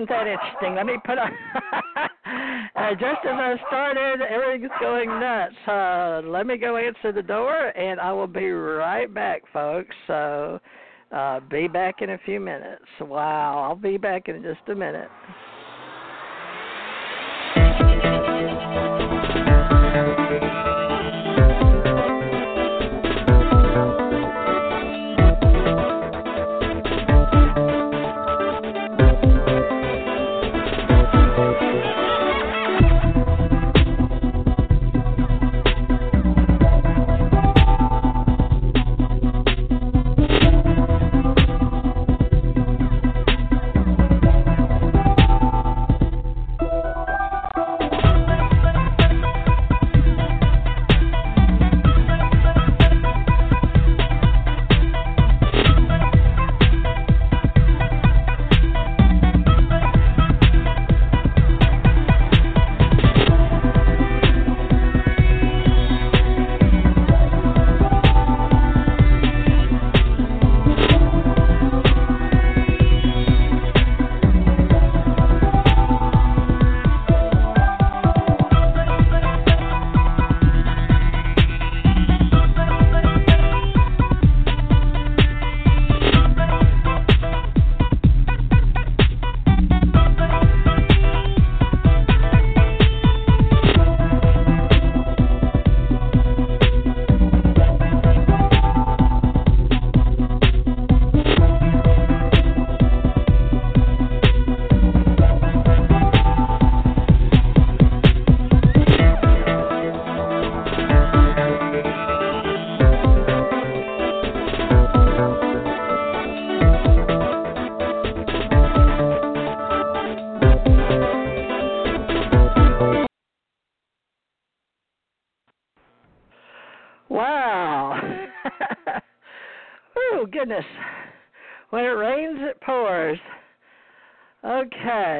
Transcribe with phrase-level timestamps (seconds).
[0.00, 0.74] Isn't that interesting?
[0.76, 1.30] Let me put on.
[2.76, 5.54] uh, just as I started, everything's going nuts.
[5.66, 9.94] Uh, let me go answer the door, and I will be right back, folks.
[10.06, 10.58] So,
[11.12, 12.84] uh, be back in a few minutes.
[13.00, 15.08] Wow, I'll be back in just a minute.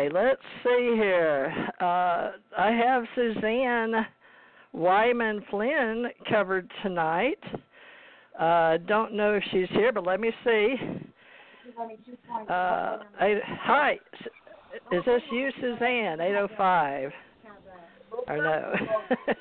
[0.00, 1.52] Okay, let's see here.
[1.78, 4.06] Uh, I have Suzanne
[4.72, 7.42] Wyman Flynn covered tonight.
[8.38, 10.74] Uh, don't know if she's here, but let me see.
[12.48, 13.98] Uh, hi,
[14.90, 16.20] is this you, Suzanne?
[16.20, 17.10] 805.
[18.28, 18.72] Or no?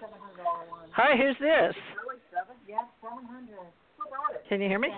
[0.91, 1.75] hi, who's this?
[4.50, 4.89] Can you hear me?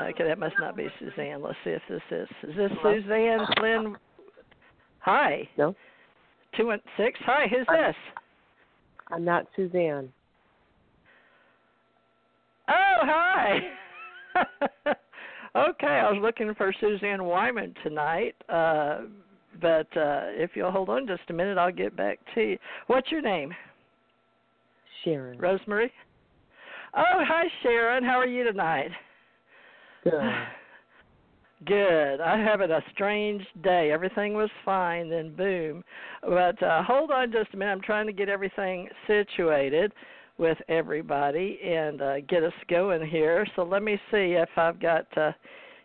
[0.00, 1.42] Okay, that must not be Suzanne.
[1.42, 2.28] Let's see if this is.
[2.50, 3.96] Is this Suzanne Flynn?
[5.00, 5.48] Hi.
[5.56, 5.74] No.
[6.56, 7.18] Two one six.
[7.24, 7.96] Hi, who's I'm- this?
[9.10, 10.12] I'm not Suzanne.
[12.68, 13.60] Oh, hi.
[15.56, 18.34] okay, I was looking for Suzanne Wyman tonight.
[18.48, 19.02] Uh,
[19.60, 22.58] but uh, if you'll hold on just a minute, I'll get back to you.
[22.88, 23.54] What's your name?
[25.04, 25.38] Sharon.
[25.38, 25.92] Rosemary.
[26.96, 28.02] Oh, hi Sharon.
[28.02, 28.90] How are you tonight?
[31.66, 32.20] Good.
[32.20, 33.90] I having a strange day.
[33.90, 35.82] Everything was fine, then boom.
[36.22, 37.72] But uh, hold on just a minute.
[37.72, 39.92] I'm trying to get everything situated
[40.38, 43.46] with everybody and uh, get us going here.
[43.56, 45.32] So let me see if I've got uh,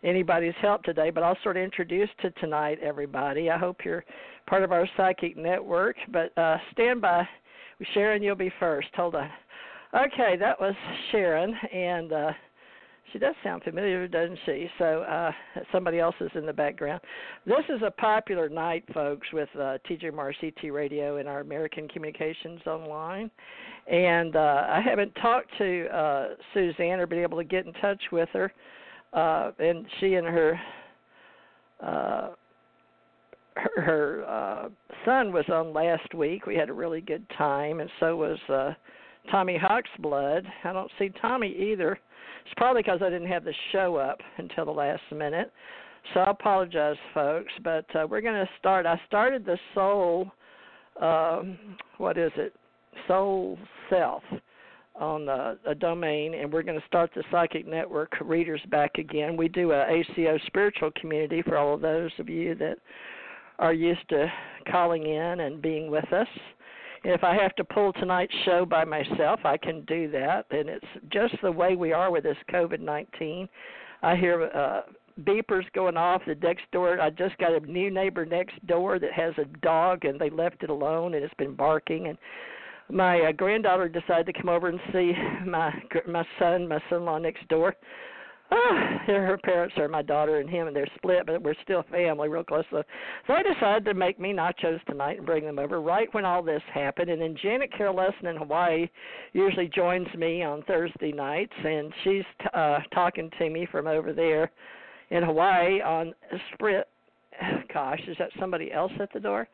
[0.04, 1.10] anybody's help today.
[1.10, 3.50] But I'll sort of introduce to tonight, everybody.
[3.50, 4.04] I hope you're
[4.48, 5.96] part of our psychic network.
[6.12, 7.28] But uh, stand by.
[7.94, 8.90] Sharon, you'll be first.
[8.96, 9.30] Hold on.
[9.94, 10.76] Okay, that was
[11.12, 12.32] Sharon, and uh,
[13.12, 14.70] she does sound familiar, doesn't she?
[14.78, 15.32] So uh,
[15.72, 17.02] somebody else is in the background.
[17.46, 21.88] This is a popular night, folks, with uh, TJ Morris ET Radio and our American
[21.88, 23.30] Communications Online.
[23.88, 28.02] And uh, I haven't talked to uh, Suzanne or been able to get in touch
[28.12, 28.52] with her.
[29.14, 30.60] Uh, and she and her
[31.82, 32.30] uh,
[33.56, 34.70] her, her uh,
[35.06, 36.46] son was on last week.
[36.46, 38.74] We had a really good time, and so was uh,
[39.30, 40.46] Tommy Hawksblood.
[40.64, 42.00] I don't see Tommy either.
[42.46, 45.52] It's probably because I didn't have the show up until the last minute.
[46.14, 47.52] So I apologize, folks.
[47.64, 48.86] But uh, we're going to start.
[48.86, 50.32] I started the Soul,
[51.02, 51.58] um,
[51.98, 52.54] what is it?
[53.08, 53.58] Soul
[53.90, 54.24] Self
[55.00, 59.38] on uh, a domain, and we're going to start the Psychic Network readers back again.
[59.38, 62.78] We do a ACO spiritual community for all of those of you that
[63.60, 64.32] are used to
[64.70, 66.28] calling in and being with us.
[67.04, 70.46] If I have to pull tonight's show by myself, I can do that.
[70.52, 73.50] And it's just the way we are with this COVID 19.
[74.04, 74.82] I hear uh,
[75.22, 77.00] beepers going off the next door.
[77.00, 80.64] I just got a new neighbor next door that has a dog, and they left
[80.64, 82.08] it alone, and it's been barking.
[82.08, 82.18] And
[82.90, 85.14] my uh, granddaughter decided to come over and see
[85.46, 85.74] my
[86.08, 87.76] my son, my son-in-law next door
[88.54, 92.28] oh, her parents are my daughter and him, and they're split, but we're still family,
[92.28, 92.66] real close.
[92.70, 92.84] So,
[93.30, 96.62] I decided to make me nachos tonight and bring them over right when all this
[96.74, 97.10] happened.
[97.10, 98.90] And then Janet Kira Lessin in Hawaii
[99.32, 104.12] usually joins me on Thursday nights, and she's t- uh, talking to me from over
[104.12, 104.52] there
[105.12, 106.14] in Hawaii on
[106.54, 106.86] Sprint.
[107.74, 109.48] Gosh, is that somebody else at the door?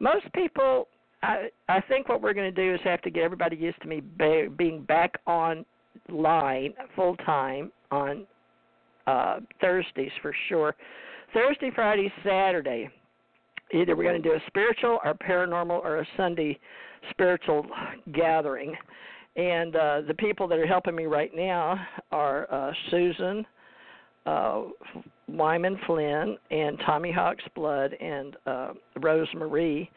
[0.00, 0.88] Most people
[1.22, 3.88] I I think what we're going to do is have to get everybody used to
[3.88, 5.64] me be, being back on
[6.08, 8.26] line full time on
[9.08, 10.74] uh, Thursdays for sure.
[11.32, 12.90] Thursday, Friday, Saturday.
[13.72, 16.58] Either we're going to do a spiritual or paranormal or a Sunday
[17.10, 17.66] spiritual
[18.12, 18.74] gathering.
[19.36, 21.78] And uh, the people that are helping me right now
[22.10, 23.46] are uh, Susan,
[24.26, 24.64] uh,
[25.28, 29.90] Wyman Flynn, and Tommy Hawk's Blood, and uh, Rose Marie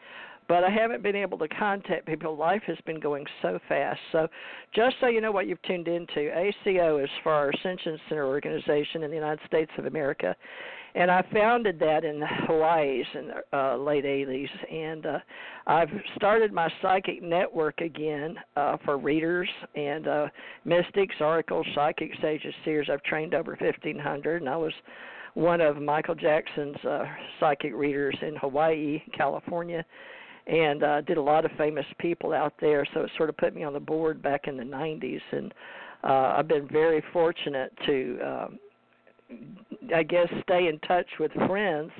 [0.48, 2.36] but I haven't been able to contact people.
[2.36, 4.00] Life has been going so fast.
[4.12, 4.28] So,
[4.74, 9.02] just so you know what you've tuned into, ACO is for our Ascension Center organization
[9.02, 10.34] in the United States of America,
[10.94, 15.18] and I founded that in Hawaii's in the uh, late 80s, and uh,
[15.66, 20.26] I've started my psychic network again uh, for readers and uh,
[20.64, 22.88] mystics, oracles, psychic sages, seers.
[22.92, 24.72] I've trained over 1,500, and I was
[25.34, 27.04] one of Michael Jackson's uh,
[27.40, 29.84] psychic readers in Hawaii, California
[30.46, 32.86] and uh, did a lot of famous people out there.
[32.94, 35.54] So it sort of put me on the board back in the 90s, and
[36.04, 38.58] uh, I've been very fortunate to, um,
[39.94, 41.90] I guess, stay in touch with friends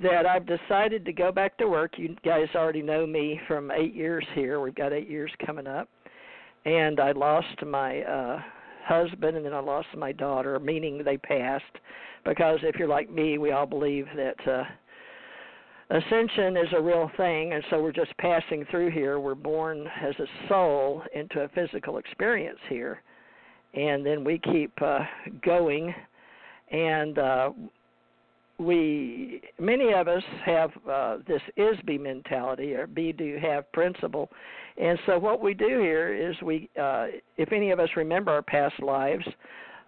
[0.00, 1.92] that I've decided to go back to work.
[1.96, 4.60] You guys already know me from eight years here.
[4.60, 5.88] We've got eight years coming up,
[6.66, 8.42] and I lost my uh,
[8.84, 11.64] husband, and then I lost my daughter, meaning they passed.
[12.26, 14.48] Because if you're like me, we all believe that.
[14.48, 14.64] uh
[15.90, 19.20] ascension is a real thing and so we're just passing through here.
[19.20, 23.02] We're born as a soul into a physical experience here
[23.74, 25.00] and then we keep uh,
[25.44, 25.94] going.
[26.70, 27.50] And uh,
[28.58, 34.30] we many of us have uh, this is be mentality or be do have principle.
[34.80, 38.42] And so what we do here is we uh, if any of us remember our
[38.42, 39.24] past lives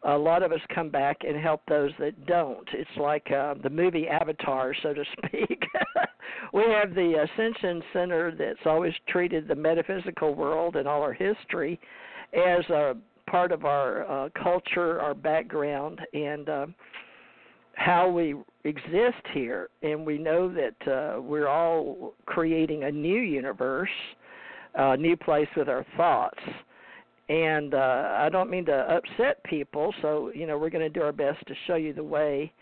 [0.03, 2.69] a lot of us come back and help those that don't.
[2.73, 5.63] It's like uh, the movie Avatar, so to speak.
[6.53, 11.81] we have the Ascension Center that's always treated the metaphysical world and all our history
[12.35, 12.95] as a
[13.29, 16.67] part of our uh, culture, our background, and uh,
[17.75, 18.35] how we
[18.65, 19.69] exist here.
[19.83, 23.91] And we know that uh, we're all creating a new universe,
[24.75, 26.39] a new place with our thoughts
[27.29, 31.03] and uh, I don't mean to upset people, so you know we're going to do
[31.03, 32.53] our best to show you the way,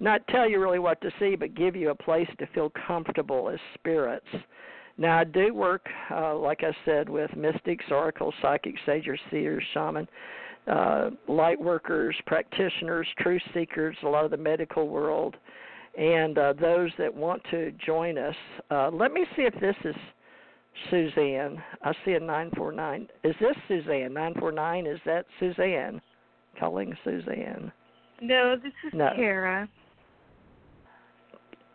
[0.00, 3.48] not tell you really what to see, but give you a place to feel comfortable
[3.48, 4.26] as spirits.
[4.96, 10.08] Now I do work, uh, like I said, with mystics, oracles, psychics, sages, seers, shaman,
[10.66, 15.36] uh, light workers, practitioners, truth seekers, a lot of the medical world,
[15.96, 18.34] and uh, those that want to join us.
[18.70, 19.94] Uh, let me see if this is
[20.90, 21.62] Suzanne.
[21.82, 23.08] I see a 949.
[23.24, 24.12] Is this Suzanne?
[24.12, 26.00] 949, is that Suzanne?
[26.58, 27.72] Calling Suzanne.
[28.20, 29.10] No, this is no.
[29.14, 29.68] Kara.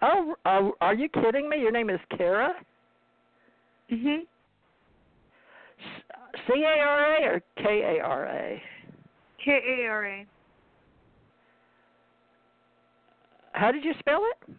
[0.02, 1.58] Oh, uh, are you kidding me?
[1.60, 2.54] Your name is Kara?
[3.90, 4.28] Mhm.
[6.48, 8.64] C A R A or K A R A?
[9.44, 10.26] K A R A.
[13.54, 14.56] How did you spell it?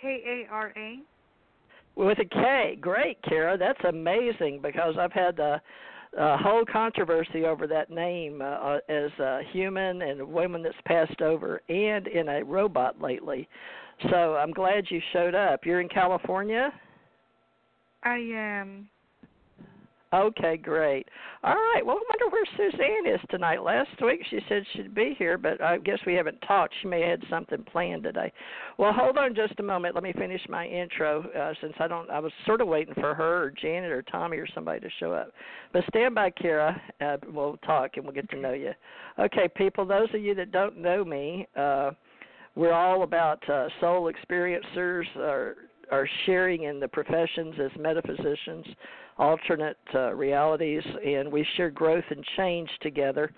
[0.00, 1.00] K A R A.
[2.00, 2.78] With a K.
[2.80, 3.58] Great, Kara.
[3.58, 5.60] That's amazing because I've had a,
[6.16, 10.74] a whole controversy over that name uh, uh, as a human and a woman that's
[10.86, 13.46] passed over and in a robot lately.
[14.08, 15.66] So I'm glad you showed up.
[15.66, 16.72] You're in California?
[18.02, 18.88] I am.
[20.12, 21.06] Okay, great.
[21.44, 21.86] All right.
[21.86, 23.62] Well, I wonder where Suzanne is tonight.
[23.62, 26.74] Last week she said she'd be here, but I guess we haven't talked.
[26.82, 28.32] She may have had something planned today.
[28.76, 29.94] Well, hold on just a moment.
[29.94, 32.10] Let me finish my intro uh, since I don't.
[32.10, 35.12] I was sort of waiting for her or Janet or Tommy or somebody to show
[35.12, 35.30] up.
[35.72, 36.80] But stand by, Kara.
[37.00, 38.72] Uh, we'll talk and we'll get to know you.
[39.20, 39.86] Okay, people.
[39.86, 41.92] Those of you that don't know me, uh,
[42.56, 45.04] we're all about uh, soul experiencers.
[45.14, 45.54] Or,
[45.90, 48.64] are sharing in the professions as metaphysicians,
[49.20, 53.30] alternate uh, realities, and we share growth and change together.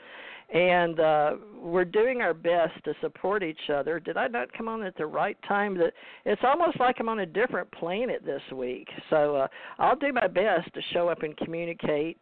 [0.54, 3.98] And uh, we're doing our best to support each other.
[3.98, 5.76] Did I not come on at the right time?
[5.78, 5.92] That
[6.24, 8.86] it's almost like I'm on a different planet this week.
[9.10, 9.48] So uh,
[9.78, 12.20] I'll do my best to show up and communicate.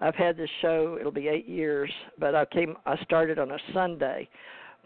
[0.00, 2.76] I've had this show; it'll be eight years, but I came.
[2.86, 4.28] I started on a Sunday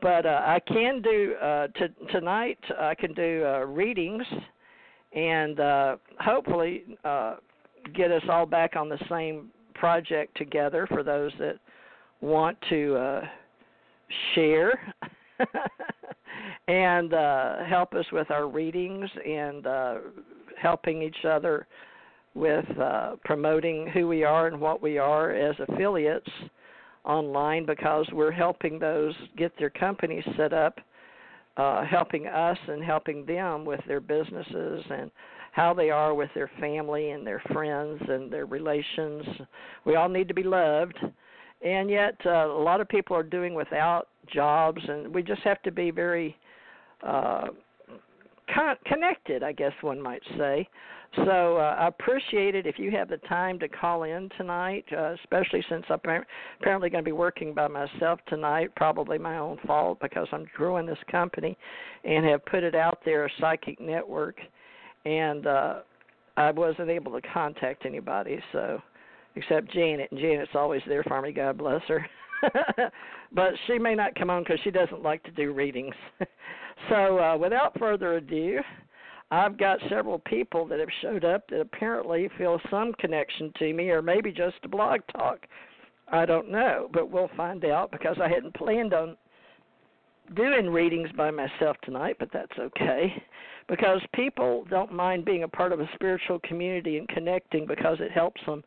[0.02, 2.58] but uh, I can do uh, t- tonight.
[2.78, 4.24] I can do uh, readings
[5.14, 7.36] and uh, hopefully uh,
[7.94, 11.58] get us all back on the same project together for those that
[12.20, 13.20] want to uh,
[14.34, 14.94] share
[16.68, 19.94] and uh, help us with our readings and uh,
[20.60, 21.66] helping each other
[22.34, 26.30] with uh, promoting who we are and what we are as affiliates
[27.04, 30.78] online because we're helping those get their companies set up
[31.56, 35.10] uh, helping us and helping them with their businesses and
[35.54, 39.22] how they are with their family and their friends and their relations.
[39.84, 40.98] We all need to be loved,
[41.64, 45.62] and yet uh, a lot of people are doing without jobs, and we just have
[45.62, 46.36] to be very
[47.06, 47.46] uh,
[48.52, 50.68] con- connected, I guess one might say.
[51.24, 55.14] So uh, I appreciate it if you have the time to call in tonight, uh,
[55.22, 56.00] especially since I'm
[56.60, 58.74] apparently going to be working by myself tonight.
[58.74, 61.56] Probably my own fault because I'm growing this company
[62.02, 64.38] and have put it out there, a psychic network,
[65.04, 65.74] and uh,
[66.36, 68.38] I wasn't able to contact anybody.
[68.52, 68.80] So
[69.36, 71.32] except Janet, and Janet's always there for me.
[71.32, 72.06] God bless her.
[73.32, 75.94] but she may not come on because she doesn't like to do readings.
[76.88, 78.60] so uh, without further ado.
[79.30, 83.90] I've got several people that have showed up that apparently feel some connection to me,
[83.90, 85.38] or maybe just a blog talk.
[86.08, 89.16] I don't know, but we'll find out because I hadn't planned on
[90.34, 93.12] doing readings by myself tonight, but that's okay
[93.68, 98.10] because people don't mind being a part of a spiritual community and connecting because it
[98.10, 98.62] helps them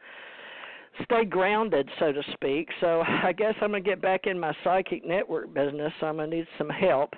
[1.04, 2.70] stay grounded, so to speak.
[2.82, 5.92] So I guess I'm going to get back in my psychic network business.
[6.00, 7.14] So I'm going to need some help.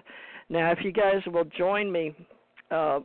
[0.49, 2.13] Now, if you guys will join me,
[2.71, 2.99] uh,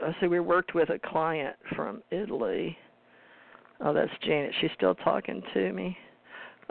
[0.00, 2.76] I see we worked with a client from Italy.
[3.80, 4.52] Oh, that's Janet.
[4.60, 5.96] She's still talking to me.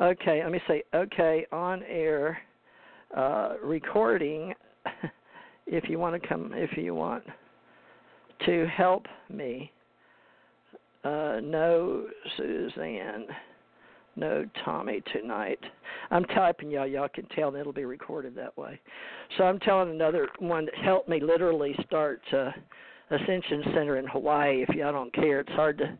[0.02, 2.38] Okay, let me say okay on air
[3.16, 4.54] uh, recording.
[5.68, 7.24] if you want to come, if you want
[8.46, 9.72] to help me.
[11.04, 12.06] Uh, no,
[12.38, 13.28] Suzanne.
[14.18, 15.60] No, Tommy tonight.
[16.10, 16.88] I'm typing y'all.
[16.88, 18.80] Y'all can tell, and it'll be recorded that way.
[19.38, 22.22] So I'm telling another one that helped me literally start.
[22.32, 22.52] Uh,
[23.12, 24.64] Ascension Center in Hawaii.
[24.68, 25.96] If y'all don't care, it's hard to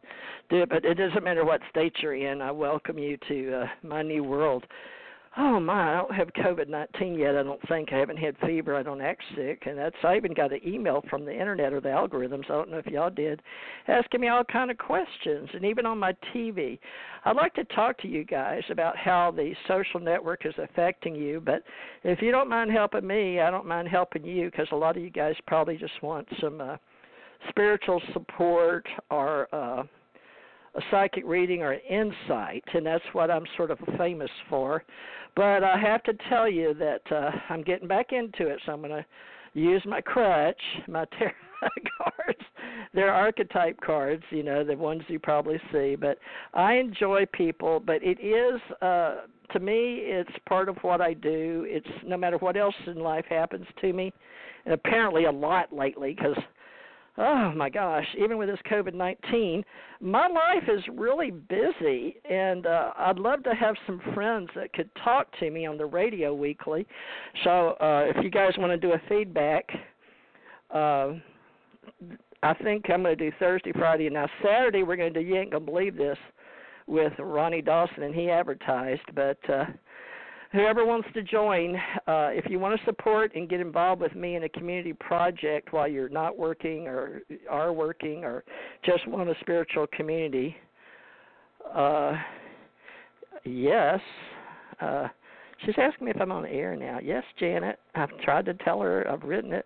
[0.50, 2.42] do it, but it doesn't matter what state you're in.
[2.42, 4.66] I welcome you to uh, my new world.
[5.38, 7.36] Oh my, I don't have COVID nineteen yet.
[7.36, 8.74] I don't think I haven't had fever.
[8.76, 9.96] I don't act sick, and that's.
[10.04, 12.46] I even got an email from the internet or the algorithms.
[12.46, 13.42] I don't know if y'all did,
[13.90, 16.80] asking me all kind of questions, and even on my TV.
[17.26, 21.42] I'd like to talk to you guys about how the social network is affecting you.
[21.42, 21.64] But
[22.04, 25.04] if you don't mind helping me, I don't mind helping you because a lot of
[25.04, 26.62] you guys probably just want some.
[26.62, 26.78] uh
[27.50, 29.84] spiritual support or uh,
[30.76, 34.84] a psychic reading or insight, and that's what I'm sort of famous for.
[35.36, 38.80] But I have to tell you that uh, I'm getting back into it, so I'm
[38.80, 39.06] going to
[39.54, 41.32] use my crutch, my tarot
[41.98, 42.40] cards.
[42.94, 45.96] They're archetype cards, you know, the ones you probably see.
[45.96, 46.18] But
[46.54, 48.62] I enjoy people, but it is.
[48.82, 51.66] uh to me, it's part of what I do.
[51.68, 54.12] It's no matter what else in life happens to me,
[54.66, 56.38] and apparently a lot lately because
[57.18, 59.64] oh my gosh, even with this COVID 19,
[60.02, 64.90] my life is really busy, and uh, I'd love to have some friends that could
[65.04, 66.86] talk to me on the radio weekly.
[67.44, 69.66] So uh, if you guys want to do a feedback,
[70.72, 71.14] Uh,
[72.44, 75.26] I think I'm going to do Thursday, Friday, and now Saturday we're going to do.
[75.26, 76.18] You ain't gonna believe this
[76.86, 79.08] with Ronnie Dawson, and he advertised.
[79.14, 79.66] But uh,
[80.56, 81.76] whoever wants to join,
[82.08, 85.74] uh, if you want to support and get involved with me in a community project
[85.74, 88.44] while you're not working or are working or
[88.86, 90.56] just want a spiritual community,
[91.76, 92.14] uh,
[93.44, 94.00] yes.
[94.80, 95.10] Uh,
[95.66, 97.00] she's asking me if I'm on air now.
[97.04, 97.78] Yes, Janet.
[97.94, 99.06] I've tried to tell her.
[99.12, 99.66] I've written it.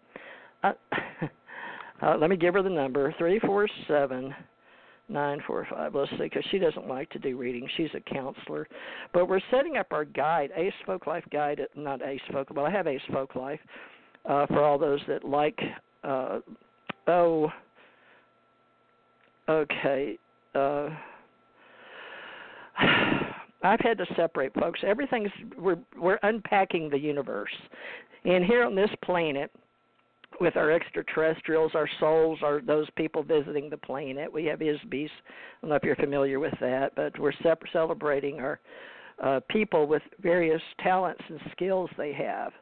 [0.64, 0.74] Uh,
[2.02, 4.34] uh, let me give her the number: three four seven
[5.10, 5.96] nine four five.
[5.96, 7.68] Let's see, because she doesn't like to do reading.
[7.78, 8.68] She's a counselor,
[9.14, 11.62] but we're setting up our guide, Ace Folk Life Guide.
[11.76, 13.60] Not Ace Folk, well, I have Ace Folk Life
[14.26, 15.60] uh, for all those that like.
[16.04, 16.40] Uh,
[17.08, 17.52] oh,
[19.50, 20.18] okay.
[20.56, 20.90] Uh,
[23.62, 24.80] I've had to separate folks.
[24.86, 27.52] Everything's we're we're unpacking the universe,
[28.24, 29.52] and here on this planet
[30.40, 34.32] with our extraterrestrials, our souls, our those people visiting the planet.
[34.32, 35.10] We have ISBEs.
[35.10, 37.34] I don't know if you're familiar with that, but we're
[37.72, 38.60] celebrating our
[39.24, 42.54] uh, people with various talents and skills they have.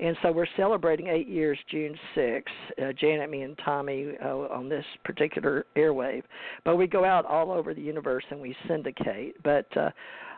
[0.00, 2.42] And so we're celebrating eight years, June 6th,
[2.82, 6.22] uh, Janet, me, and Tommy uh, on this particular airwave.
[6.64, 9.36] But we go out all over the universe and we syndicate.
[9.44, 9.90] But uh,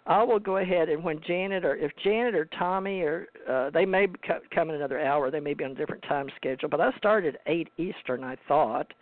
[0.06, 3.84] I will go ahead and when Janet or if Janet or Tommy or uh, they
[3.84, 4.08] may
[4.52, 6.68] come in another hour, they may be on a different time schedule.
[6.68, 8.92] But I started eight Eastern, I thought.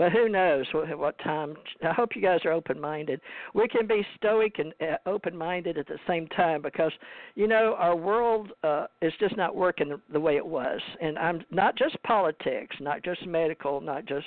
[0.00, 1.54] But who knows what, what time?
[1.86, 3.20] I hope you guys are open-minded.
[3.52, 6.90] We can be stoic and uh, open-minded at the same time because
[7.34, 11.18] you know our world uh, is just not working the, the way it was, and
[11.18, 14.24] I'm not just politics, not just medical, not just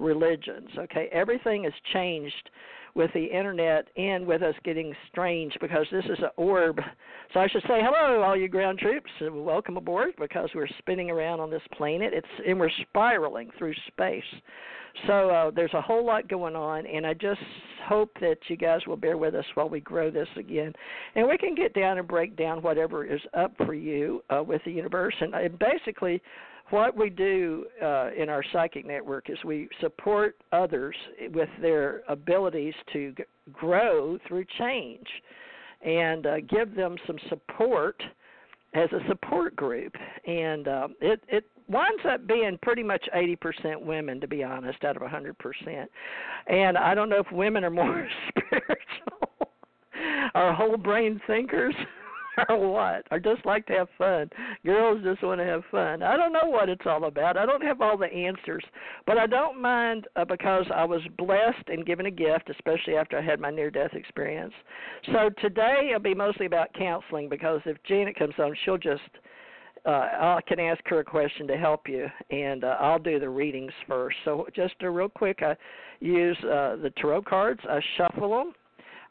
[0.00, 0.70] religions.
[0.76, 2.50] Okay, everything has changed
[2.94, 6.80] with the internet and with us getting strange because this is an orb.
[7.32, 11.10] So I should say hello, all you ground troops, and welcome aboard because we're spinning
[11.10, 12.12] around on this planet.
[12.12, 14.22] It's and we're spiraling through space.
[15.06, 17.40] So uh, there's a whole lot going on, and I just
[17.86, 20.72] hope that you guys will bear with us while we grow this again,
[21.14, 24.60] and we can get down and break down whatever is up for you uh, with
[24.64, 25.14] the universe.
[25.20, 26.20] And, and basically,
[26.72, 30.96] what we do uh, in our psychic network is we support others
[31.32, 35.06] with their abilities to g- grow through change
[35.84, 38.02] and uh, give them some support
[38.74, 39.94] as a support group.
[40.26, 44.96] And uh, it it winds up being pretty much 80% women to be honest out
[44.96, 45.34] of 100%
[46.48, 49.48] and i don't know if women are more spiritual
[50.34, 51.74] or whole brain thinkers
[52.48, 54.30] or what, or just like to have fun.
[54.64, 56.02] Girls just want to have fun.
[56.02, 57.36] I don't know what it's all about.
[57.36, 58.64] I don't have all the answers,
[59.06, 63.18] but I don't mind uh, because I was blessed and given a gift, especially after
[63.18, 64.54] I had my near-death experience.
[65.06, 69.02] So today it'll be mostly about counseling because if Janet comes on, she'll just
[69.84, 73.28] uh, I can ask her a question to help you, and uh, I'll do the
[73.28, 74.16] readings first.
[74.24, 75.56] So just a real quick, I
[75.98, 77.60] use uh, the tarot cards.
[77.68, 78.52] I shuffle them.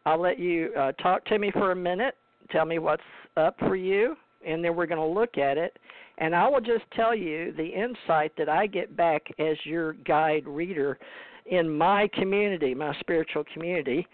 [0.06, 2.16] I'll let you uh, talk to me for a minute,
[2.52, 3.04] tell me what's
[3.38, 5.78] up for you, and then we're going to look at it.
[6.18, 10.46] And I will just tell you the insight that I get back as your guide
[10.46, 11.00] reader
[11.48, 14.06] in my community, my spiritual community,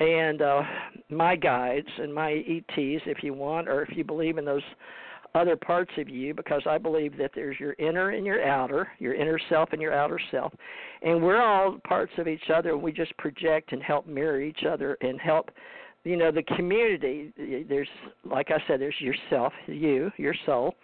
[0.00, 0.62] and uh,
[1.10, 4.62] my guides and my ETs, if you want, or if you believe in those
[5.34, 9.14] other parts of you because I believe that there's your inner and your outer, your
[9.14, 10.52] inner self and your outer self.
[11.02, 14.64] And we're all parts of each other and we just project and help mirror each
[14.68, 15.50] other and help
[16.04, 17.32] you know the community
[17.68, 17.88] there's
[18.24, 20.74] like i said there's yourself you your soul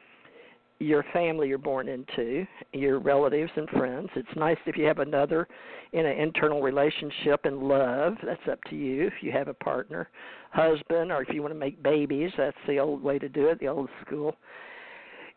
[0.81, 4.09] your family you're born into your relatives and friends.
[4.17, 5.47] It's nice if you have another
[5.93, 10.09] in an internal relationship and love that's up to you if you have a partner
[10.53, 13.61] husband or if you want to make babies that's the old way to do it
[13.61, 14.35] the old school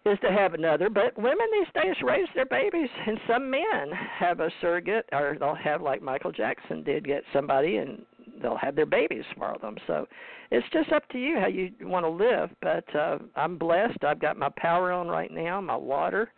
[0.06, 0.90] is to have another.
[0.90, 5.56] But women these days raise their babies and some men have a surrogate or they'll
[5.56, 8.04] have like michael jackson did get somebody and
[8.42, 9.76] they'll have their babies for them.
[9.88, 10.08] So
[10.52, 12.50] it's just up to you how you want to live.
[12.62, 14.04] But uh, I'm blessed.
[14.04, 16.32] I've got my power on right now, my water,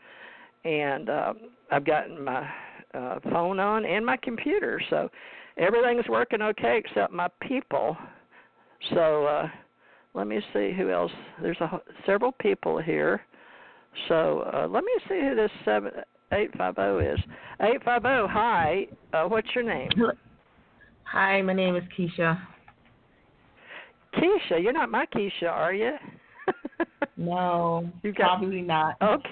[0.64, 1.34] and uh,
[1.72, 2.48] I've gotten my
[2.94, 4.82] uh, phone on and my computer.
[4.90, 5.10] So
[5.58, 7.98] everything's working okay except my people.
[8.94, 9.48] So uh,
[10.14, 11.12] let me see who else.
[11.42, 13.22] There's a, several people here.
[14.08, 15.92] So uh, let me see who this seven
[16.32, 17.20] eight five zero is.
[17.62, 18.28] Eight five zero.
[18.30, 18.88] Hi.
[19.14, 19.90] Uh, what's your name?
[21.06, 22.40] Hi, my name is Keisha.
[24.16, 25.92] Keisha, you're not my Keisha, are you?
[27.18, 28.96] no, you got, probably not.
[29.02, 29.30] Okay.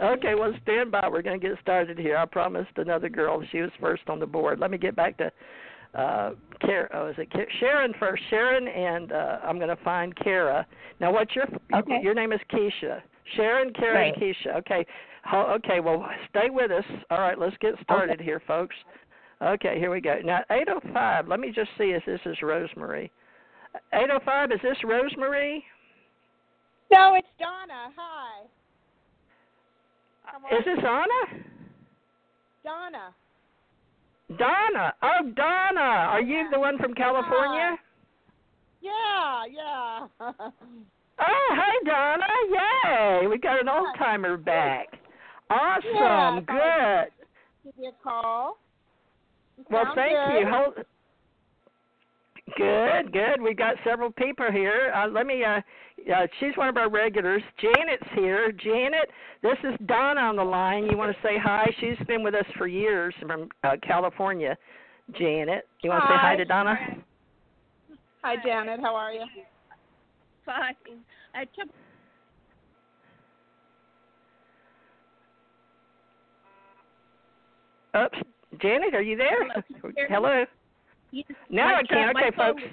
[0.00, 1.08] Okay, well, stand by.
[1.08, 2.16] We're going to get started here.
[2.16, 3.42] I promised another girl.
[3.52, 4.58] She was first on the board.
[4.58, 5.30] Let me get back to
[5.94, 6.88] uh, Kara.
[6.94, 7.28] Oh, is it?
[7.60, 8.22] Sharon first?
[8.30, 10.66] Sharon, and uh, I'm going to find Kara.
[11.00, 11.98] Now, what's your okay.
[12.02, 13.00] your name is Keisha.
[13.36, 14.14] Sharon, Kara, Right.
[14.16, 14.56] Keisha.
[14.58, 14.86] Okay.
[15.24, 15.80] Ho- Okay.
[15.80, 16.84] Well, stay with us.
[17.10, 17.38] All right.
[17.38, 18.76] Let's get started here, folks.
[19.42, 19.78] Okay.
[19.78, 20.18] Here we go.
[20.24, 21.28] Now, 805.
[21.28, 23.10] Let me just see if this is Rosemary.
[23.92, 24.52] 805.
[24.52, 25.64] Is this Rosemary?
[26.92, 27.92] No, it's Donna.
[27.96, 28.46] Hi.
[30.56, 31.44] Is this Anna?
[32.64, 33.14] Donna?
[34.38, 34.94] Donna.
[35.02, 35.80] Oh, Donna.
[35.80, 37.76] Are you the one from California?
[38.80, 40.06] Yeah, yeah.
[41.22, 42.24] Oh, hey Donna!
[42.48, 43.26] Yay!
[43.26, 44.86] We got an old timer back.
[45.50, 45.84] Awesome.
[45.94, 47.12] Yeah, Good.
[47.64, 48.56] Give me a call.
[49.60, 50.40] You Well, sound thank good.
[50.40, 50.46] you.
[50.48, 50.74] Hold.
[52.56, 53.40] Good, good.
[53.40, 54.92] We've got several people here.
[54.94, 55.44] Uh, let me.
[55.44, 55.60] Uh,
[56.12, 57.42] uh, she's one of our regulars.
[57.60, 58.50] Janet's here.
[58.52, 59.08] Janet,
[59.42, 60.86] this is Donna on the line.
[60.86, 61.70] You want to say hi?
[61.80, 64.56] She's been with us for years from uh, California.
[65.18, 66.36] Janet, you want to say hi Hi.
[66.36, 66.76] to Donna?
[68.22, 68.80] Hi, Janet.
[68.80, 69.24] How are you?
[70.44, 70.74] Fine.
[71.34, 71.68] I took
[77.96, 78.18] Oops,
[78.58, 79.46] Janet, are you there?
[79.48, 80.14] Hello, can you hear me?
[80.14, 80.44] Hello.
[81.50, 82.16] Now my I can't.
[82.16, 82.62] Okay, phone folks.
[82.62, 82.72] was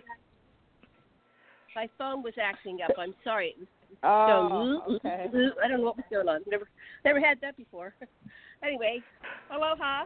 [1.76, 2.92] My phone was acting up.
[2.98, 3.56] I'm sorry.
[4.04, 5.26] Oh, going, okay.
[5.64, 6.42] I don't know what was going on.
[6.50, 6.68] Never,
[7.06, 7.94] never had that before.
[8.64, 9.00] anyway,
[9.52, 10.06] aloha.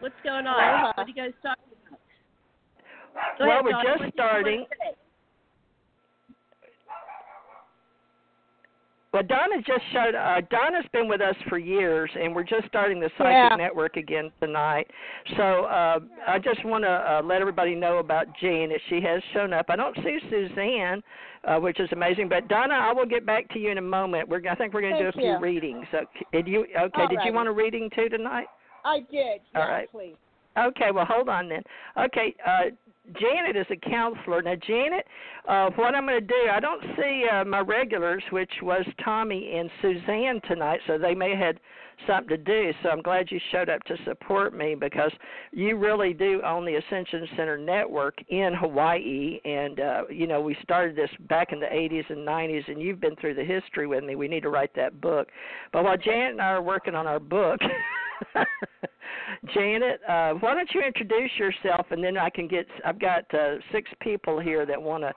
[0.00, 0.58] What's going on?
[0.58, 0.92] Aloha.
[0.96, 3.38] What are you guys talking about?
[3.38, 3.84] Go Well, ahead, we're Donna.
[3.84, 4.58] just What did you starting.
[4.60, 4.96] want to say?
[9.12, 10.14] Well, Donna just showed.
[10.14, 13.56] Uh, Donna's been with us for years, and we're just starting the Psychic Yeah.
[13.56, 14.86] Network again tonight.
[15.36, 19.20] So uh, I just want to uh, let everybody know about Jean that she has
[19.32, 19.66] shown up.
[19.68, 21.02] I don't see Suzanne,
[21.44, 22.28] uh, which is amazing.
[22.28, 24.28] But Donna, I will get back to you in a moment.
[24.28, 25.38] We're I think we're going to do a few you.
[25.40, 25.86] readings.
[25.90, 26.66] So, did you?
[26.78, 27.06] Okay.
[27.08, 28.46] Did you want a reading too tonight?
[28.84, 29.40] I did.
[29.56, 29.90] All yeah, right.
[29.90, 30.14] please.
[30.58, 31.62] Okay, well, hold on then.
[31.98, 32.70] Okay, uh,
[33.18, 34.42] Janet is a counselor.
[34.42, 35.06] Now, Janet,
[35.48, 39.56] uh, what I'm going to do, I don't see uh, my regulars, which was Tommy
[39.56, 41.60] and Suzanne tonight, so they may have had
[42.06, 42.72] something to do.
[42.82, 45.12] So I'm glad you showed up to support me because
[45.52, 49.40] you really do own the Ascension Center network in Hawaii.
[49.44, 53.00] And, uh, you know, we started this back in the 80s and 90s, and you've
[53.00, 54.14] been through the history with me.
[54.14, 55.28] We need to write that book.
[55.72, 57.60] But while Janet and I are working on our book,
[59.54, 62.66] Janet, uh, why don't you introduce yourself, and then I can get.
[62.84, 65.12] I've got uh, six people here that want to.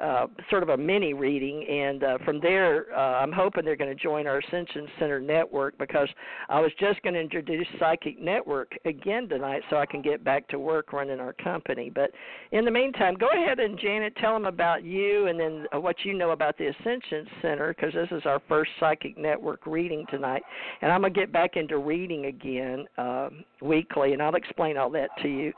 [0.00, 3.94] Uh, sort of a mini reading, and uh, from there, uh, I'm hoping they're going
[3.94, 6.08] to join our Ascension Center network because
[6.48, 10.48] I was just going to introduce Psychic Network again tonight so I can get back
[10.48, 11.92] to work running our company.
[11.94, 12.12] But
[12.52, 15.96] in the meantime, go ahead and Janet, tell them about you and then uh, what
[16.02, 20.42] you know about the Ascension Center because this is our first Psychic Network reading tonight.
[20.80, 24.90] And I'm going to get back into reading again um, weekly, and I'll explain all
[24.90, 25.52] that to you.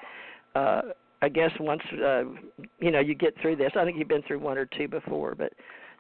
[0.55, 0.83] Uh,
[1.23, 2.25] I guess once uh,
[2.81, 5.35] you know you get through this, I think you've been through one or two before,
[5.37, 5.53] but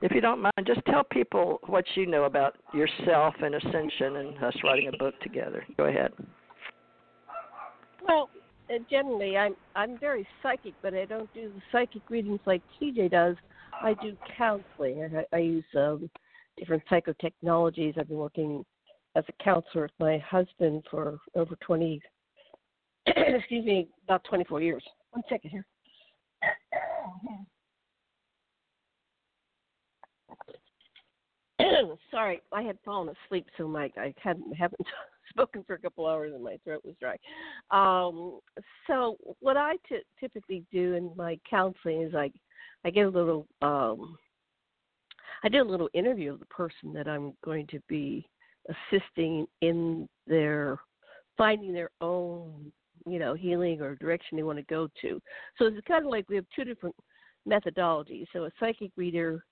[0.02, 4.44] if you don't mind, just tell people what you know about yourself and Ascension and
[4.44, 5.64] us writing a book together.
[5.76, 6.12] Go ahead.
[8.06, 8.28] Well,
[8.68, 13.12] uh, generally, I'm I'm very psychic, but I don't do the psychic readings like TJ
[13.12, 13.36] does.
[13.80, 15.08] I do counseling.
[15.32, 16.10] I, I use um,
[16.58, 17.96] different psychotechnologies.
[17.96, 18.64] I've been working
[19.14, 22.00] as a counselor with my husband for over 20,
[23.06, 24.82] excuse me, about 24 years.
[25.12, 25.66] One second here.
[32.10, 34.80] Sorry, I had fallen asleep, so my I hadn't haven't
[35.30, 37.16] spoken for a couple hours, and my throat was dry.
[37.70, 38.40] Um,
[38.86, 42.32] so what I t- typically do in my counseling is I
[42.84, 44.16] I get a little um,
[45.44, 48.26] I do a little interview of the person that I'm going to be
[48.68, 50.78] assisting in their
[51.36, 52.72] finding their own
[53.06, 55.20] you know healing or direction they want to go to.
[55.58, 56.96] So it's kind of like we have two different
[57.48, 58.26] methodologies.
[58.32, 59.44] So a psychic reader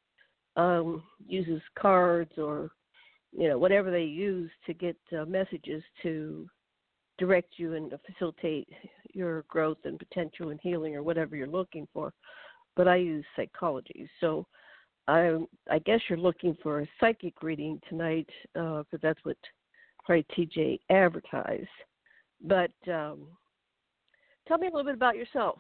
[0.57, 2.71] um, uses cards or
[3.33, 6.49] you know whatever they use to get uh, messages to
[7.19, 8.69] direct you and facilitate
[9.13, 12.13] your growth and potential and healing or whatever you're looking for.
[12.77, 14.47] But I use psychology, so
[15.07, 15.39] I
[15.71, 19.37] I guess you're looking for a psychic reading tonight because that's what
[20.05, 21.69] probably TJ advertised.
[22.43, 23.27] But um,
[24.49, 25.59] tell me a little bit about yourself.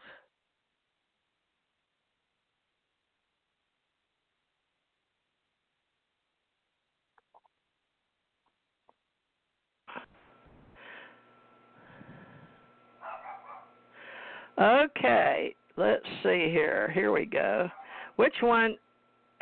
[14.61, 16.91] Okay, let's see here.
[16.93, 17.71] Here we go.
[18.17, 18.77] Which one?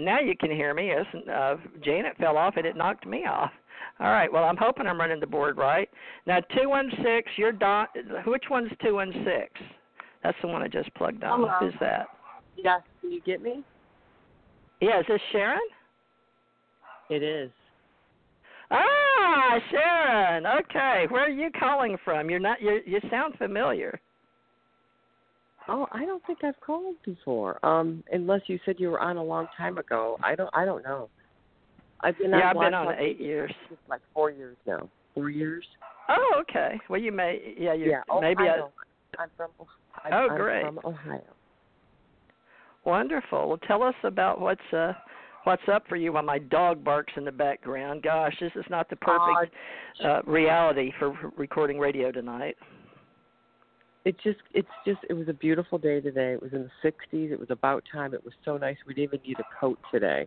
[0.01, 0.93] Now you can hear me.
[0.93, 3.51] Isn't uh, Janet fell off and it knocked me off.
[4.01, 4.33] All right.
[4.33, 5.89] Well, I'm hoping I'm running the board right.
[6.27, 7.31] Now two one six.
[7.37, 7.87] You're Don.
[8.27, 9.51] Which one's two one six?
[10.23, 11.41] That's the one I just plugged on.
[11.41, 11.53] Hello.
[11.61, 12.07] Who's that?
[12.57, 13.65] Yes, do you get me?
[14.81, 15.61] Yeah, is this Sharon?
[17.11, 17.51] It is.
[18.71, 20.45] Ah, Sharon.
[20.47, 22.31] Okay, where are you calling from?
[22.31, 22.61] You're not.
[22.61, 24.01] You you sound familiar.
[25.69, 27.65] Oh, I don't think I've called before.
[27.65, 30.19] Um, unless you said you were on a long time ago.
[30.23, 30.51] I don't.
[30.55, 31.09] I don't know.
[32.01, 33.53] I've been yeah, on I've been on eight years.
[33.89, 34.89] like four years now.
[35.15, 35.65] Four years.
[36.09, 36.81] Oh, okay.
[36.89, 37.55] Well, you may.
[37.59, 37.91] Yeah, you.
[37.91, 38.03] yeah.
[38.21, 38.61] maybe I.
[39.19, 39.51] I'm from.
[40.05, 41.23] I'm, Oh, I'm from Ohio.
[42.85, 43.49] Wonderful.
[43.49, 44.93] Well, tell us about what's uh
[45.45, 48.03] what's up for you while my dog barks in the background.
[48.03, 49.55] Gosh, this is not the perfect
[50.05, 52.57] uh, reality for recording radio tonight.
[54.05, 56.33] It just, it's just, it was a beautiful day today.
[56.33, 57.31] It was in the 60s.
[57.31, 58.15] It was about time.
[58.15, 58.77] It was so nice.
[58.87, 60.27] We didn't even need a coat today.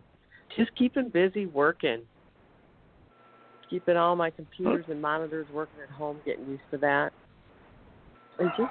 [0.56, 2.02] Just keeping busy working.
[3.68, 7.12] Keeping all my computers and monitors working at home, getting used to that.
[8.38, 8.70] And just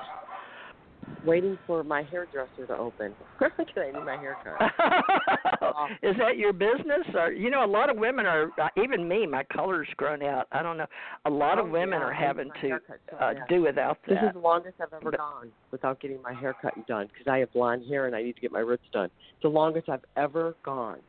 [1.25, 3.13] waiting for my hairdresser to open.
[3.39, 4.53] Because I need my haircut.
[6.03, 9.25] is that your business or you know a lot of women are uh, even me
[9.25, 10.85] my color's grown out i don't know
[11.25, 14.13] a lot Oh, of women yeah, are having to haircut so uh, do without that.
[14.15, 17.07] This is the longest I've ever But- gone without getting my hair cut and done
[17.07, 19.05] because I have blonde hair and I need to get my roots done.
[19.05, 20.99] It's the longest I've ever gone.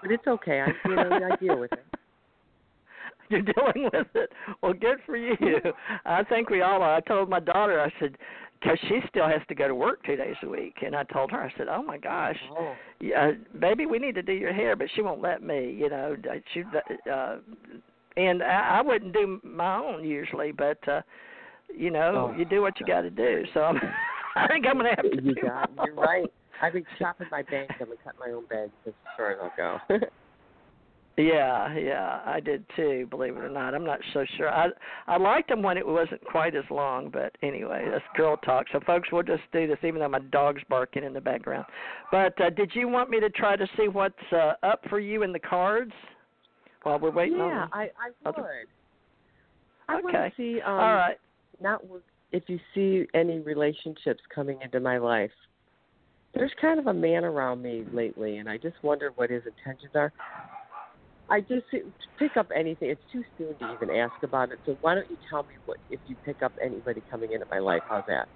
[0.00, 0.60] But it's okay.
[0.60, 1.84] I you know I deal with it.
[3.28, 4.30] you're dealing with it
[4.62, 5.36] well good for you
[6.04, 8.16] i think we all are i told my daughter i said
[8.62, 11.30] because she still has to go to work two days a week and i told
[11.30, 12.74] her i said oh my gosh Oh.
[13.00, 15.72] yeah, baby, we need to do your hair, but she won't let me.
[15.76, 16.16] You know,
[16.54, 16.62] she
[17.12, 17.36] uh,
[18.16, 21.00] and I, I wouldn't do my own usually, but uh,
[21.76, 23.42] you know, Oh, you do what you got to do.
[23.54, 23.76] So I'm,
[24.36, 25.40] I think I'm gonna have to You do.
[25.42, 26.26] got you're right.
[26.62, 27.70] I've been chopping my bangs.
[27.80, 29.96] I've been cutting my own bangs as far as I'll go.
[31.18, 33.06] Yeah, yeah, I did too.
[33.10, 34.48] Believe it or not, I'm not so sure.
[34.48, 34.68] I
[35.06, 38.66] I liked them when it wasn't quite as long, but anyway, that's girl talk.
[38.72, 41.66] So, folks, we'll just do this, even though my dog's barking in the background.
[42.10, 45.22] But uh, did you want me to try to see what's uh, up for you
[45.22, 45.92] in the cards
[46.82, 47.70] while we're waiting yeah, on?
[47.72, 48.34] I I would.
[48.34, 48.64] other-
[49.88, 50.30] I want Okay.
[50.30, 51.18] to see um All right.
[51.60, 51.82] not
[52.30, 55.30] if you see any relationships coming into my life.
[56.34, 59.92] There's kind of a man around me lately, and I just wonder what his intentions
[59.94, 60.10] are.
[61.32, 61.64] I just
[62.18, 62.90] pick up anything.
[62.90, 64.58] It's too soon to even ask about it.
[64.66, 67.58] So why don't you tell me what if you pick up anybody coming into my
[67.58, 67.80] life?
[67.88, 68.28] How's that?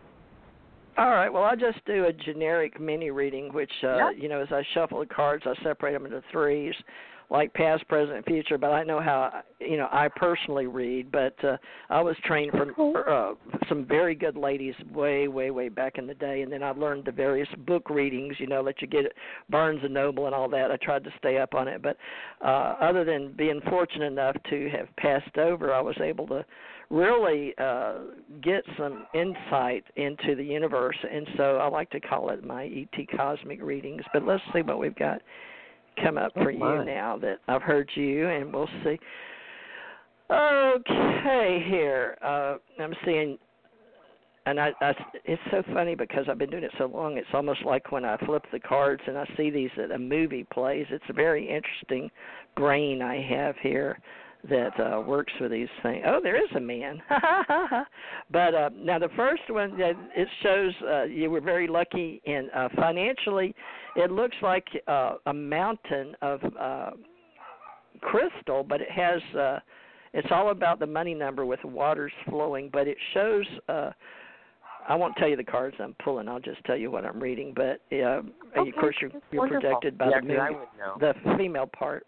[0.97, 1.31] All right.
[1.31, 4.11] Well, I'll just do a generic mini reading, which, uh, Yeah.
[4.13, 6.75] you know, as I shuffle the cards, I separate them into threes,
[7.31, 8.59] like past, present, and future.
[8.59, 11.11] But I know how, you know, I personally read.
[11.11, 11.57] But uh,
[11.91, 12.73] I was trained from
[13.09, 13.33] uh,
[13.69, 17.05] some very good ladies way, way, way back in the day, and then I learned
[17.05, 19.13] the various book readings, you know, that you get at
[19.51, 20.71] Barnes and Noble and all that.
[20.71, 21.97] I tried to stay up on it, but
[22.45, 26.45] uh, other than being fortunate enough to have passed over, I was able to
[26.89, 27.95] really uh
[28.43, 33.09] get some insight into the universe and so I like to call it my ET
[33.17, 35.21] cosmic readings but let's see what we've got
[36.03, 36.79] come up for Oh, my.
[36.79, 38.99] you now that I've heard you and we'll see
[40.31, 43.39] okay here uh I'm seeing
[44.47, 44.93] and I, I
[45.25, 48.17] it's so funny because I've been doing it so long it's almost like when I
[48.27, 52.11] flip the cards and I see these that a movie plays it's a very interesting
[52.57, 53.99] brain I have here
[54.49, 56.05] that uh works for these things.
[56.07, 57.03] Oh, there is a man.
[58.31, 62.69] but uh now the first one it shows uh you were very lucky in uh
[62.77, 63.55] financially
[63.97, 66.91] it looks like uh a mountain of uh
[68.01, 69.59] crystal but it has uh
[70.13, 73.91] it's all about the money number with waters flowing but it shows uh
[74.89, 76.29] I won't tell you the cards I'm pulling.
[76.29, 77.53] I'll just tell you what I'm reading.
[77.57, 78.23] But uh,
[78.57, 79.61] Okay, of course, you're, you're wonderful.
[79.63, 81.13] protected by yeah, the 'cause I moon would know.
[81.25, 82.07] the female part.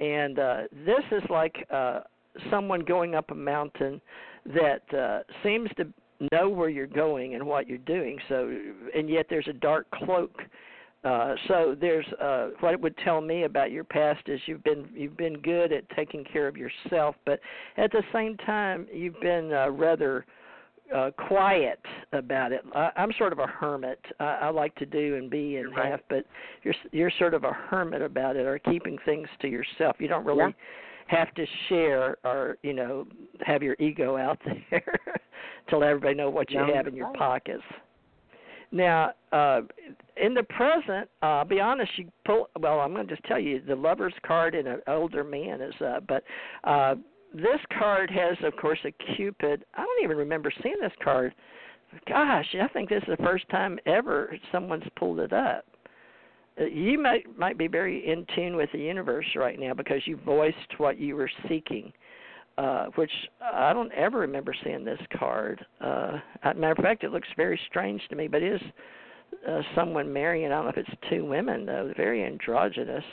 [0.00, 2.00] And uh this is like uh
[2.50, 4.00] someone going up a mountain
[4.46, 5.86] that uh seems to
[6.32, 8.18] know where you're going and what you're doing.
[8.28, 8.50] So
[8.94, 10.40] and yet there's a dark cloak.
[11.04, 14.88] Uh so there's uh what it would tell me about your past is you've been
[14.94, 17.40] you've been good at taking care of yourself, but
[17.76, 20.24] at the same time you've been uh, rather
[20.94, 21.80] uh quiet
[22.12, 22.62] about it.
[22.74, 24.00] I, I'm sort of a hermit.
[24.18, 25.90] I, I like to do and be and right.
[25.92, 26.24] have, but
[26.62, 29.96] you're you're sort of a hermit about it, or keeping things to yourself.
[29.98, 30.50] You don't really Yeah.
[31.18, 33.06] have to share, or you know,
[33.44, 34.38] have your ego out
[34.70, 34.98] there
[35.68, 37.18] to let everybody know what you No, have in your right.
[37.18, 37.62] pockets.
[38.72, 39.62] Now, uh
[40.16, 43.38] in the present, uh, I'll be honest, you pull well, I'm going to just tell
[43.40, 46.22] you the lover's card in an older man is up, but
[46.64, 46.94] uh
[47.34, 49.64] this card has of course a cupid.
[49.74, 51.34] I don't even remember seeing this card.
[52.08, 55.64] Gosh, I think this is the first time ever someone's pulled it up.
[56.60, 60.18] Uh, You might might be very in tune with the universe right now because you
[60.24, 61.92] voiced what you were seeking
[62.60, 65.64] uh, which I don't ever remember seeing this card.
[65.80, 68.60] Uh, matter of fact, it looks very strange to me, but it is
[69.48, 70.46] uh, someone marrying.
[70.46, 71.92] I don't know if it's two women though.
[71.96, 73.04] Very androgynous.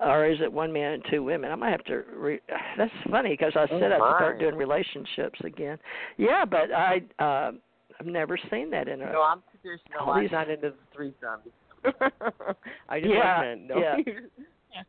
[0.00, 1.50] Or is it one man and two women?
[1.52, 2.02] I might have to.
[2.14, 2.40] Re-
[2.78, 5.78] That's funny because I Oh, said I'd start doing relationships again.
[6.16, 7.52] Yeah, but I uh,
[8.00, 9.12] I've never seen that in a.
[9.12, 10.00] No, I'm traditional.
[10.00, 11.52] all I'm these- not into the threesomes.
[12.88, 13.66] I just Yeah, like men.
[13.68, 13.78] No.
[13.78, 13.96] yeah.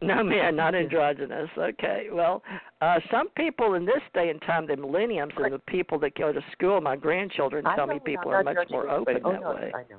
[0.01, 1.49] No man, not androgynous.
[1.57, 2.07] Okay.
[2.11, 2.41] Well,
[2.81, 6.31] uh some people in this day and time, the millenniums and the people that go
[6.31, 9.71] to school, my grandchildren tell me people are much more open oh, that way.
[9.75, 9.97] I know.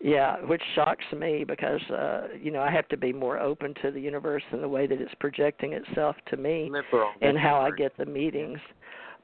[0.00, 3.90] Yeah, which shocks me because uh you know, I have to be more open to
[3.90, 7.10] the universe and the way that it's projecting itself to me Liberal.
[7.20, 8.58] and that's how the I get the meetings.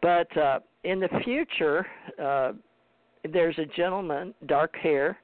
[0.03, 1.87] But uh in the future,
[2.23, 2.53] uh
[3.33, 5.17] there's a gentleman, dark hair.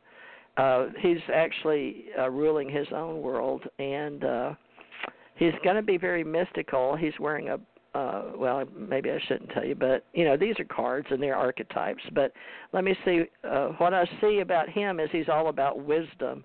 [0.57, 4.55] Uh he's actually uh ruling his own world and uh
[5.37, 6.95] he's going to be very mystical.
[6.97, 7.59] He's wearing a
[7.95, 11.37] uh well, maybe I shouldn't tell you, but you know, these are cards and they're
[11.37, 12.33] archetypes, but
[12.73, 16.45] let me see uh what I see about him is he's all about wisdom.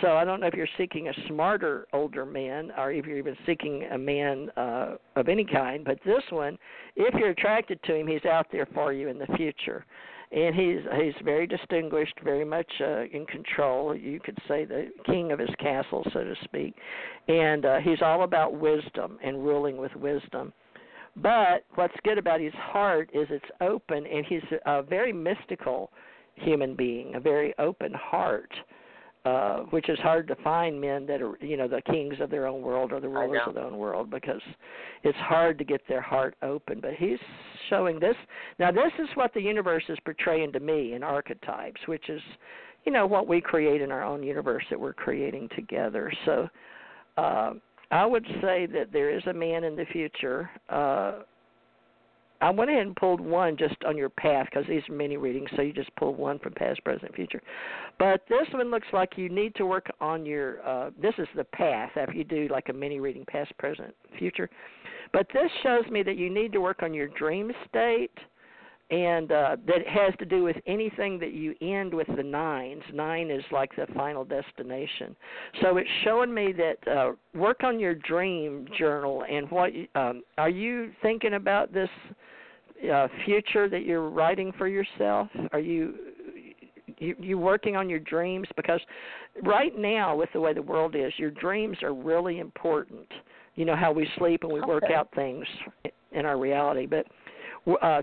[0.00, 3.36] So I don't know if you're seeking a smarter older man or if you're even
[3.46, 6.58] seeking a man uh of any kind, but this one,
[6.96, 9.84] if you're attracted to him, he's out there for you in the future.
[10.30, 13.94] And he's he's very distinguished, very much uh, in control.
[13.94, 16.74] You could say the king of his castle, so to speak.
[17.28, 20.54] And uh, he's all about wisdom and ruling with wisdom.
[21.16, 25.90] But what's good about his heart is it's open, and he's a very mystical
[26.36, 28.50] human being, a very open heart,
[29.24, 32.46] uh, which is hard to find men that are, you know, the kings of their
[32.46, 34.40] own world or the rulers of their own world because
[35.04, 36.80] it's hard to get their heart open.
[36.80, 37.18] But he's
[37.68, 38.16] showing this.
[38.58, 42.22] Now, this is what the universe is portraying to me in archetypes, which is,
[42.84, 46.10] you know, what we create in our own universe that we're creating together.
[46.24, 46.48] So,
[47.18, 47.52] uh,
[47.92, 50.50] I would say that there is a man in the future.
[50.68, 51.20] Uh,
[52.40, 55.48] I went ahead and pulled one just on your path because these are mini readings,
[55.54, 57.40] so you just pull one from past, present, future.
[57.98, 60.66] But this one looks like you need to work on your.
[60.66, 64.48] Uh, this is the path after you do like a mini reading, past, present, future.
[65.12, 68.10] But this shows me that you need to work on your dream state,
[68.92, 72.82] and uh, that has to do with anything that you end with the nines.
[72.92, 75.16] Nine is like the final destination.
[75.62, 80.22] So it's showing me that uh, work on your dream journal and what you- um,
[80.36, 81.88] are you thinking about this
[82.92, 85.28] uh, future that you're writing for yourself?
[85.52, 85.94] Are you
[86.98, 88.80] you you working on your dreams because
[89.42, 93.08] right now with the way the world is, your dreams are really important.
[93.54, 95.46] You know how we sleep and we work out things
[96.12, 97.06] in our reality, but
[97.82, 98.02] uh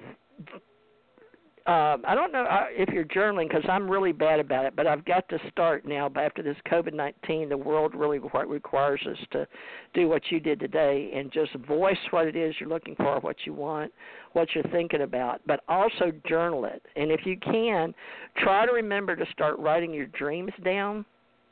[1.70, 4.88] uh, I don't know uh, if you're journaling because I'm really bad about it, but
[4.88, 6.10] I've got to start now.
[6.10, 9.48] But after this COVID 19, the world really requires us to
[9.94, 13.36] do what you did today and just voice what it is you're looking for, what
[13.46, 13.94] you want,
[14.34, 16.82] what you're thinking about, but also journal it.
[16.96, 17.94] And if you can,
[18.38, 21.06] try to remember to start writing your dreams down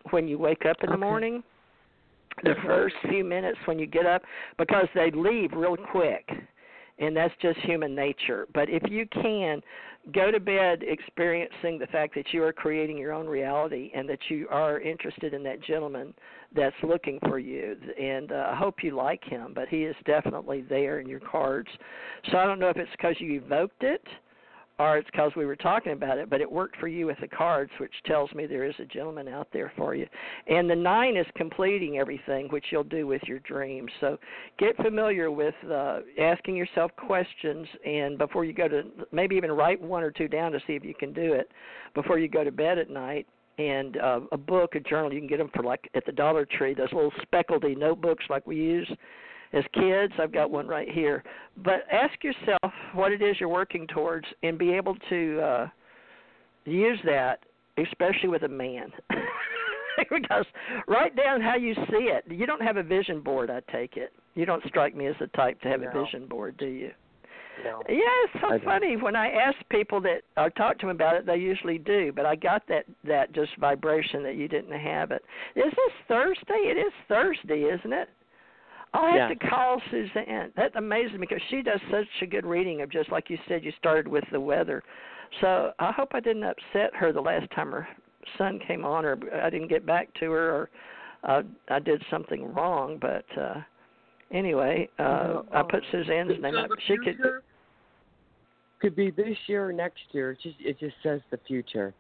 [0.10, 1.44] when you wake up in the morning.
[2.44, 4.24] The first few minutes when you get up,
[4.58, 6.28] because they leave real quick
[7.00, 8.48] and that's just human nature.
[8.54, 9.62] But if you can,
[10.14, 14.20] go to bed experiencing the fact that you are creating your own reality and that
[14.30, 16.14] you are interested in that gentleman
[16.56, 17.76] that's looking for you.
[18.00, 21.70] And uh, I hope you like him, but he is definitely there in your cards.
[22.32, 24.04] So I don't know if it's because you evoked it
[24.80, 27.28] or it's because we were talking about it, but it worked for you with the
[27.28, 30.06] cards, which tells me there is a gentleman out there for you.
[30.48, 33.90] And the nine is completing everything, which you'll do with your dreams.
[34.00, 34.18] So
[34.60, 39.82] get familiar with uh, asking yourself questions, and before you go to, maybe even write
[39.82, 41.52] one or two down to see if you can do it
[41.96, 43.26] before you go to bed at night.
[43.58, 46.46] And uh, a book, a journal, you can get them for like at the Dollar
[46.46, 46.76] Tree.
[46.76, 48.88] Those little speckledy notebooks like we use
[49.54, 50.14] as kids.
[50.20, 51.24] I've got one right here.
[51.64, 55.68] But ask yourself what it is you're working towards and be able to uh
[56.66, 57.40] use that
[57.78, 58.92] especially with a man.
[60.10, 60.46] because
[60.88, 62.24] write down how you see it.
[62.30, 64.14] You don't have a vision board, I take it.
[64.36, 66.92] You don't strike me as the type to have a vision board, do you?
[67.64, 67.82] No.
[67.90, 68.64] Yeah, it's so I don't.
[68.64, 68.98] funny.
[68.98, 72.12] When I ask people that or talk to them about it, they usually do.
[72.16, 75.24] But I got that that just vibration that you didn't have it.
[75.56, 76.54] Is this Thursday?
[76.54, 78.10] It is Thursday, isn't it?
[78.98, 79.38] I'll have Yes.
[79.40, 80.52] to call Suzanne.
[80.56, 83.64] That amazes me because she does such a good reading of just like you said.
[83.64, 84.84] You started with the weather,
[85.40, 87.88] so I hope I didn't upset her the last time her
[88.38, 90.70] son came on, or I didn't get back to her, or
[91.24, 92.98] uh, I did something wrong.
[93.00, 93.62] But uh
[94.32, 96.72] anyway, uh I put Suzanne's name up.
[96.88, 97.18] She could.
[98.80, 100.32] could be this year or next year.
[100.32, 101.94] It just it just says the future.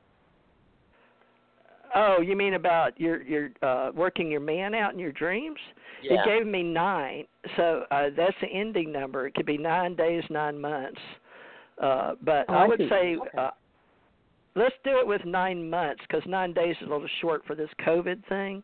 [1.95, 5.59] Oh, you mean about your your uh working your man out in your dreams?
[6.01, 6.13] Yeah.
[6.13, 7.25] It gave me nine,
[7.55, 9.27] so uh that's the ending number.
[9.27, 10.99] It could be nine days, nine months.
[11.81, 12.89] Uh But Oh, I I would see.
[12.89, 13.37] say Okay.
[13.37, 13.51] uh,
[14.55, 17.69] let's do it with nine months because nine days is a little short for this
[17.85, 18.63] COVID thing.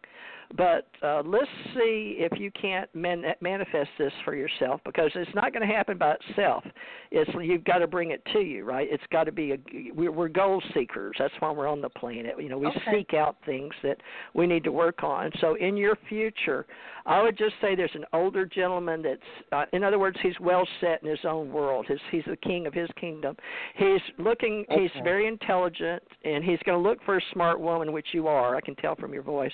[0.56, 5.54] But uh, let's see if you can't man- manifest this for yourself because it's not
[5.54, 6.64] going to happen by itself.
[7.12, 8.88] It's you've got to bring it to you, right?
[8.89, 9.58] It's got to be a
[9.93, 11.16] we're, we're goal seekers.
[11.20, 12.36] That's why we're on the planet.
[12.39, 12.80] You know, we Okay.
[12.91, 13.97] seek out things that
[14.34, 15.32] we need to work on.
[15.41, 16.66] So in your future,
[17.06, 20.68] I would just say there's an older gentleman that's, uh, in other words, he's well
[20.80, 21.86] set in his own world.
[21.88, 23.36] His, he's the king of his kingdom.
[23.76, 24.66] He's looking.
[24.70, 28.56] He's very intelligent, and he's going to look for a smart woman, which you are.
[28.56, 29.51] I can tell from your voice.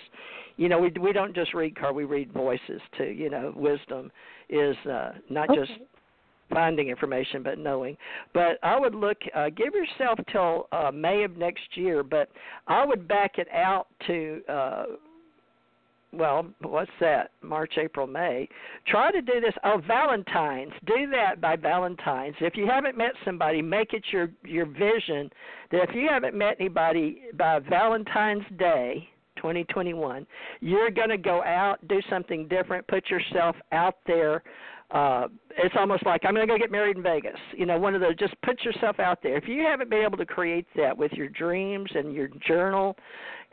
[0.60, 3.06] You know, we we don't just read car, we read voices too.
[3.06, 4.12] You know, wisdom
[4.50, 5.72] is uh, not just
[6.50, 7.96] finding information but knowing.
[8.34, 12.30] But i would look uh, give yourself till uh, may of next year but
[12.68, 14.84] i would back it out to uh
[16.12, 17.30] well what's that?
[17.44, 18.50] March april may.
[18.88, 20.72] Try to do this oh valentines.
[20.88, 22.36] Do that by valentines.
[22.42, 25.30] If you haven't met somebody make it your your vision
[25.72, 29.08] that if you haven't met anybody by valentine's day
[29.40, 30.26] 2021
[30.60, 34.44] you're going to go out do something different put yourself out there
[34.92, 35.28] uh
[35.58, 37.40] it's almost like I'm going to go get married in Vegas.
[37.56, 39.38] You know, one of those just put yourself out there.
[39.38, 42.96] If you haven't been able to create that with your dreams and your journal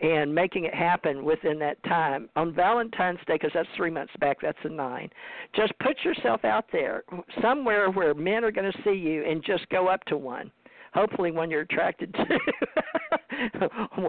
[0.00, 4.38] and making it happen within that time on Valentine's Day because that's 3 months back,
[4.40, 5.10] that's a 9.
[5.54, 7.02] Just put yourself out there
[7.42, 10.50] somewhere where men are going to see you and just go up to one.
[10.94, 12.38] Hopefully one you're attracted to.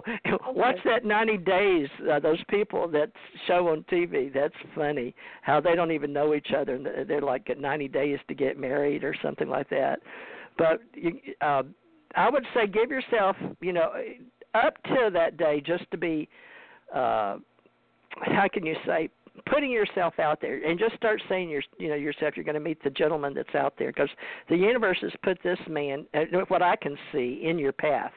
[0.54, 3.10] Watch that 90 days uh, those people that
[3.46, 4.32] show on TV.
[4.32, 8.18] That's funny how they don't even know each other and they're like at 90 days
[8.28, 10.00] to get married or something like that.
[10.56, 10.80] But
[11.40, 11.62] uh,
[12.16, 13.92] I would say give yourself, you know,
[14.54, 16.28] up to that day just to be
[16.94, 17.36] uh
[18.22, 19.08] how can you say
[19.46, 22.60] putting yourself out there and just start saying your you know yourself you're going to
[22.60, 24.10] meet the gentleman that's out there because
[24.48, 28.12] the universe has put this man uh, what I can see in your path.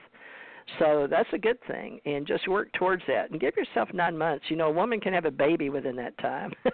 [0.80, 3.32] So that's a good thing and just work towards that.
[3.32, 4.46] And give yourself 9 months.
[4.50, 6.52] You know a woman can have a baby within that time.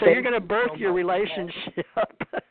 [0.00, 1.86] So you're going to birth your relationship.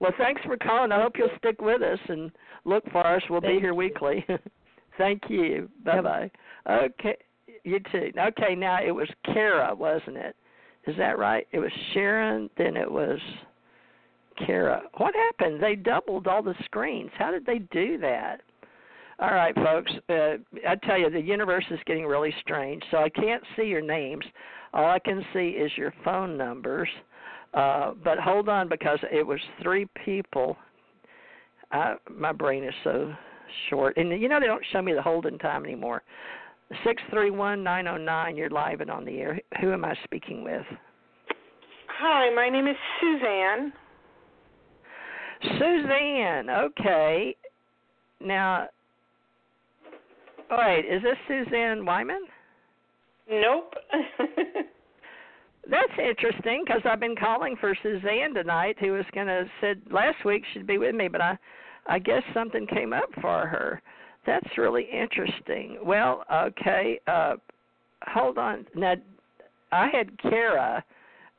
[0.00, 0.90] Well thanks for calling.
[0.90, 2.30] I hope you'll stick with us and
[2.64, 3.22] look for us.
[3.28, 3.74] We'll be here you.
[3.74, 4.24] weekly.
[4.98, 5.68] Thank you.
[5.84, 6.30] Bye bye
[6.66, 7.16] okay
[7.66, 8.12] you too.
[8.18, 10.36] Okay, now it was Kara, wasn't it?
[10.86, 11.46] Is that right?
[11.52, 13.18] It was Sharon, then it was
[14.46, 14.82] Kara.
[14.98, 15.62] What happened?
[15.62, 17.10] They doubled all the screens.
[17.18, 18.40] How did they do that?
[19.18, 19.90] All right, folks.
[20.08, 20.36] Uh,
[20.68, 22.82] I tell you, the universe is getting really strange.
[22.90, 24.24] So I can't see your names.
[24.72, 26.88] All I can see is your phone numbers.
[27.54, 30.56] Uh, but hold on, because it was three people.
[31.72, 33.12] I, my brain is so
[33.70, 36.02] short, and you know they don't show me the holding time anymore.
[36.84, 38.36] Six three one nine zero nine.
[38.36, 39.40] You're live and on the air.
[39.60, 40.64] Who am I speaking with?
[41.88, 43.72] Hi, my name is Suzanne.
[45.58, 46.50] Suzanne.
[46.50, 47.36] Okay.
[48.20, 48.66] Now,
[50.50, 50.84] wait.
[50.90, 52.26] Is this Suzanne Wyman?
[53.30, 53.74] Nope.
[55.68, 60.24] That's interesting because I've been calling for Suzanne tonight, who was going to said last
[60.24, 61.38] week she'd be with me, but I,
[61.86, 63.82] I guess something came up for her.
[64.26, 65.78] That's really interesting.
[65.84, 66.98] Well, okay.
[67.06, 67.36] Uh,
[68.08, 68.66] hold on.
[68.74, 68.94] Now,
[69.72, 70.84] I had Kara,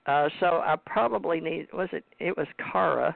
[0.06, 1.68] uh, so I probably need.
[1.74, 2.06] Was it?
[2.20, 3.16] It was Kara,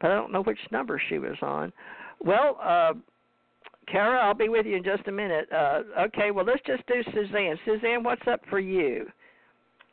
[0.00, 1.72] but I don't know which number she was on.
[2.20, 2.94] Well, uh,
[3.86, 5.48] Kara, I'll be with you in just a minute.
[5.52, 6.30] Uh, okay.
[6.30, 7.56] Well, let's just do Suzanne.
[7.64, 9.06] Suzanne, what's up for you?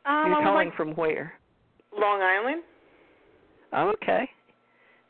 [0.04, 1.34] um, You're I calling like from where?
[1.96, 2.62] Long Island.
[3.72, 4.28] Oh, okay.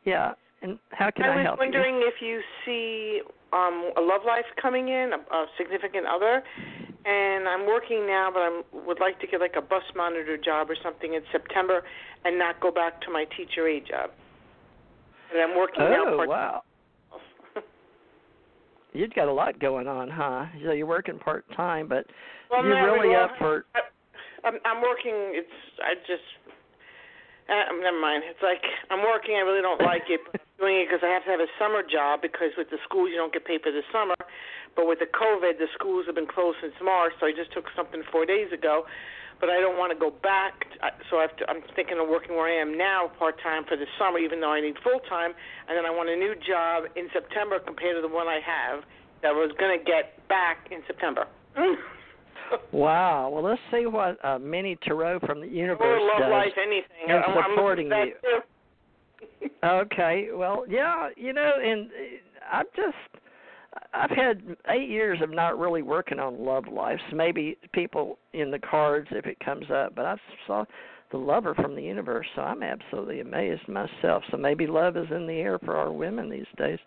[0.05, 0.33] Yeah.
[0.63, 3.21] And how can I, I was wondering if you see
[3.53, 6.43] um a love life coming in, a, a significant other,
[7.07, 10.69] and I'm working now, but I would like to get like a bus monitor job
[10.71, 11.83] or something in September,
[12.25, 14.11] and not go back to my teacher aide job.
[15.33, 15.91] And I'm working you?
[15.91, 16.63] now Oh, wow.
[18.93, 20.47] You've got a lot going on, huh?
[20.65, 22.07] So you're working part time, but
[22.51, 23.67] well, you're really up for.
[23.75, 23.81] I,
[24.47, 25.15] I'm, I'm working.
[25.35, 25.49] It's
[25.83, 26.23] I just.
[27.47, 28.27] Uh, never mind.
[28.27, 29.39] It's like I'm working.
[29.39, 31.51] I really don't like it, but I'm doing it because I have to have a
[31.63, 34.19] summer job because with the schools you don't get paid for the summer,
[34.75, 37.15] but with the COVID the schools have been closed since March.
[37.23, 38.83] So I just took something four days ago,
[39.39, 40.67] but I don't want to go back.
[41.07, 43.79] So I have to, I'm thinking of working where I am now part time for
[43.79, 45.31] the summer, even though I need full time,
[45.71, 48.83] and then I want a new job in September compared to the one I have
[49.23, 51.31] that I was going to get back in September.
[52.73, 53.31] Wow.
[53.31, 56.31] Well, let's see what uh, mini Tarot from the universe love does.
[56.31, 57.09] life, anything.
[57.09, 58.15] and I'm, I'm supporting looking
[59.63, 59.69] that.
[59.69, 60.29] Okay.
[60.35, 63.23] Well, yeah, you know, and uh, I've just
[63.93, 67.01] I've had eight years of not really working on love lives.
[67.13, 70.17] Maybe people in the cards if it comes up, but I
[70.47, 70.65] saw
[71.11, 72.27] the lover from the universe.
[72.35, 74.23] So I'm absolutely amazed myself.
[74.31, 76.79] So maybe love is in the air for our women these days.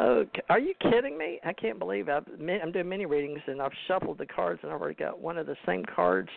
[0.00, 0.40] Okay.
[0.48, 1.40] Are you kidding me?
[1.44, 4.80] I can't believe I've I'm doing many readings and I've shuffled the cards and I've
[4.80, 6.28] already got one of the same cards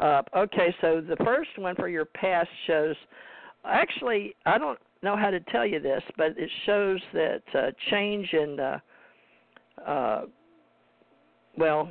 [0.00, 0.28] up.
[0.36, 2.96] Okay, so the first one for your past shows
[3.64, 8.32] actually I don't know how to tell you this, but it shows that uh, change
[8.32, 8.78] in uh,
[9.86, 10.22] uh,
[11.56, 11.90] well,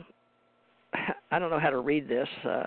[1.31, 2.27] I don't know how to read this.
[2.43, 2.63] Uh,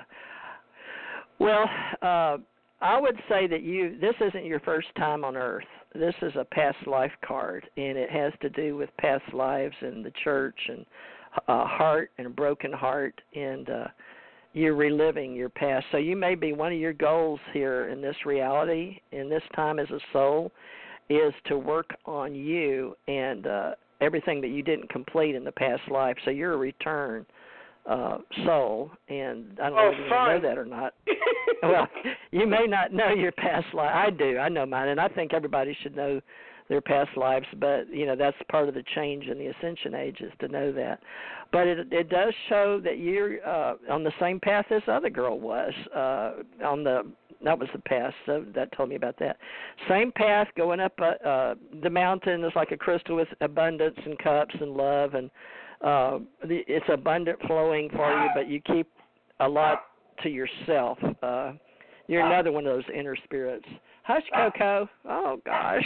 [1.39, 1.69] well,
[2.03, 2.39] uh,
[2.81, 5.65] I would say that you this isn't your first time on Earth.
[5.95, 10.05] This is a past life card, and it has to do with past lives and
[10.05, 10.85] the church and
[11.49, 13.87] a heart and a broken heart, and uh,
[14.53, 15.87] you're reliving your past.
[15.93, 19.79] So you may be one of your goals here in this reality, in this time
[19.79, 20.51] as a soul,
[21.09, 23.71] is to work on you and uh,
[24.01, 26.17] everything that you didn't complete in the past life.
[26.25, 27.27] So you're a return
[27.89, 30.95] uh soul and I don't Oh, know if you know that or not.
[31.63, 31.89] well,
[32.33, 33.93] you may not know your past life.
[33.95, 34.39] I do.
[34.39, 36.21] I know mine and I think everybody should know
[36.69, 40.21] their past lives, but you know, that's part of the change in the ascension age
[40.21, 40.99] is to know that.
[41.53, 45.39] But it it does show that you're uh on the same path this other girl
[45.39, 45.73] was.
[45.95, 46.33] Uh
[46.65, 47.07] on the
[47.45, 49.37] that was the past, so that told me about that.
[49.89, 54.19] Same path going up uh, uh the mountain is like a crystal with abundance and
[54.19, 55.31] cups and love and
[55.83, 58.89] uh the, it's abundant flowing for you but you keep
[59.41, 59.83] a lot
[60.23, 60.99] to yourself.
[61.23, 61.53] Uh
[62.09, 63.67] you're another one of those inner spirits.
[64.05, 64.89] Hush coco.
[65.09, 65.85] Oh gosh.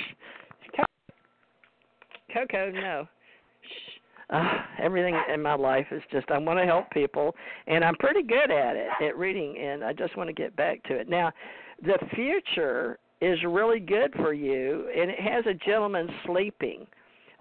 [2.32, 3.08] Coco no.
[4.30, 7.34] Uh, everything in my life is just I want to help people,
[7.66, 10.82] and I'm pretty good at it at reading, and I just want to get back
[10.84, 11.08] to it.
[11.08, 11.32] Now,
[11.82, 16.86] the future is really good for you, and it has a gentleman sleeping.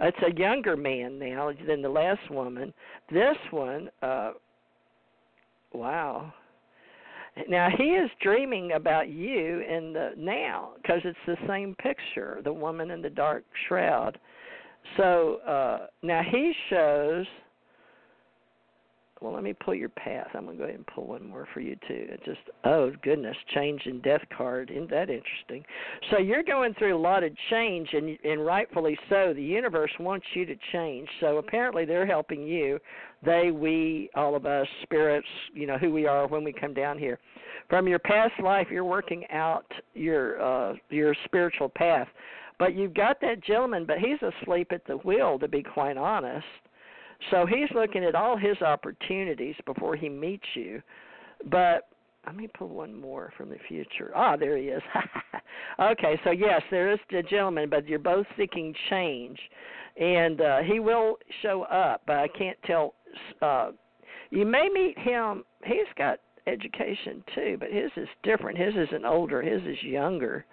[0.01, 2.73] It's a younger man now than the last woman.
[3.11, 4.31] This one, uh
[5.73, 6.33] wow.
[7.47, 12.53] Now he is dreaming about you in the now because it's the same picture, the
[12.53, 14.17] woman in the dark shroud.
[14.97, 17.25] So uh now he shows
[19.21, 20.27] well, let me pull your path.
[20.33, 22.07] I'm going to go ahead and pull one more for you too.
[22.09, 24.71] It just oh goodness, change in death card.
[24.71, 25.65] Isn't that interesting?
[26.09, 29.33] So you're going through a lot of change, and and rightfully so.
[29.33, 31.07] The universe wants you to change.
[31.19, 32.79] So apparently they're helping you.
[33.23, 35.27] They, we, all of us, spirits.
[35.53, 37.19] You know who we are when we come down here.
[37.69, 42.07] From your past life, you're working out your uh your spiritual path.
[42.57, 45.37] But you've got that gentleman, but he's asleep at the wheel.
[45.39, 46.45] To be quite honest.
[47.31, 50.81] So he's looking at all his opportunities before he meets you.
[51.49, 51.87] But
[52.25, 54.11] let me pull one more from the future.
[54.15, 54.81] Ah, there he is.
[55.79, 59.37] okay, so yes, there is a gentleman, but you're both seeking change,
[59.99, 62.01] and uh, he will show up.
[62.05, 62.93] But I can't tell.
[63.41, 63.71] Uh,
[64.31, 65.43] you may meet him.
[65.65, 68.57] He's got education too, but his is different.
[68.57, 69.41] His isn't older.
[69.41, 70.45] His is younger.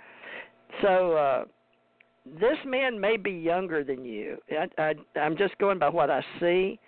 [0.82, 1.12] So.
[1.12, 1.44] uh
[2.34, 4.38] this man may be younger than you.
[4.50, 6.78] I, I, I'm just going by what I see,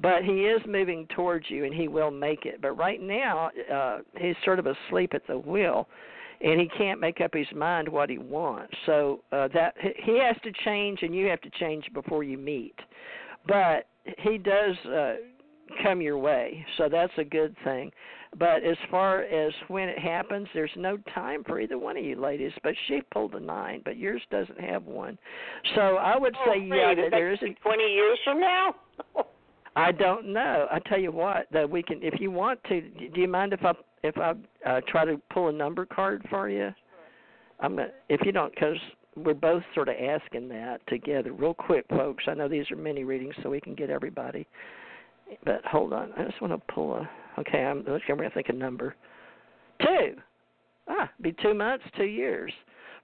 [0.00, 2.60] but he is moving towards you, and he will make it.
[2.60, 5.88] But right now, uh, he's sort of asleep at the wheel,
[6.40, 8.74] and he can't make up his mind what he wants.
[8.84, 12.74] So uh, that he has to change, and you have to change before you meet.
[13.46, 13.88] But
[14.18, 15.14] he does uh,
[15.82, 17.90] come your way, so that's a good thing.
[18.38, 22.20] But as far as when it happens, there's no time for either one of you
[22.20, 22.52] ladies.
[22.62, 25.18] But she pulled a nine, but yours doesn't have one.
[25.74, 28.74] So I would Oh, say yeah, that there that is a twenty years from now.
[29.76, 30.66] I don't know.
[30.70, 32.02] I tell you what, that we can.
[32.02, 33.72] If you want to, do you mind if I
[34.02, 34.32] if I
[34.66, 36.70] uh, try to pull a number card for you?
[37.60, 38.76] I'm gonna, if you don't, because
[39.16, 42.24] we're both sort of asking that together, real quick, folks.
[42.26, 44.46] I know these are mini readings, so we can get everybody.
[45.44, 47.10] But hold on, I just want to pull a.
[47.38, 48.00] Okay, I'm looking.
[48.08, 48.94] We're gonna think a number.
[49.80, 50.16] Two.
[50.88, 52.52] Ah, be two months, two years.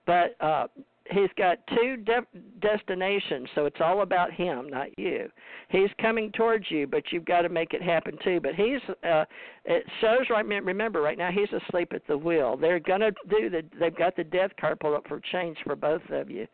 [0.06, 0.66] But uh
[1.10, 5.28] he's got two de- destinations, so it's all about him, not you.
[5.68, 8.40] He's coming towards you, but you've got to make it happen too.
[8.40, 9.24] But he's uh
[9.64, 12.56] it shows right remember right now he's asleep at the wheel.
[12.56, 16.02] They're to do the they've got the death card pulled up for change for both
[16.10, 16.46] of you.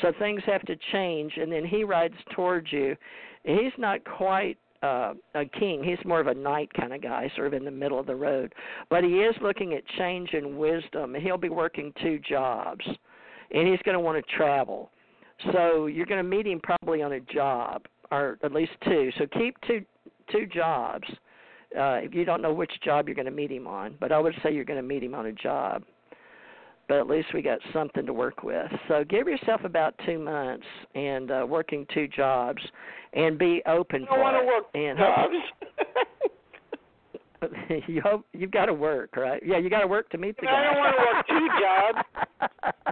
[0.00, 2.96] So things have to change and then he rides towards you.
[3.44, 5.82] He's not quite uh, a king.
[5.82, 8.16] He's more of a knight kind of guy, sort of in the middle of the
[8.16, 8.54] road.
[8.90, 11.14] But he is looking at change and wisdom.
[11.14, 12.84] and He'll be working two jobs,
[13.52, 14.90] and he's going to want to travel.
[15.52, 19.10] So you're going to meet him probably on a job, or at least two.
[19.18, 19.84] So keep two
[20.30, 21.06] two jobs.
[21.76, 24.18] Uh, if you don't know which job you're going to meet him on, but I
[24.18, 25.84] would say you're going to meet him on a job.
[26.88, 28.70] But at least we got something to work with.
[28.88, 32.60] So give yourself about two months and uh, working two jobs,
[33.14, 34.40] and be open I for want it.
[34.40, 35.34] to work and jobs.
[37.88, 39.42] you hope you've got to work, right?
[39.44, 40.64] Yeah, you got to work to meet the I guy.
[40.64, 42.91] don't want to work two jobs.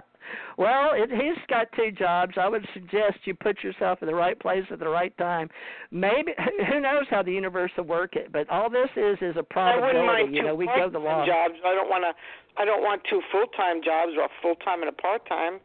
[0.57, 2.33] well, it, he's got two jobs.
[2.39, 5.49] I would suggest you put yourself in the right place at the right time.
[5.91, 6.33] Maybe
[6.71, 9.41] who knows how the universe will work it, but all this is is a I
[9.49, 9.97] probability.
[9.97, 11.55] wouldn't mind you two know, we go the part-time jobs.
[11.65, 12.61] I don't want to.
[12.61, 15.59] I don't want two full-time jobs or a full-time and a part-time.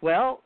[0.00, 0.42] Well,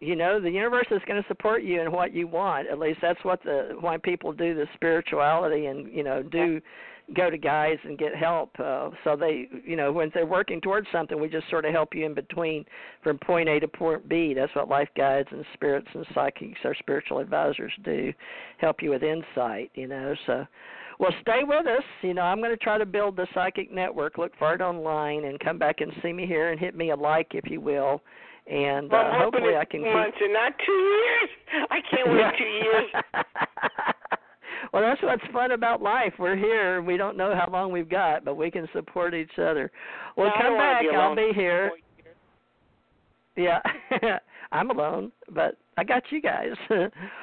[0.00, 2.68] you know, the universe is going to support you in what you want.
[2.68, 6.60] At least that's what the why people do the spirituality and you know do
[7.14, 8.50] go to guys and get help.
[8.58, 11.94] Uh, so they, you know, when they're working towards something, we just sort of help
[11.94, 12.64] you in between
[13.02, 14.32] from point A to point B.
[14.34, 18.12] That's what life guides and spirits and psychics, our spiritual advisors, do,
[18.58, 19.70] help you with insight.
[19.74, 20.46] You know, so.
[21.00, 21.82] Well, stay with us.
[22.02, 24.16] You know, I'm going to try to build the psychic network.
[24.16, 26.96] Look for it online and come back and see me here and hit me a
[26.96, 28.00] like if you will.
[28.46, 31.30] And Well, uh, hopefully I can two keep months and not two years.
[31.70, 32.90] I can't wait two years.
[34.74, 36.12] well, that's what's fun about life.
[36.18, 36.82] We're here.
[36.82, 39.70] We don't know how long we've got, but we can support each other.
[40.16, 40.82] Well, No, come back.
[40.82, 41.70] be I'll be here.
[43.36, 43.60] Yeah,
[44.52, 46.54] I'm alone, but I got you guys.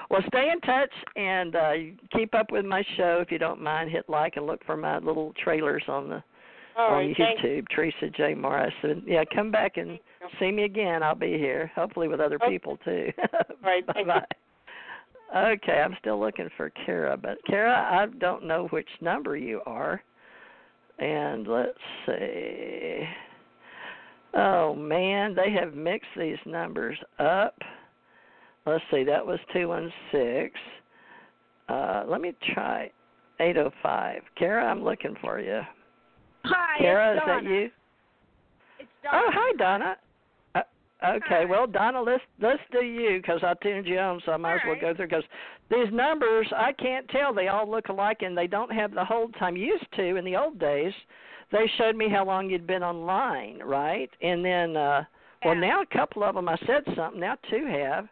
[0.10, 1.72] well, stay in touch and uh
[2.16, 3.92] keep up with my show if you don't mind.
[3.92, 6.24] Hit like and look for my little trailers on the
[6.78, 7.66] All on right, YouTube.
[7.76, 8.34] Theresa J.
[8.34, 8.74] Morris.
[8.84, 10.00] And yeah, come back and
[10.40, 11.04] see me again.
[11.04, 13.12] I'll be here, hopefully with other people too.
[13.62, 14.14] right, thank you.
[14.14, 14.26] Bye.
[15.36, 20.02] Okay, I'm still looking for Kara, but Kara, I don't know which number you are.
[21.00, 23.04] And let's see.
[24.34, 27.56] Oh man, they have mixed these numbers up.
[28.66, 30.52] Let's see, that was 216.
[31.68, 32.92] Uh, let me try
[33.40, 34.22] 805.
[34.38, 35.62] Kara, I'm looking for you.
[36.44, 37.42] Hi, Kara, is Donna.
[37.42, 37.70] that you?
[38.80, 39.18] It's Donna.
[39.18, 39.96] Oh, hi, Donna.
[41.04, 44.56] Okay, well, Donna, let's let's do you because I tuned you on, so I might
[44.56, 45.24] as well All go through because
[45.70, 47.34] these numbers I can't tell.
[47.34, 49.58] They all look alike, and they don't have the hold time.
[49.58, 50.94] Used to in the old days,
[51.52, 54.10] they showed me how long you'd been online, right?
[54.22, 55.04] And then, uh
[55.44, 55.62] well, Yeah.
[55.62, 57.20] now a couple of them I said something.
[57.20, 58.08] Now two have,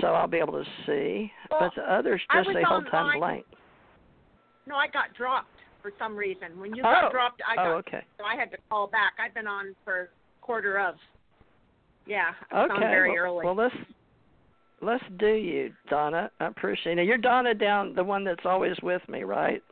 [0.00, 1.30] so I'll be able to see.
[1.50, 3.44] Well, but the others just say hold time blank.
[4.66, 6.58] No, I got dropped for some reason.
[6.58, 6.90] When you Oh.
[6.90, 8.02] got dropped, I got oh, okay.
[8.16, 9.12] so I had to call back.
[9.18, 10.08] I've been on for
[10.40, 10.98] quarter of.
[12.06, 12.80] Yeah, I Okay.
[12.80, 13.44] very well, early.
[13.46, 13.74] well, let's
[14.80, 16.30] let's do you, Donna.
[16.40, 17.06] I appreciate it.
[17.06, 19.62] You're Donna down, the one that's always with me, right?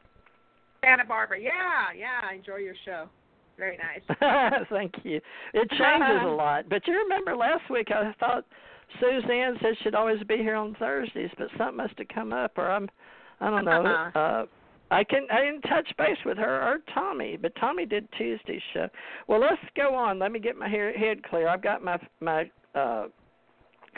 [0.84, 1.38] Santa Barbara.
[1.40, 3.08] Yeah, yeah, I enjoy your show.
[3.58, 4.62] Very nice.
[4.70, 5.20] Thank you.
[5.52, 8.44] It changes a lot, but you remember last week I thought
[8.98, 12.70] Suzanne said she'd always be here on Thursdays, but something must have come up, or
[12.70, 12.88] I'm,
[13.40, 14.10] I don't know.
[14.14, 14.46] uh
[14.93, 18.88] I can I didn't touch base with her or Tommy, but Tommy did Tuesday's show.
[19.26, 20.18] Well, let's go on.
[20.18, 21.49] Let me get my hair, head clear.
[21.49, 23.07] I've got my my uh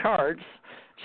[0.00, 0.40] cards.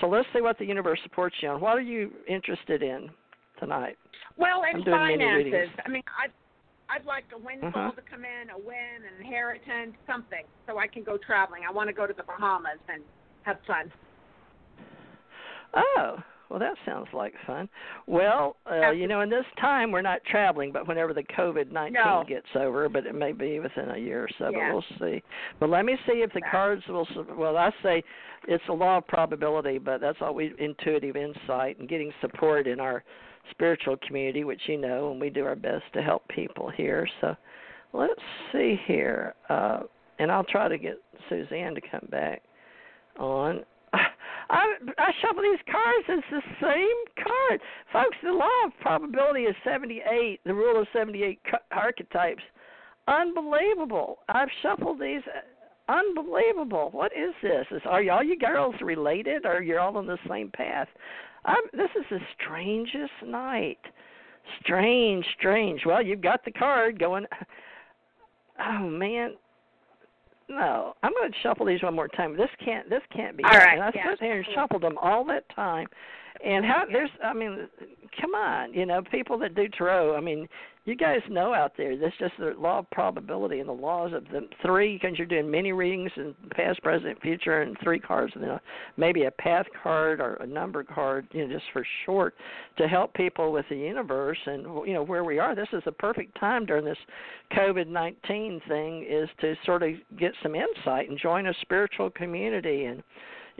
[0.00, 1.60] So let's see what the universe supports you on.
[1.60, 3.10] What are you interested in
[3.58, 3.96] tonight?
[4.36, 5.68] Well, in finances.
[5.84, 6.32] I mean, I'd
[6.88, 7.92] I'd like a windfall Uh-huh.
[7.92, 11.62] to come in, a win, an inheritance, something, so I can go traveling.
[11.68, 13.02] I want to go to the Bahamas and
[13.42, 13.92] have fun.
[15.74, 16.16] Oh,
[16.50, 17.68] well, that sounds like fun.
[18.06, 22.02] Well, uh, you know, in this time we're not traveling, but whenever the COVID nineteen
[22.04, 22.24] No.
[22.26, 24.50] gets over, but it may be within a year or so.
[24.50, 24.72] Yeah.
[24.72, 25.22] But we'll see.
[25.60, 27.06] But let me see if the cards will.
[27.36, 28.02] Well, I say
[28.48, 33.04] it's a law of probability, but that's always intuitive insight and getting support in our
[33.52, 37.06] spiritual community, which you know, and we do our best to help people here.
[37.20, 37.36] So
[37.92, 38.12] let's
[38.52, 39.80] see here, uh,
[40.18, 42.42] and I'll try to get Suzanne to come back
[43.18, 43.64] on.
[44.50, 44.64] I
[44.98, 46.06] I shuffle these cards.
[46.08, 47.60] It's the same card,
[47.92, 48.16] folks.
[48.22, 50.40] The law of probability is seventy eight.
[50.44, 51.40] The rule of seventy eight
[51.70, 52.42] archetypes.
[53.06, 54.18] Unbelievable.
[54.28, 55.22] I've shuffled these.
[55.26, 56.90] Uh, unbelievable.
[56.92, 57.66] What is this?
[57.70, 60.88] Is are all you girls related, or you're all on the same path?
[61.44, 63.78] I'm, this is the strangest night.
[64.62, 65.82] Strange, strange.
[65.86, 67.24] Well, you've got the card going.
[68.62, 69.36] Oh man,
[70.50, 72.36] no, I'm going to shuffle these one more time.
[72.36, 72.90] This can't.
[72.90, 73.44] This can't be.
[73.44, 73.74] All right.
[73.74, 74.10] And I yeah.
[74.10, 75.86] sat there and shuffled them all that time.
[76.44, 77.68] And how there's, I mean,
[78.20, 80.16] come on, you know, people that do tarot.
[80.16, 80.48] I mean,
[80.86, 81.96] you guys know out there.
[81.96, 84.98] That's just the law of probability and the laws of the three.
[84.98, 88.58] Because you're doing many readings and past, present, future, and three cards, and then uh,
[88.96, 92.34] maybe a path card or a number card, you know, just for short,
[92.78, 95.54] to help people with the universe and you know where we are.
[95.54, 96.98] This is the perfect time during this
[97.52, 102.86] COVID nineteen thing is to sort of get some insight and join a spiritual community
[102.86, 103.02] and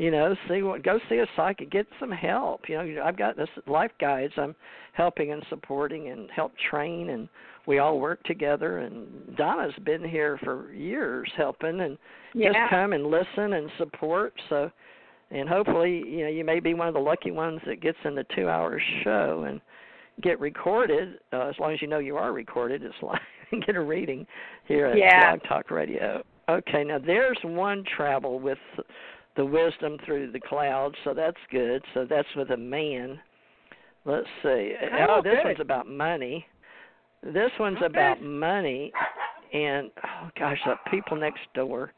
[0.01, 3.37] you know see what go see a psychic get some help you know i've got
[3.37, 4.55] this life guides i'm
[4.95, 7.29] helping and supporting and help train and
[7.67, 11.99] we all work together and donna's been here for years helping and
[12.33, 12.49] Yeah.
[12.49, 14.71] just come and listen and support so
[15.31, 18.15] and hopefully you know you may be one of the lucky ones that gets in
[18.15, 19.61] the two hour show and
[20.23, 23.21] get recorded, uh, as long as you know you are recorded, it's like
[23.67, 24.27] get a reading
[24.67, 25.31] here at Yeah.
[25.37, 26.23] Blog Talk Radio.
[26.49, 28.59] Okay, now there's one travel with
[29.37, 31.83] the wisdom through the clouds, so that's good.
[31.95, 33.19] So that's with a man.
[34.05, 34.75] Let's see.
[35.09, 35.45] Oh, this good.
[35.45, 36.47] one's about money.
[37.23, 37.87] This one's Okay.
[37.87, 38.93] about money,
[39.53, 41.93] and oh gosh, the people next door.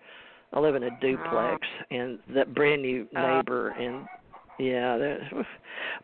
[0.53, 3.37] I live in a duplex, and that brand new Oh.
[3.37, 4.07] neighbor, and
[4.59, 5.47] yeah, that-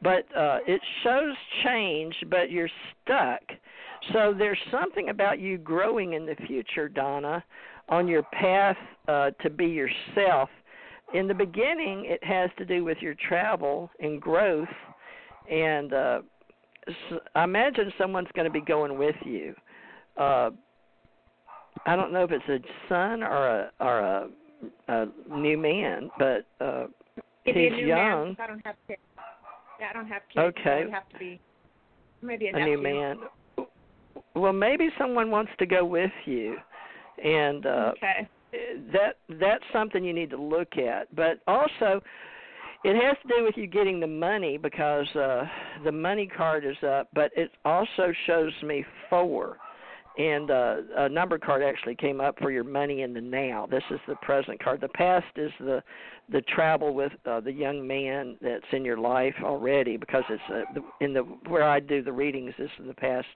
[0.03, 2.71] but uh it shows change, but you're
[3.03, 3.43] stuck.
[4.13, 7.45] So there's something about you growing in the future, Donna,
[7.89, 10.49] on your path uh to be yourself.
[11.15, 14.69] In the beginning, it has to do with your travel and growth,
[15.51, 16.21] and uh
[17.35, 19.55] I imagine someone's going to be going with you.
[20.17, 20.51] Uh
[21.87, 24.29] I don't know if it's a son or a or a,
[24.89, 26.89] a new man, but uh a
[27.45, 28.29] he's new young.
[28.29, 29.01] Man, I don't have kids.
[29.81, 30.35] Yeah, I don't have kids.
[30.35, 30.85] so Okay.
[30.85, 31.41] Would have to be
[32.21, 33.19] maybe a, a new man.
[34.35, 36.57] Well, maybe someone wants to go with you,
[37.23, 38.29] and uh, okay.
[38.93, 41.15] That that's something you need to look at.
[41.15, 42.01] But also,
[42.85, 45.45] it has to do with you getting the money because uh,
[45.85, 47.09] the money card is up.
[47.15, 49.59] But it also shows me four,
[50.17, 53.67] and uh, a number card actually came up for your money in the now.
[53.71, 54.81] This is the present card.
[54.81, 55.83] The past is the
[56.31, 60.81] the travel with uh, the young man that's in your life already because it's uh,
[61.01, 62.55] in the where I do the readings.
[62.59, 63.27] This is the past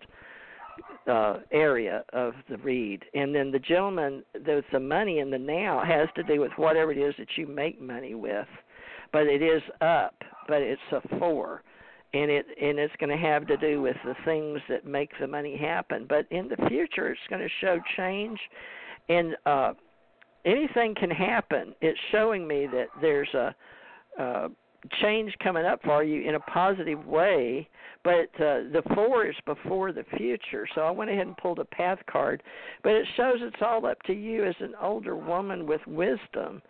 [1.07, 5.83] uh area of the read and then the gentleman there's the money in the now
[5.85, 8.47] has to do with whatever it is that you make money with.
[9.13, 10.15] But it is up
[10.47, 11.63] but it's a four.
[12.15, 15.27] And it and it's going to have to do with the things that make the
[15.27, 16.07] money happen.
[16.09, 18.39] But in the future it's going to show change.
[19.09, 19.73] And uh
[20.45, 21.75] anything can happen.
[21.81, 23.55] It's showing me that there's a
[24.21, 24.49] uh
[25.01, 27.69] change coming up for you in a positive way
[28.05, 30.67] but uh, the four is before the future.
[30.75, 32.43] So I went ahead and pulled a path card,
[32.83, 36.63] but it shows it's all up to you as an older woman with wisdom.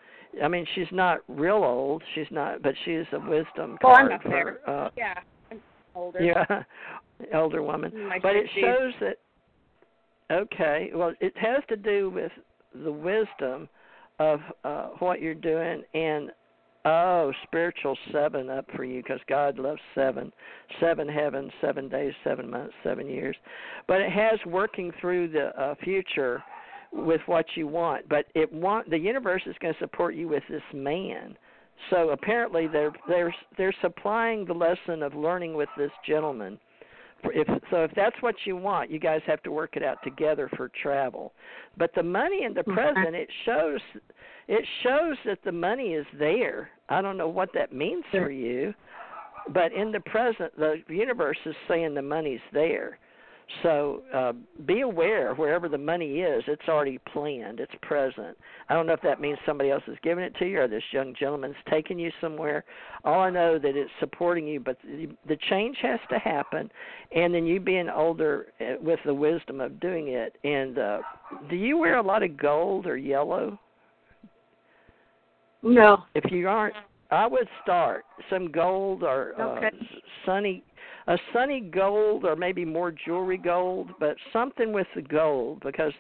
[0.42, 2.02] I mean, she's not real old.
[2.14, 4.58] She's not, but she is a wisdom Well, I'm card not for there.
[4.68, 5.14] uh, Yeah,
[5.50, 5.60] I'm
[5.94, 6.20] older.
[6.22, 6.62] yeah,
[7.32, 7.92] elder woman.
[8.08, 9.16] My But it shows that
[10.30, 12.32] okay, well, it has to do with
[12.74, 13.68] the wisdom
[14.18, 16.30] of uh what you're doing and
[16.84, 20.32] oh, spiritual seven up for you because God loves seven,
[20.80, 23.36] seven heavens, seven days, seven months, seven years.
[23.86, 26.42] But it has working through the uh, future
[26.92, 28.08] with what you want.
[28.08, 31.36] But it want the universe is going to support you with this man.
[31.90, 36.58] So apparently they're they're they're supplying the lesson of learning with this gentleman.
[37.24, 40.50] If so, if that's what you want, you guys have to work it out together
[40.56, 41.32] for travel.
[41.78, 43.80] But the money in the present, it shows
[44.48, 46.70] it shows that the money is there.
[46.88, 48.74] I don't know what that means for you,
[49.52, 52.98] but in the present, the universe is saying the money's there.
[53.62, 54.32] So uh,
[54.66, 57.60] be aware wherever the money is, it's already planned.
[57.60, 58.36] It's present.
[58.68, 60.82] I don't know if that means somebody else is giving it to you or this
[60.90, 62.64] young gentleman's taking you somewhere.
[63.04, 66.70] All I know that it's supporting you, but the, the change has to happen,
[67.14, 70.36] and then you being older uh, with the wisdom of doing it.
[70.44, 70.98] And uh,
[71.50, 73.58] do you wear a lot of gold or yellow?
[75.62, 76.04] No.
[76.14, 76.74] If you aren't,
[77.10, 79.66] I would start some gold or Okay.
[79.66, 79.84] uh,
[80.24, 80.64] sunny,
[81.06, 85.92] a sunny gold or maybe more jewelry gold, but something with the gold because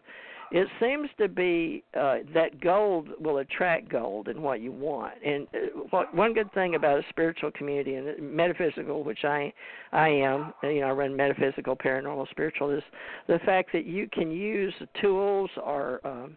[0.54, 5.14] it seems to be uh, that gold will attract gold and what you want.
[5.24, 9.52] And uh, what one good thing about a spiritual community and metaphysical, which I
[9.92, 12.82] I am, you know, I run metaphysical, paranormal, spiritual, is
[13.28, 16.36] the fact that you can use tools or um,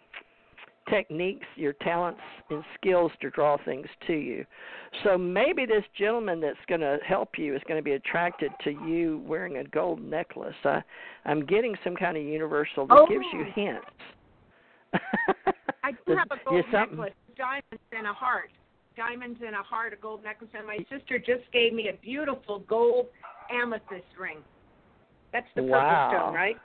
[0.90, 4.46] techniques, your talents and skills to draw things to you.
[5.04, 8.72] So maybe this gentleman that's going to help you is going to be attracted to
[8.72, 10.56] you wearing a gold necklace.
[10.64, 10.82] I,
[11.26, 13.08] I'm getting some kind of universal that oh.
[13.08, 13.52] gives you Oh.
[13.56, 15.02] hints.
[15.84, 18.50] I do have a gold necklace, diamonds and a heart.
[18.96, 22.60] Diamonds and a heart, a gold necklace, and my sister just gave me a beautiful
[22.60, 23.08] gold
[23.52, 24.38] amethyst ring.
[25.34, 26.56] That's the purple stone, right?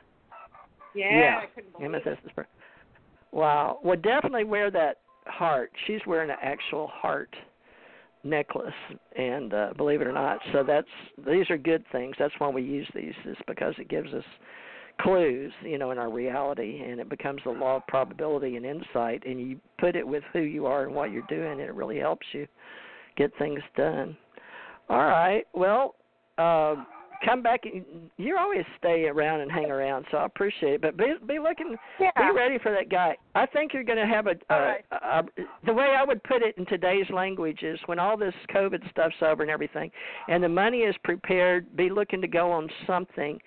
[0.95, 2.07] Yeah, Yeah, I couldn't believe it.
[2.07, 2.47] Amethyst is per-
[3.33, 3.79] Wow.
[3.85, 5.71] Well, definitely wear that heart.
[5.87, 7.35] She's wearing an actual heart
[8.23, 8.73] necklace,
[9.17, 10.87] and uh, believe it or not, so that's
[11.27, 12.15] these are good things.
[12.19, 14.25] That's why we use these, is because it gives us
[15.01, 19.25] clues, you know, in our reality, and it becomes the law of probability and insight.
[19.25, 21.99] And you put it with who you are and what you're doing, and it really
[21.99, 22.47] helps you
[23.17, 24.17] get things done.
[24.91, 25.45] All right.
[25.55, 25.95] Well,
[26.37, 26.77] uh,
[27.25, 27.61] come back.
[28.17, 30.81] You always stay around and hang around, so I appreciate it.
[30.83, 32.11] But be be looking, Yeah.
[32.17, 33.17] be ready for that guy.
[33.35, 34.85] I think you're going to have a, a, right.
[34.91, 35.23] a, a.
[35.67, 39.15] The way I would put it in today's language is when all this COVID stuff's
[39.23, 39.91] over and everything,
[40.29, 41.77] and the money is prepared.
[41.77, 43.39] Be looking to go on something.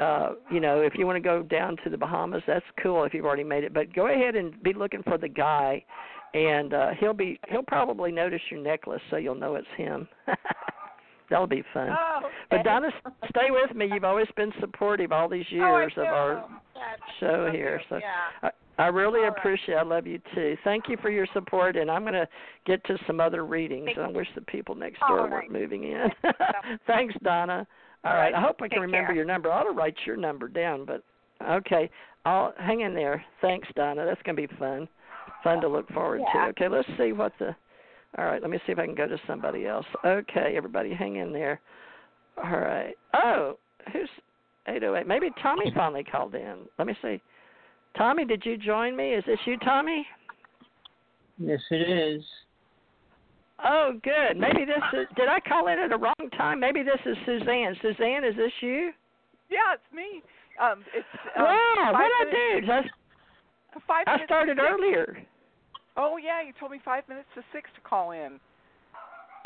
[0.00, 3.12] Uh, you know, if you want to go down to the Bahamas, that's cool if
[3.12, 3.74] you've already made it.
[3.74, 5.84] But go ahead and be looking for the guy,
[6.32, 10.08] and uh, he'll be he'll probably notice your necklace, so you'll know it's him.
[11.30, 11.88] That'll be fun.
[11.90, 12.64] Oh, But.
[12.64, 12.90] Donna,
[13.30, 13.88] stay with me.
[13.92, 16.44] You've always been supportive all these Oh, years of our.
[16.74, 17.80] That's show here.
[17.88, 18.48] So yeah.
[18.78, 19.38] I, I really All right.
[19.38, 19.74] appreciate.
[19.76, 20.56] I love you too.
[20.64, 22.26] Thank you for your support, and I'm going to
[22.66, 23.86] get to some other readings.
[23.94, 25.30] Thank I wish the people next door right.
[25.30, 26.08] weren't moving in.
[26.86, 27.66] Thanks, Donna.
[28.04, 28.32] All All right.
[28.32, 28.34] right.
[28.34, 29.16] I hope I can Take remember care.
[29.16, 29.52] your number.
[29.52, 31.02] I ought to write your number down, but
[31.46, 31.90] okay.
[32.24, 33.22] I'll hang in there.
[33.42, 34.04] Thanks, Donna.
[34.06, 34.88] That's going to be fun.
[35.44, 36.44] Fun to look forward Yeah.
[36.46, 36.48] to.
[36.50, 37.54] Okay, let's see what the.
[38.18, 39.86] All right, let me see if I can go to somebody else.
[40.04, 41.60] Okay, everybody, hang in there.
[42.42, 42.94] All right.
[43.14, 43.58] Oh,
[43.92, 44.08] who's
[44.66, 45.06] 808?
[45.06, 46.58] Maybe Tommy finally called in.
[46.78, 47.20] Let me see.
[47.96, 49.14] Tommy, did you join me?
[49.14, 50.06] Is this you, Tommy?
[51.38, 52.22] Yes, it is.
[53.64, 54.36] Oh, good.
[54.38, 55.06] Maybe this is.
[55.16, 56.60] Did I call in at the wrong time?
[56.60, 57.76] Maybe this is Suzanne.
[57.82, 58.90] Suzanne, is this you?
[59.50, 60.22] Yeah, it's me.
[60.60, 61.06] Um, it's
[61.36, 61.90] um, wow.
[61.92, 62.72] What I minutes, do?
[62.72, 65.22] I, Five I started to earlier.
[65.96, 68.40] Oh yeah, you told me five minutes to six to call in.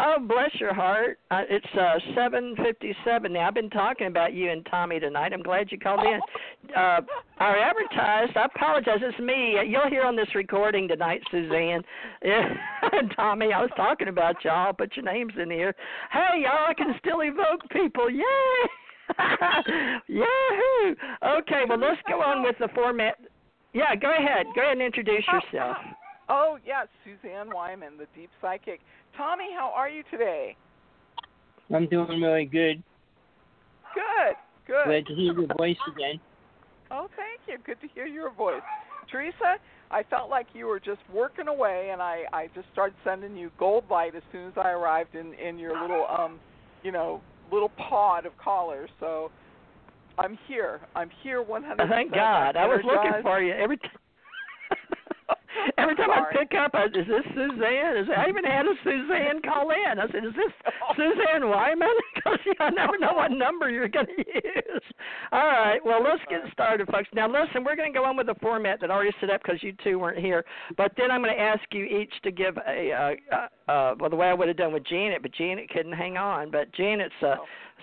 [0.00, 1.18] Oh, bless your heart.
[1.30, 3.46] Uh, it's uh 7:57 now.
[3.46, 5.32] I've been talking about you and Tommy tonight.
[5.32, 6.20] I'm glad you called in.
[6.74, 7.00] Uh
[7.38, 8.36] I advertised.
[8.36, 8.98] I apologize.
[9.02, 9.56] It's me.
[9.68, 11.82] You'll hear on this recording tonight, Suzanne.
[12.24, 12.48] Yeah,
[13.14, 14.72] Tommy, I was talking about y'all.
[14.72, 15.74] Put your names in here.
[16.10, 18.10] Hey, y'all, I can still evoke people.
[18.10, 18.24] Yay!
[20.08, 20.94] Yahoo!
[21.38, 23.18] Okay, well let's go on with the format.
[23.72, 24.46] Yeah, go ahead.
[24.54, 25.76] Go ahead and introduce yourself.
[26.28, 28.80] Oh yes, Suzanne Wyman, the deep psychic.
[29.16, 30.56] Tommy, how are you today?
[31.74, 32.82] I'm doing really good.
[33.94, 34.84] Good, good.
[34.86, 36.20] Glad to hear your voice again.
[36.90, 37.62] Oh, thank you.
[37.64, 38.62] Good to hear your voice.
[39.10, 39.56] Theresa,
[39.90, 43.50] I felt like you were just working away, and I I just started sending you
[43.58, 46.40] gold light as soon as I arrived in in your little um,
[46.82, 47.20] you know,
[47.50, 48.90] little pod of callers.
[49.00, 49.30] So
[50.18, 50.80] I'm here.
[50.94, 51.88] I'm here 100%.
[51.88, 52.56] Thank God.
[52.56, 53.90] I was looking for you every time.
[55.78, 57.96] Every time I pick up, I, is this Suzanne?
[57.96, 59.98] Is I even had a Suzanne call in.
[59.98, 60.52] I said, "Is this
[60.96, 64.82] Suzanne Wyman?" Because you I never know what number you're going to use.
[65.32, 67.08] All right, well, let's get started, folks.
[67.12, 69.42] Now, listen, we're going to go on with the format that I already set up
[69.42, 70.44] because you two weren't here.
[70.76, 74.10] But then I'm going to ask you each to give a, uh, uh, uh, well,
[74.10, 76.50] the way I would have done with Janet, but Janet couldn't hang on.
[76.50, 77.34] But Janet's a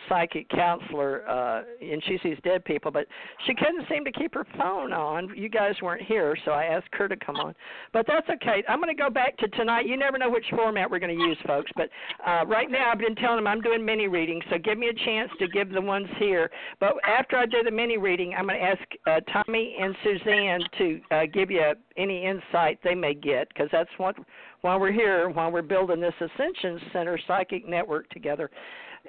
[0.10, 3.06] psychic counselor, uh, and she sees dead people, but
[3.46, 5.32] she couldn't seem to keep her phone on.
[5.36, 7.54] You guys weren't here, so I asked her to come on.
[7.94, 8.64] But that's okay.
[8.68, 9.88] I'm going to go back to tonight.
[9.88, 11.72] You never know which format we're going to use, folks.
[11.76, 11.90] But
[12.26, 15.06] uh, right now, I've been telling them I'm doing mini readings, so give me a
[15.06, 16.50] chance to give the ones here.
[16.80, 20.62] But after I do the mini reading, I'm going to ask uh, Tommy and Suzanne
[20.78, 24.16] to uh, give you any insight they may get, because that's what
[24.62, 28.50] while we're here, while we're building this Ascension Center psychic network together.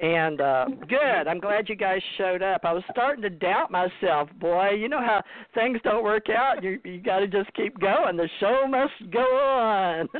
[0.00, 1.28] And uh good.
[1.28, 2.62] I'm glad you guys showed up.
[2.64, 4.30] I was starting to doubt myself.
[4.40, 5.22] Boy, you know how
[5.54, 6.62] things don't work out.
[6.62, 8.16] You you got to just keep going.
[8.16, 10.08] The show must go on.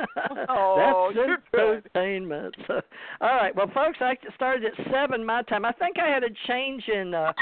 [0.49, 2.55] Oh, That's entertainment.
[2.67, 2.81] So,
[3.21, 3.55] all right.
[3.55, 5.65] Well, folks, I started at 7 my time.
[5.65, 7.33] I think I had a change in uh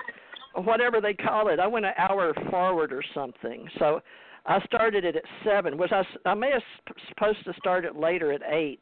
[0.56, 1.60] whatever they call it.
[1.60, 3.68] I went an hour forward or something.
[3.80, 4.02] So,
[4.46, 5.78] I started it at 7.
[5.78, 6.04] Was I?
[6.30, 6.62] I may have
[7.10, 8.80] supposed to start it later at 8.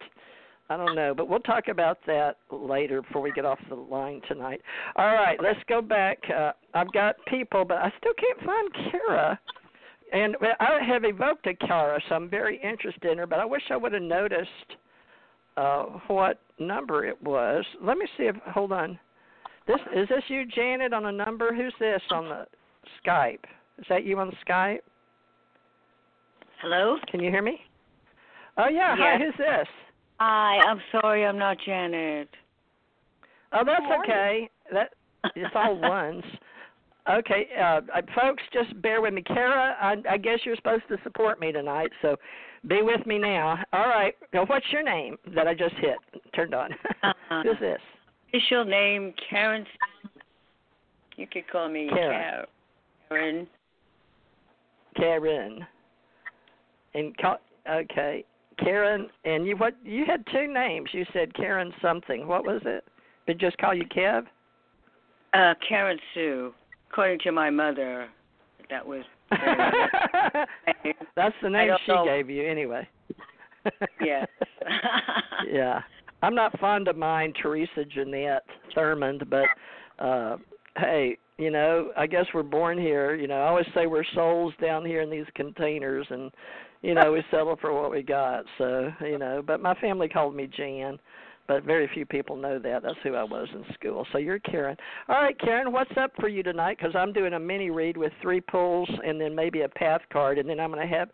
[0.69, 4.21] I don't know, but we'll talk about that later before we get off the line
[4.27, 4.61] tonight.
[4.95, 6.19] All right, let's go back.
[6.29, 9.39] Uh, I've got people, but I still can't find Kara.
[10.13, 13.63] And I have evoked a Kara, so I'm very interested in her, but I wish
[13.71, 14.49] I would have noticed
[15.57, 17.65] uh, what number it was.
[17.81, 18.99] Let me see if, hold on.
[19.67, 21.53] This Is this you, Janet, on a number?
[21.53, 22.45] Who's this on the
[23.03, 23.43] Skype?
[23.77, 24.79] Is that you on Skype?
[26.61, 26.97] Hello?
[27.09, 27.59] Can you hear me?
[28.57, 28.95] Oh, yeah.
[28.97, 29.67] Hi, who's this?
[30.19, 32.29] Hi, I'm sorry I'm not Janet.
[33.53, 34.49] Oh, that's okay.
[34.71, 34.89] That
[35.35, 36.23] it's all ones.
[37.09, 39.21] Okay, uh, uh, folks, just bear with me.
[39.23, 42.17] Kara, I, I guess you're supposed to support me tonight, so
[42.67, 43.57] be with me now.
[43.73, 44.13] All right.
[44.33, 45.97] Now, what's your name that I just hit
[46.35, 46.71] turned on?
[47.01, 47.13] Uh,
[47.43, 47.79] Who's this?
[48.27, 49.65] Official name Karen.
[51.15, 52.45] You could call me Karen.
[53.07, 53.47] Karen.
[54.95, 55.65] Karen.
[56.93, 57.39] And ca-
[57.69, 58.25] okay,
[58.59, 59.09] Karen.
[59.25, 59.75] And you what?
[59.83, 60.89] You had two names.
[60.93, 62.27] You said Karen something.
[62.27, 62.83] What was it?
[63.27, 64.25] Did just call you Kev?
[65.33, 66.53] Uh, Karen Sue.
[66.91, 68.07] According to my mother,
[68.69, 69.03] that was.
[71.15, 72.05] That's the name she know.
[72.05, 72.87] gave you, anyway.
[74.01, 74.25] Yes.
[75.51, 75.81] yeah.
[76.23, 78.45] I'm not fond of mine, Theresa Jeanette
[78.75, 79.45] Thurmond, but
[80.03, 80.37] uh
[80.77, 83.15] hey, you know, I guess we're born here.
[83.15, 86.29] You know, I always say we're souls down here in these containers, and
[86.81, 88.43] you know, we settle for what we got.
[88.57, 90.99] So, you know, but my family called me Jan,
[91.47, 92.83] but very few people know that.
[92.83, 94.05] That's who I was in school.
[94.11, 94.75] So you're Karen.
[95.07, 96.77] All right, Karen, what's up for you tonight?
[96.77, 100.39] Because I'm doing a mini read with three pulls and then maybe a path card,
[100.39, 101.09] and then I'm going to have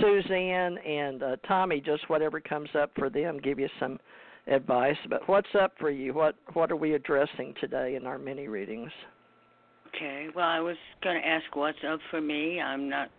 [0.00, 3.98] Suzanne and uh, Tommy just whatever comes up for them give you some
[4.46, 4.96] advice.
[5.10, 6.14] But what's up for you?
[6.14, 8.90] What what are we addressing today in our mini readings?
[9.88, 10.28] Okay.
[10.34, 12.60] Well, I was going to ask what's up for me.
[12.60, 13.10] I'm not.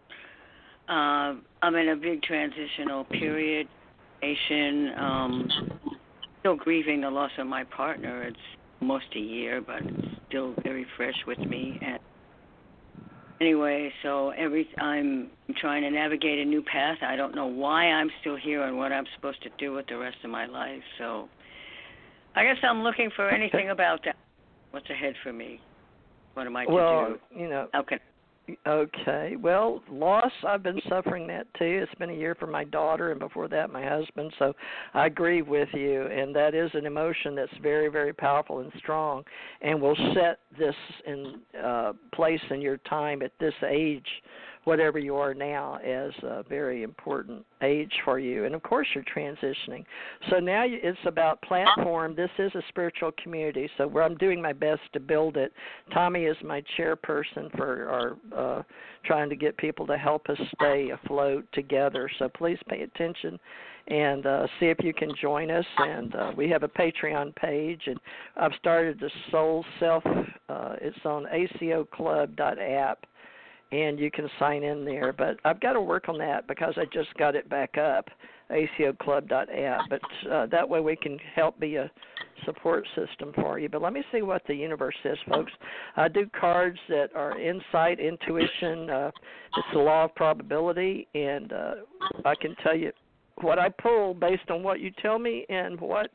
[0.90, 3.68] Uh, I'm in a big transitional period.
[4.98, 5.48] Um,
[6.40, 8.24] still grieving the loss of my partner.
[8.24, 8.38] It's
[8.82, 11.80] almost a year, but it's still very fresh with me.
[11.82, 12.00] And
[13.42, 16.98] anyway, so every I'm trying to navigate a new path.
[17.02, 19.98] I don't know why I'm still here and what I'm supposed to do with the
[19.98, 20.82] rest of my life.
[20.98, 21.30] So
[22.36, 24.16] I guess I'm looking for anything about that.
[24.72, 25.60] What's ahead for me?
[26.38, 27.40] What am I to well, do?
[27.40, 27.68] you know.
[27.76, 27.98] Okay.
[28.68, 29.36] Okay.
[29.38, 31.82] Well, loss, I've been suffering that too.
[31.84, 34.32] It's been a year for my daughter and before that my husband.
[34.38, 34.54] So
[34.94, 39.24] I agree with you and that is an emotion that's very very powerful and strong
[39.62, 40.76] and will set this
[41.08, 44.08] in uh place in your time at this age
[44.68, 48.44] whatever you are now as a very important age for you.
[48.44, 49.86] And of course, you're transitioning.
[50.30, 52.18] So now it's about platform.
[52.18, 55.54] This is a spiritual community, so where I'm doing my best to build it.
[55.94, 58.64] Tommy is my chairperson for our uh,
[59.06, 62.10] trying to get people to help us stay afloat together.
[62.20, 63.40] So please pay attention
[63.88, 65.66] and uh, see if you can join us.
[65.78, 67.98] And uh, we have a Patreon page, and
[68.36, 70.04] I've started the Soul Self.
[70.50, 73.06] Uh, it's on acoclub.app
[73.72, 75.14] and you can sign in there.
[75.14, 78.08] But I've got to work on that because I just got it back up,
[78.50, 79.82] acoclub.app.
[79.90, 80.02] But
[80.32, 81.92] uh, that way we can help be a
[82.46, 83.70] support system for you.
[83.70, 85.52] But let me see what the universe says, folks.
[85.96, 88.90] I do cards that are insight, intuition.
[88.90, 89.12] Uh,
[89.58, 91.72] it's the law of probability, and uh,
[92.26, 92.92] I can tell you
[93.42, 96.12] what I pull based on what you tell me and what.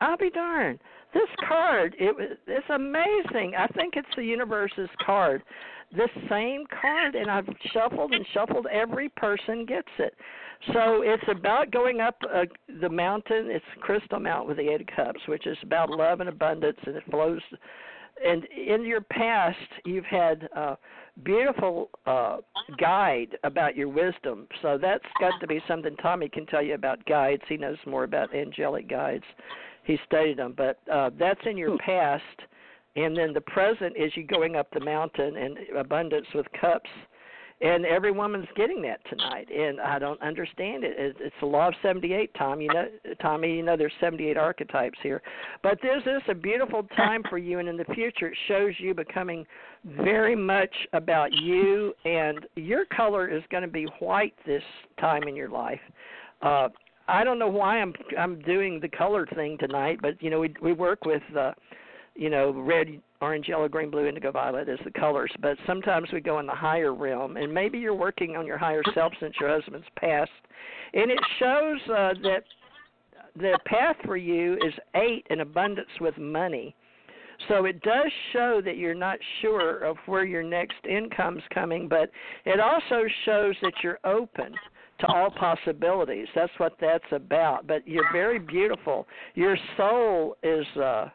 [0.00, 0.78] I'll be darned.
[1.14, 3.54] This card, it it's amazing.
[3.58, 5.42] I think it's the universe's card
[5.94, 10.14] this same card and I've shuffled and shuffled every person gets it.
[10.72, 12.44] So it's about going up uh,
[12.80, 13.50] the mountain.
[13.50, 16.96] It's Crystal Mountain with the Eight of Cups, which is about love and abundance, and
[16.96, 17.40] it flows.
[18.24, 20.78] And in your past, you've had a
[21.22, 22.38] beautiful uh,
[22.78, 24.48] guide about your wisdom.
[24.62, 27.42] So that's got to be something Tommy can tell you about guides.
[27.48, 29.24] He knows more about angelic guides.
[29.84, 32.24] He studied them, but uh, that's in your past
[32.96, 36.90] and then the present is you going up the mountain and abundance with cups.
[37.62, 39.48] And every woman's getting that tonight.
[39.50, 40.94] And i don't understand it.
[40.98, 42.60] It's the law of 78 tom.
[42.60, 42.86] You know
[43.20, 45.22] tommy you know there's 78 archetypes here.
[45.62, 47.58] But this is a beautiful time for you.
[47.58, 49.46] And in the future it shows you becoming
[49.84, 51.94] very much about you.
[52.04, 54.62] And your color is going to be white this
[55.00, 55.80] time in your life.
[56.42, 56.68] Uh
[57.08, 60.52] i don't know why i'm i'm doing the color thing tonight but you know we
[60.60, 61.52] we work with uh
[62.16, 65.30] you know, red, orange, yellow, green, blue, indigo, violet is the colors.
[65.40, 68.82] But sometimes we go in the higher realm, and maybe you're working on your higher
[68.94, 70.30] self since your husband's passed,
[70.94, 72.44] and it shows uh, that
[73.36, 76.74] the path for you is eight in abundance with money.
[77.48, 82.10] So it does show that you're not sure of where your next income's coming, but
[82.46, 84.54] it also shows that you're open
[85.00, 86.28] to all possibilities.
[86.34, 87.66] That's what that's about.
[87.66, 89.06] But you're very beautiful.
[89.34, 91.08] Your soul is uh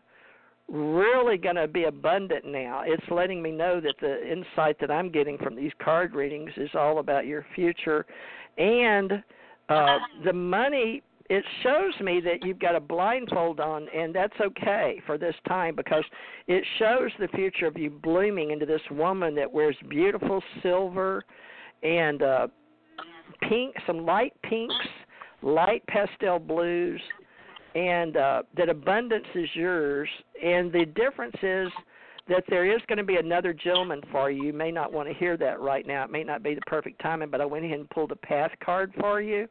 [0.70, 2.84] really going to be abundant now.
[2.86, 6.70] It's letting me know that the insight that I'm getting from these card readings is
[6.74, 8.05] all about your future
[8.57, 9.24] and
[9.70, 15.01] uh the money it shows me that you've got a blindfold on and that's okay
[15.05, 16.03] for this time because
[16.47, 21.24] it shows the future of you blooming into this woman that wears beautiful silver
[21.84, 22.47] and uh
[23.47, 24.76] pink some light pinks
[25.41, 27.01] light pastel blues
[27.76, 30.09] and uh, that abundance is yours.
[30.43, 31.69] And the difference is
[32.28, 34.43] that there is going to be another gentleman for you.
[34.45, 36.03] You may not want to hear that right now.
[36.03, 38.51] It may not be the perfect timing, but I went ahead and pulled a path
[38.63, 39.47] card for you.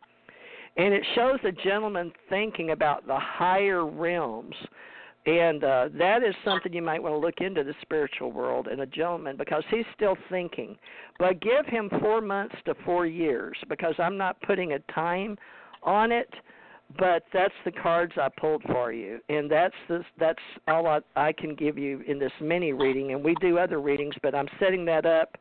[0.77, 4.55] And it shows a gentleman thinking about the higher realms.
[5.27, 8.81] And uh, that is something you might want to look into the spiritual world and
[8.81, 10.77] a gentleman because he's still thinking.
[11.19, 15.37] But give him four months to four years because I'm not putting a time
[15.83, 16.33] on it
[16.99, 21.33] but that's the cards I pulled for you, and that's the, that's all I, I
[21.33, 23.13] can give you in this mini reading.
[23.13, 25.37] And we do other readings, but I'm setting that up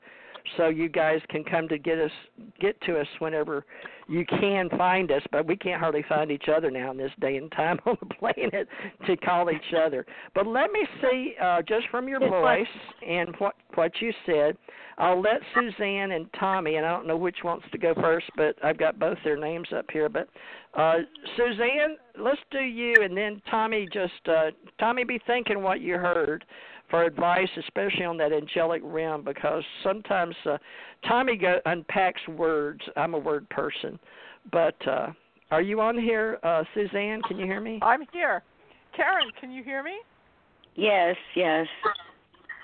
[0.58, 2.12] so you guys can come to get us
[2.60, 3.66] get to us whenever
[4.08, 5.22] you can find us.
[5.32, 8.14] But we can't hardly find each other now in this day and time on the
[8.16, 8.68] planet
[9.06, 10.06] to call each other.
[10.34, 12.68] But let me see, uh, just from your voice
[13.08, 14.58] and what what you said,
[14.98, 18.56] I'll let Suzanne and Tommy, and I don't know which wants to go first, but
[18.64, 20.10] I've got both their names up here.
[20.10, 20.28] But
[20.74, 20.98] uh,
[21.38, 23.88] Suzanne, let's do you, and then Tommy.
[23.94, 26.44] Just uh, Tommy, be thinking what you heard
[26.90, 30.58] for advice, especially on that angelic realm, because sometimes uh,
[31.08, 32.82] Tommy go, unpacks words.
[32.96, 34.00] I'm a word person,
[34.52, 35.08] but uh,
[35.52, 37.22] are you on here, uh, Suzanne?
[37.28, 37.80] Can you hear me?
[37.82, 38.44] I'm here.
[38.96, 39.98] Karen, can you hear me?
[40.76, 41.68] Yes, yes.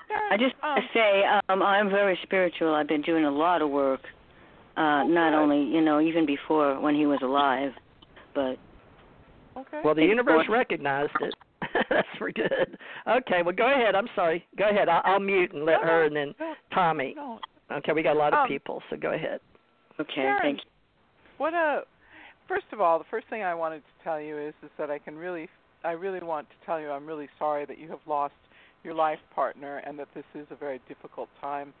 [0.08, 2.74] Karen, I just um, want to say um, I'm very spiritual.
[2.74, 4.00] I've been doing a lot of work,
[4.76, 7.72] uh, not only you know even before when he was alive,
[8.34, 8.56] but
[9.56, 9.80] okay.
[9.84, 11.34] Well, the universe recognized it.
[11.96, 12.76] That's for good.
[13.08, 13.94] Okay, well, go ahead.
[13.94, 14.44] I'm sorry.
[14.58, 14.88] Go ahead.
[14.88, 17.14] I'll, I'll mute and let No, her and then no, Tommy.
[17.16, 17.38] no.
[17.72, 19.40] Okay, we got a lot of Um, people, so go ahead.
[19.98, 20.70] okay, Karen, thank you.
[21.38, 21.82] What a
[22.48, 24.98] first of all, the first thing I wanted to tell you is is that I
[24.98, 25.48] can really
[25.84, 28.34] I really want to tell you I'm really sorry that you have lost
[28.84, 31.72] your life partner and that this is a very difficult time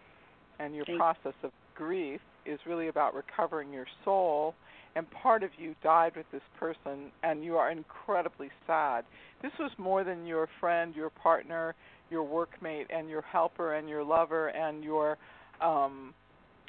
[0.58, 4.54] and your Thank- process of grief is really about recovering your soul
[4.96, 9.04] and part of you died with this person and you are incredibly sad.
[9.42, 11.74] This was more than your friend, your partner,
[12.10, 15.18] your workmate and your helper and your lover and your
[15.60, 16.14] um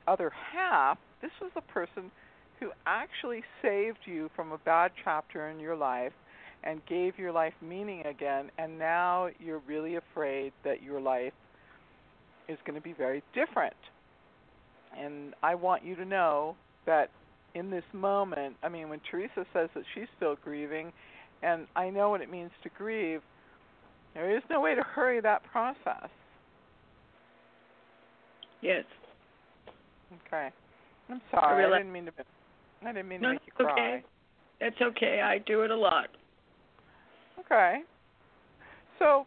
[0.08, 0.98] other half.
[1.22, 2.12] This was the person
[2.60, 6.14] who actually saved you from a bad chapter in your life
[6.64, 11.34] and gave your life meaning again and now you're really afraid that your life
[12.50, 13.76] is going to be very different.
[14.98, 16.56] And I want you to know
[16.86, 17.10] that
[17.56, 20.92] in this moment, I mean when Teresa says that she's still grieving
[21.44, 23.22] and I know what it means to grieve,
[24.14, 26.10] there is no way to hurry that process.
[28.62, 28.84] Yes.
[30.28, 30.50] Okay.
[31.10, 31.56] I'm sorry.
[31.56, 32.12] I, realize- didn't mean to
[32.84, 33.72] I didn't mean No, to make you cry.
[33.74, 34.04] okay.
[34.60, 35.22] That's okay.
[35.22, 36.08] I do it a lot.
[37.40, 37.80] Okay.
[39.00, 39.26] So,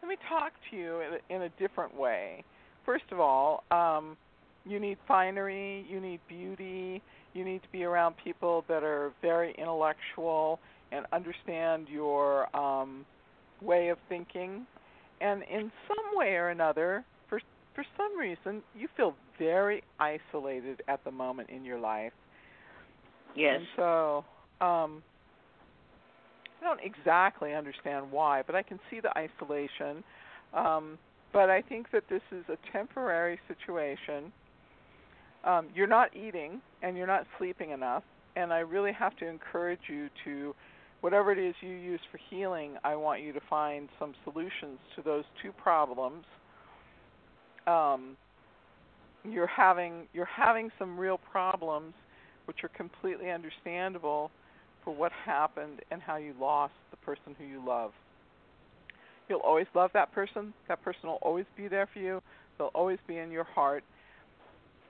[0.00, 2.44] let me talk to you in a, in a different way.
[2.86, 4.16] First of all, um,
[4.64, 7.02] you need finery, you need beauty,
[7.34, 10.60] you need to be around people that are very intellectual
[10.92, 13.04] and understand your um,
[13.60, 14.66] way of thinking.
[15.20, 17.40] And in some way or another, for
[17.74, 22.12] for some reason, you feel very isolated at the moment in your life.
[23.34, 23.56] Yes.
[23.58, 24.24] And so,
[24.60, 25.02] um,
[26.60, 30.04] I don't exactly understand why, but I can see the isolation.
[30.54, 30.98] Um,
[31.32, 34.32] but I think that this is a temporary situation.
[35.44, 38.04] Um, you're not eating and you're not sleeping enough,
[38.36, 40.54] and I really have to encourage you to,
[41.00, 45.02] whatever it is you use for healing, I want you to find some solutions to
[45.02, 46.24] those two problems.
[47.66, 48.16] Um,
[49.24, 51.94] you're having you're having some real problems
[52.46, 54.30] which are completely understandable
[54.84, 57.92] for what happened and how you lost the person who you love.
[59.28, 60.52] You'll always love that person.
[60.68, 62.20] That person will always be there for you.
[62.58, 63.84] They'll always be in your heart.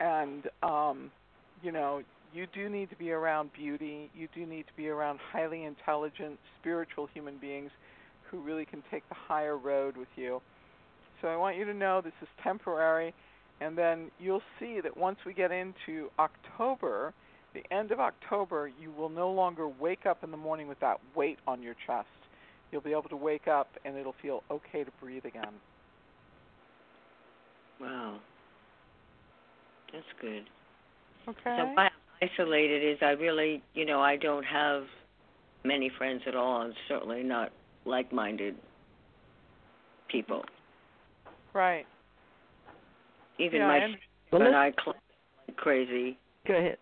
[0.03, 1.11] And um,
[1.63, 2.03] you know,
[2.35, 4.11] you do need to be around beauty.
[4.17, 7.71] You do need to be around highly intelligent, spiritual human beings
[8.31, 10.41] who really can take the higher road with you.
[11.21, 13.15] So I want you to know this is temporary
[13.61, 17.15] and then you'll see that once we get into October,
[17.55, 20.99] the end of October, you will no longer wake up in the morning with that
[21.15, 22.09] weight on your chest.
[22.73, 25.53] You'll be able to wake up and it'll feel okay to breathe again.
[27.81, 28.21] Wow.
[29.93, 30.45] That's good.
[31.29, 31.57] Okay.
[31.59, 34.85] So why I'm isolated is I really, you know, I don't have
[35.65, 37.51] many friends at all, and certainly not
[37.85, 38.55] like-minded
[40.09, 40.45] people.
[41.55, 41.87] Right.
[43.39, 43.95] Even Yeah, my.
[44.31, 44.97] Well, and I cl-
[45.57, 46.19] crazy.
[46.47, 46.79] Go ahead.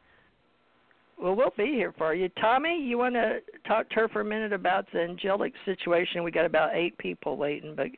[1.20, 2.30] Well, we'll be here for you.
[2.40, 6.24] Tommy, you want to talk to her for a minute about the angelic situation?
[6.24, 7.88] We got about eight people waiting, but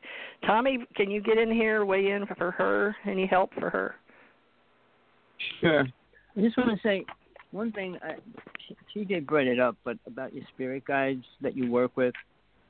[0.45, 2.95] Tommy, can you get in here, weigh in for her?
[3.05, 3.95] Any help for her?
[5.61, 5.85] Sure.
[6.35, 7.05] I just want to say
[7.51, 7.97] one thing.
[8.01, 8.15] I,
[8.95, 12.13] TJ brought it up, but about your spirit guides that you work with.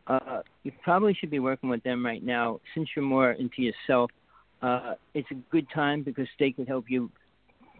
[0.07, 4.11] Uh, you probably should be working with them right now since you're more into yourself.
[4.61, 7.09] Uh, it's a good time because they can help you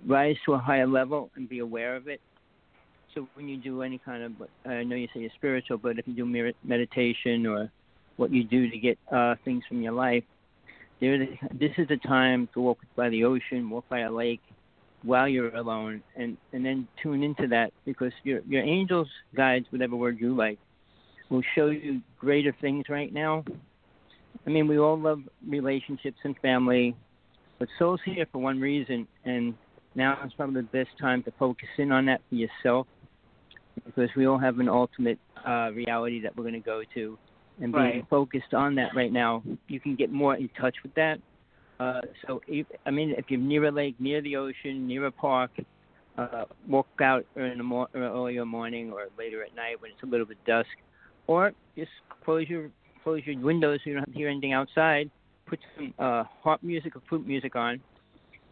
[0.06, 2.22] rise to a higher level and be aware of it.
[3.14, 4.32] So when you do any kind of,
[4.66, 7.72] I know you say you're spiritual, but if you do meditation or
[8.18, 10.24] what you do to get uh, things from your life,
[11.00, 11.18] there,
[11.52, 14.42] this is the time to walk by the ocean, walk by a lake,
[15.04, 19.96] while you're alone and and then tune into that because your your angels guides whatever
[19.96, 20.58] word you like
[21.30, 23.44] will show you greater things right now
[24.46, 26.96] i mean we all love relationships and family
[27.60, 29.54] But soul's here for one reason, and
[29.96, 32.88] now is probably the best time to focus in on that for yourself,
[33.86, 37.18] because we all have an ultimate uh, reality that we're going to go to,
[37.62, 38.10] and being Right.
[38.10, 41.20] focused on that right now, you can get more in touch with that.
[41.84, 45.12] Uh, so, if, I mean, if you're near a lake, near the ocean, near a
[45.12, 45.52] park,
[46.18, 50.06] uh, walk out in the mor- earlier morning or later at night when it's a
[50.06, 50.70] little bit dusk,
[51.28, 51.92] or just
[52.24, 52.70] close your
[53.04, 55.12] close your windows so you don't have to hear anything outside.
[55.46, 57.82] Put some uh, harp music or flute music on,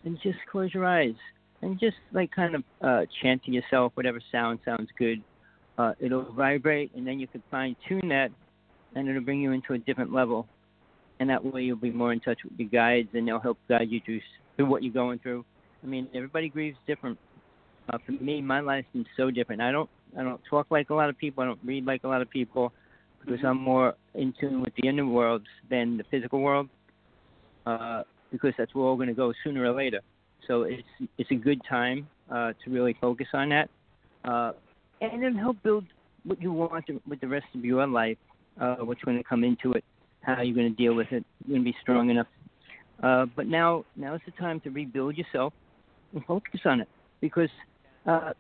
[0.03, 1.16] and just close your eyes
[1.62, 5.24] and just like kind of uh, chant to yourself whatever sound sounds good.
[5.78, 8.30] Uh, it'll vibrate, and then you can fine tune that,
[8.95, 10.48] and it'll bring you into a different level.
[11.22, 13.91] And that way, you'll be more in touch with your guides, and they'll help guide
[13.91, 14.22] you through
[14.56, 15.45] through what you're going through.
[15.84, 17.19] I mean, everybody grieves different.
[17.88, 19.61] Uh, for me, my life's been so different.
[19.61, 21.43] I don't I don't talk like a lot of people.
[21.43, 22.73] I don't read like a lot of people
[23.23, 26.69] because I'm more in tune with the inner worlds than the physical world.
[27.68, 30.02] Uh, because that's where we're all going to go sooner or later.
[30.48, 30.81] So it's
[31.19, 33.69] it's a good time uh, to really focus on that,
[34.26, 34.53] uh,
[35.02, 35.85] and then help build
[36.23, 38.18] what you want to, with the rest of your life.
[38.60, 39.84] Uh, what's going to come into it,
[40.22, 41.26] how are you're going to deal with it.
[41.45, 42.27] You're going to be strong enough.
[43.02, 45.53] Uh, but now now is the time to rebuild yourself
[46.14, 46.88] and focus on it
[47.19, 47.49] because
[48.06, 48.34] uh,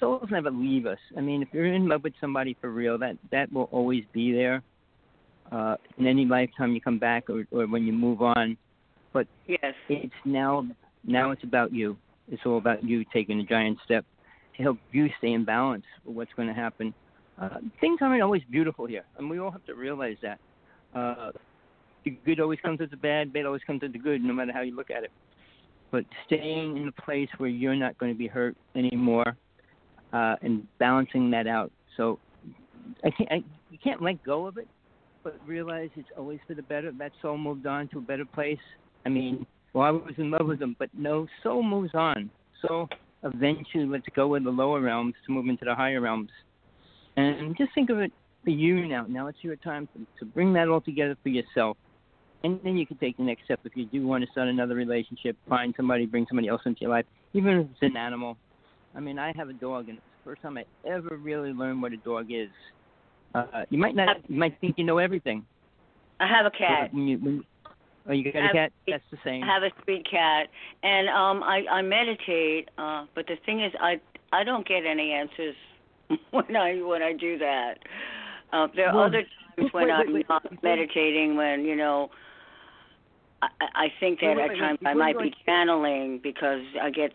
[0.00, 0.98] souls never leave us.
[1.16, 4.32] I mean, if you're in love with somebody for real, that that will always be
[4.32, 4.62] there.
[5.52, 8.56] Uh, in any lifetime you come back or, or when you move on,
[9.12, 9.74] but Yes.
[9.88, 10.66] it's now
[11.04, 11.96] now it's about you.
[12.30, 14.04] It's all about you taking a giant step
[14.56, 16.94] to help you stay in balance with what's going to happen.
[17.38, 20.38] Uh, things aren't always beautiful here, and we all have to realize that.
[20.94, 21.32] Uh,
[22.04, 24.52] the good always comes with the bad, bad always comes with the good, no matter
[24.52, 25.10] how you look at it.
[25.90, 29.36] But staying in a place where you're not going to be hurt anymore,
[30.12, 31.72] uh, and balancing that out.
[31.96, 32.18] So
[33.04, 33.34] I can't, I,
[33.70, 34.68] you can't let go of it,
[35.22, 36.92] but realize it's always for the better.
[36.92, 38.58] That soul moved on to a better place.
[39.06, 42.30] I mean, well, I was in love with him, but no, soul moves on.
[42.66, 42.88] Soul
[43.22, 46.30] eventually lets go of the lower realms to move into the higher realms.
[47.16, 48.12] And just think of it
[48.44, 49.06] for you now.
[49.08, 51.76] Now it's your time to, to bring that all together for yourself.
[52.42, 54.74] And then you can take the next step if you do want to start another
[54.74, 58.36] relationship, find somebody, bring somebody else into your life, even if it's an animal.
[58.94, 61.80] I mean, I have a dog, and it's the first time I ever really learned
[61.80, 62.50] what a dog is.
[63.34, 65.44] Uh, you might not, you might think you know everything.
[66.20, 66.92] I have a cat.
[66.92, 67.44] When you, when,
[68.08, 68.72] oh, you got a cat?
[68.86, 69.42] That's the same.
[69.42, 70.48] I have a street cat,
[70.82, 72.68] and um, I I meditate.
[72.78, 74.00] Uh, but the thing is, I
[74.32, 75.56] I don't get any answers
[76.30, 77.78] when I when I do that.
[78.52, 79.22] Uh, there are Well, other
[79.56, 82.10] times when wait, I'm wait, wait, not before- meditating when you know.
[83.42, 87.12] I, I think that Wait, wait, at times I might be channeling because I get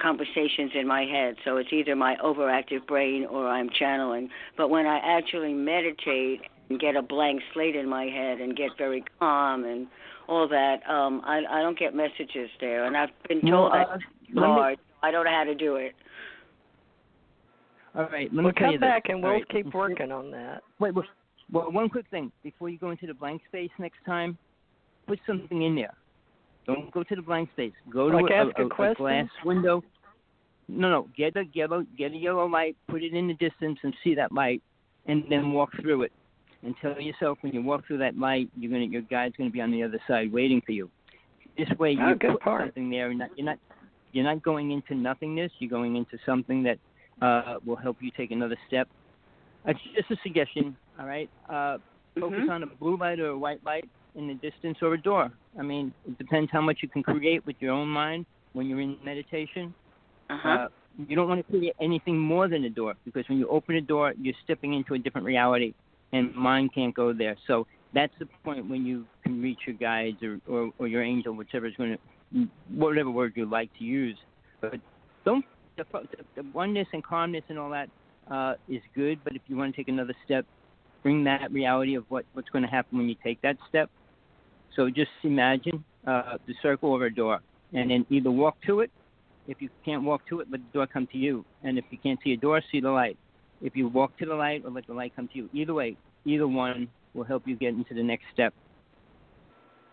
[0.00, 1.36] conversations in my head.
[1.44, 4.30] So it's either my overactive brain or I'm channeling.
[4.56, 6.40] But when I actually meditate
[6.70, 9.86] and get a blank slate in my head and get very calm and
[10.28, 12.84] all that, um, I I don't get messages there.
[12.86, 13.96] And I've been told that uh,
[14.30, 14.78] me- hard.
[15.02, 15.92] I don't know how to do it.
[17.96, 20.62] All right, let me We'll come back and we'll right, keep working on that.
[20.80, 21.04] Wait, wait,
[21.52, 24.36] well, one quick thing before you go into the blank space next time,
[25.06, 25.94] put something in there.
[26.66, 27.72] Don't go to the blank space.
[27.92, 29.82] Go to Like a, ask a a, a glass window.
[30.66, 31.08] No, no.
[31.16, 32.76] Get a yellow, get a yellow light.
[32.88, 34.62] Put it in the distance and see that light,
[35.06, 36.12] and then walk through it.
[36.62, 39.60] And tell yourself when you walk through that light, you're gonna, your guide's gonna be
[39.60, 40.90] on the other side waiting for you.
[41.58, 42.62] This way, Oh, you good put part.
[42.62, 43.58] something there, and not, you're not,
[44.12, 45.52] you're not going into nothingness.
[45.58, 46.78] You're going into something that
[47.24, 48.86] uh, will help you take another step.
[49.66, 51.30] It's just a suggestion, all right?
[51.48, 51.78] Uh,
[52.20, 52.54] focus Mhm.
[52.56, 55.26] on a blue light or a white light in the distance or a door.
[55.58, 58.80] I mean, it depends how much you can create with your own mind when you're
[58.88, 59.74] in meditation.
[60.30, 60.48] Uh-huh.
[60.48, 60.68] Uh,
[61.08, 63.80] you don't want to create anything more than a door because when you open a
[63.80, 65.70] door, you're stepping into a different reality,
[66.12, 67.36] and mind can't go there.
[67.48, 71.32] So that's the point when you can reach your guides or, or, or your angel,
[71.34, 72.48] whichever is going to,
[72.82, 74.18] whatever word you like to use.
[74.60, 74.78] But
[75.24, 75.44] don't
[75.76, 77.88] the, the, the oneness and calmness and all that
[78.30, 79.18] uh, is good.
[79.24, 80.44] But if you want to take another step,
[81.02, 83.90] bring that reality of what what's going to happen when you take that step.
[84.76, 87.40] So just imagine uh, the circle over a door,
[87.72, 88.90] and then either walk to it.
[89.46, 91.44] If you can't walk to it, let the door come to you.
[91.62, 93.18] And if you can't see a door, see the light.
[93.60, 95.50] If you walk to the light, or let the light come to you.
[95.52, 98.54] Either way, either one will help you get into the next step.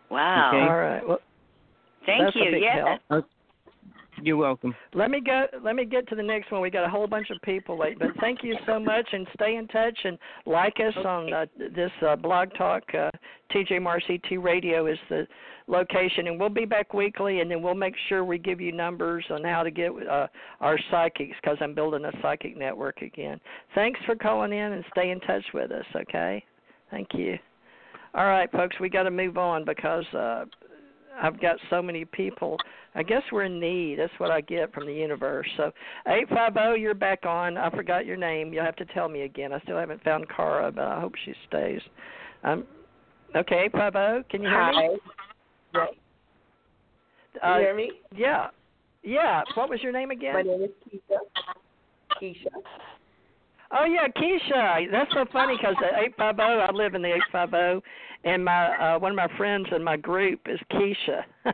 [0.10, 0.49] Wow.
[0.49, 0.62] Okay.
[0.62, 1.08] All right.
[1.08, 1.20] Well,
[2.06, 2.44] Thank that's you.
[2.44, 2.98] A big yeah.
[3.10, 3.26] help.
[4.23, 4.76] You're welcome.
[4.93, 5.45] Let me go.
[5.64, 6.61] Let me get to the next one.
[6.61, 9.56] We got a whole bunch of people late, but thank you so much, and stay
[9.56, 12.84] in touch and like us on uh, this uh, blog talk.
[12.93, 13.10] Uh,
[13.52, 15.27] TJ Morris ET Radio is the
[15.68, 19.26] location, and we'll be back weekly, and then we'll make sure we give you numbers
[19.30, 20.27] on how to get uh,
[20.60, 23.39] our psychics because I'm building a psychic network again.
[23.73, 25.85] Thanks for calling in and stay in touch with us.
[25.95, 26.43] Okay,
[26.91, 27.38] thank you.
[28.14, 30.43] All right, folks, we got to move on because uh,
[31.20, 32.58] I've got so many people.
[32.96, 34.00] I guess we're in need.
[34.00, 35.48] That's what I get from the universe.
[35.58, 35.72] So
[36.08, 37.58] eight five zero, you're back on.
[37.58, 38.54] I forgot your name.
[38.54, 39.54] You'll have to tell me again.
[39.54, 41.82] I still haven't found Cara, but I hope she stays.
[42.44, 42.66] Um,
[43.36, 44.24] okay, eight five zero.
[44.30, 44.72] Can you hear Hi.
[44.72, 45.00] me?
[45.74, 45.86] Yeah.
[47.44, 47.92] Uh, you hear me?
[48.16, 48.48] Yeah.
[49.04, 49.42] Yeah.
[49.56, 50.34] What was your name again?
[50.34, 51.18] My name is Keisha.
[52.22, 52.52] Keisha.
[53.73, 54.91] Oh yeah, Keisha.
[54.91, 56.60] That's so funny because the eight five zero.
[56.60, 57.81] I live in the eight five zero,
[58.23, 61.23] and my uh, one of my friends in my group is Keisha.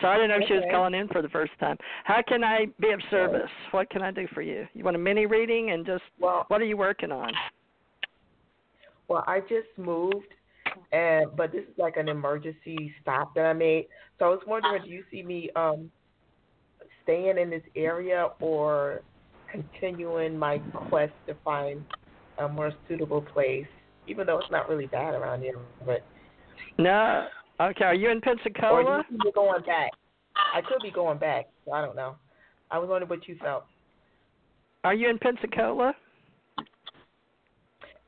[0.00, 1.76] so I didn't know she was calling in for the first time.
[2.04, 3.50] How can I be of service?
[3.70, 4.66] What can I do for you?
[4.74, 7.32] You want a mini reading and just Well, what are you working on?
[9.06, 10.34] well, I just moved,
[10.92, 13.86] and but this is like an emergency stop that I made.
[14.18, 15.92] So I was wondering, do you see me um
[17.04, 19.02] staying in this area or
[19.50, 20.58] continuing my
[20.88, 21.84] quest to find
[22.38, 23.66] a more suitable place?
[24.06, 26.02] Even though it's not really bad around here, but
[26.78, 27.26] No.
[27.60, 27.84] Okay.
[27.84, 28.84] Are you in Pensacola?
[28.84, 29.90] or you going back?
[30.54, 31.48] I could be going back.
[31.64, 32.16] So I don't know.
[32.70, 33.64] I was wondering what you felt.
[34.84, 35.94] Are you in Pensacola?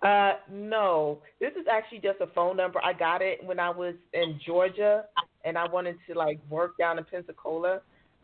[0.02, 1.18] Uh, no.
[1.40, 2.80] This is actually just a phone number.
[2.82, 5.04] I got it when I was in Georgia,
[5.44, 7.80] and I wanted to like work down in Pensacola.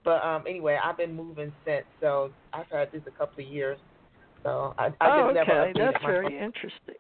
[0.07, 3.77] But um, anyway, I've been moving since, so I've had this a couple of years.
[4.45, 5.73] So I, I oh, just never okay.
[5.77, 6.45] That's very phone.
[6.45, 6.95] interesting.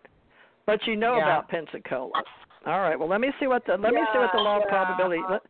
[0.66, 1.22] But you know Yeah.
[1.22, 2.10] about Pensacola.
[2.66, 2.98] All right.
[2.98, 5.22] Well, let me see what the let me see what the law of probability.
[5.30, 5.42] Let,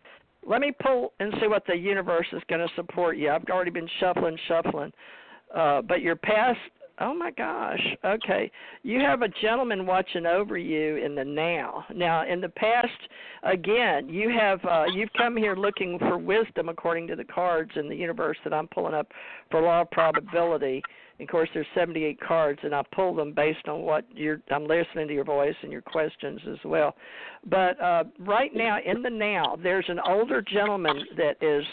[0.46, 3.30] let me pull and see what the universe is going to support you.
[3.30, 4.92] I've already been shuffling, shuffling.
[5.54, 6.58] Uh, but your past.
[6.98, 7.80] Oh my gosh.
[8.04, 8.50] Okay.
[8.82, 11.84] You have a gentleman watching over you in the now.
[11.94, 12.88] Now, in the past,
[13.42, 17.88] again, you have uh, you've come here looking for wisdom according to the cards in
[17.88, 19.08] the universe that I'm pulling up
[19.50, 20.82] for law of probability.
[21.20, 24.40] Of course, there's 78 cards, and I pull them based on what you're.
[24.50, 26.94] I'm listening to your voice and your questions as well.
[27.48, 31.64] But uh, right now, in the now, there's an older gentleman that is.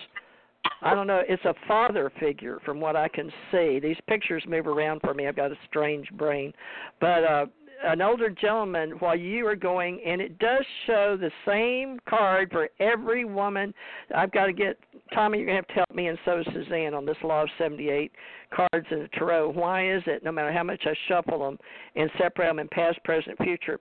[0.81, 1.21] I don't know.
[1.27, 3.79] It's a father figure, from what I can see.
[3.79, 5.27] These pictures move around for me.
[5.27, 6.53] I've got a strange brain,
[6.99, 7.45] but uh,
[7.83, 12.69] an older gentleman while you are going, and it does show the same card for
[12.79, 13.73] every woman.
[14.15, 14.77] I've got to get
[15.13, 15.39] Tommy.
[15.39, 18.11] You're gonna have to help me, and so is Suzanne on this law of 78
[18.53, 19.51] cards in the tarot.
[19.51, 20.23] Why is it?
[20.23, 21.57] No matter how much I shuffle them
[21.95, 23.79] and separate them in past, present, future.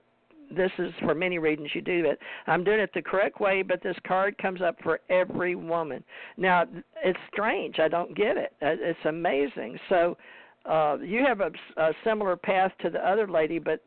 [0.55, 2.19] This is for many reasons you do it.
[2.47, 6.03] I'm doing it the correct way, but this card comes up for every woman.
[6.37, 6.65] Now
[7.03, 7.79] it's strange.
[7.79, 8.53] I don't get it.
[8.61, 9.77] Uh, It's amazing.
[9.89, 10.17] So
[10.65, 13.81] uh, you have a, a similar path to the other lady, but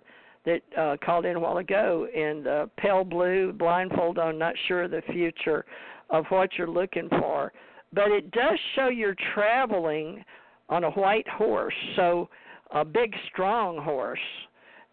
[0.44, 4.84] that uh, called in a while ago in uh, pale blue, blindfold on, not sure
[4.84, 5.64] of the future
[6.10, 7.52] of what you're looking for.
[7.92, 10.24] But it does show you're traveling
[10.68, 12.28] on a white horse, so
[12.72, 14.18] a big, strong horse,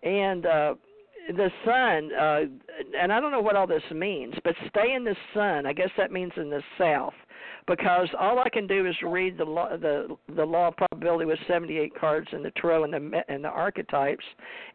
[0.04, 0.76] and uh,
[1.30, 2.12] the sun.
[2.14, 5.66] Uh, and I don't know what all this means, but stay in the sun.
[5.66, 7.14] I guess that means in the south
[7.68, 11.40] because all I can do is read the law, the the law of probability with
[11.48, 14.24] 78 cards in the tarot and the and the archetypes,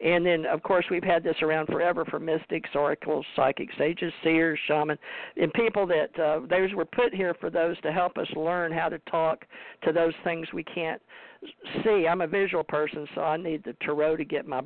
[0.01, 4.59] and then of course we've had this around forever for mystics, oracles, psychics, sages, seers,
[4.67, 4.99] shaman,
[5.37, 8.89] and people that uh, those were put here for those to help us learn how
[8.89, 9.45] to talk
[9.85, 11.01] to those things we can't
[11.85, 12.07] see.
[12.09, 14.63] I'm a visual person, so I need the tarot to get my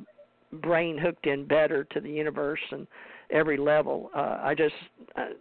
[0.61, 2.87] brain hooked in better to the universe and
[3.31, 4.09] every level.
[4.15, 4.75] Uh, I just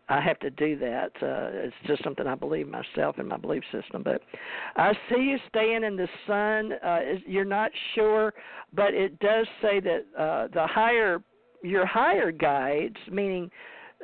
[0.09, 1.11] I, have to do that.
[1.17, 4.03] Uh, it's just something I believe myself in my belief system.
[4.03, 4.23] But
[4.77, 6.73] I see you staying in the sun.
[6.85, 8.33] Uh, you're not sure,
[8.75, 11.23] but it does say that uh, the higher
[11.63, 13.51] your higher guides, meaning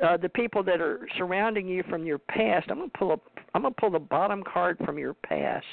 [0.05, 2.67] uh, the people that are surrounding you from your past.
[2.69, 3.17] I'm gonna pull a
[3.53, 5.65] I'm gonna pull the bottom card from your past.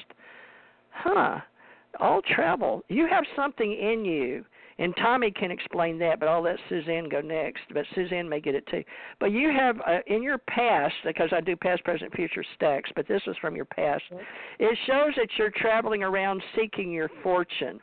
[0.91, 1.39] Huh.
[2.01, 2.83] All travel.
[2.89, 4.45] You have something in you
[4.79, 7.63] and Tommy can explain that, but I'll let Suzanne go next.
[7.73, 8.85] But Suzanne may get it too.
[9.19, 13.09] But you have uh, in your past, because I do past, present, future stacks, but
[13.09, 14.03] this was from your past.
[14.59, 17.81] It shows that you're traveling around seeking your fortune.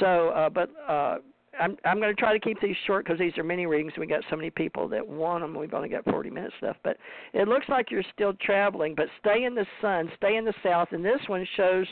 [0.00, 1.18] So, uh, but uh,
[1.60, 3.92] I'm I'm going to try to keep these short because these are mini readings.
[3.98, 5.58] We got so many people that want them.
[5.58, 6.96] We've only got 40 minutes left, but
[7.32, 8.94] it looks like you're still traveling.
[8.94, 11.86] But stay in the sun, stay in the south, and this one shows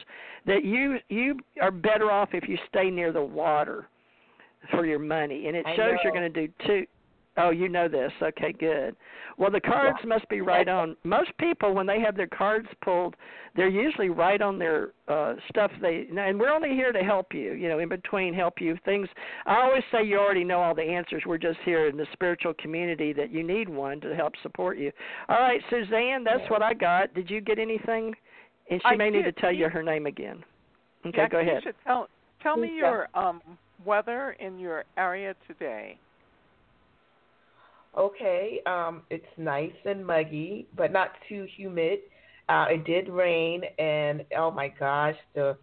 [0.46, 3.88] that you you are better off if you stay near the water
[4.70, 6.86] for your money, and it I shows you're going to do two.
[7.38, 8.12] Oh, you know this.
[8.22, 8.94] Okay, good.
[9.38, 10.96] Well, the cards must be right on.
[11.02, 13.16] Most people, when they have their cards pulled,
[13.56, 15.70] they're usually right on their uh stuff.
[15.80, 17.54] They and we're only here to help you.
[17.54, 19.08] You know, in between, help you things.
[19.46, 21.22] I always say you already know all the answers.
[21.26, 24.92] We're just here in the spiritual community that you need one to help support you.
[25.30, 27.14] All right, Suzanne, that's what I got.
[27.14, 28.14] Did you get anything?
[28.70, 30.44] And she I may need to tell you her name again.
[31.06, 31.62] Okay, yeah, go ahead.
[31.62, 32.08] Keisha, tell
[32.42, 32.76] tell me Keisha.
[32.76, 33.40] your um
[33.84, 35.98] weather in your area today.
[37.96, 38.60] okay.
[38.66, 42.00] Um, it's nice and muggy, but not too humid.
[42.48, 45.56] Uh, it did rain, and oh my gosh, the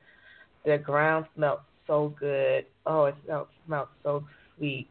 [0.66, 2.66] the ground smelled so good.
[2.86, 4.24] Oh, it smelled smelled so
[4.58, 4.90] sweet.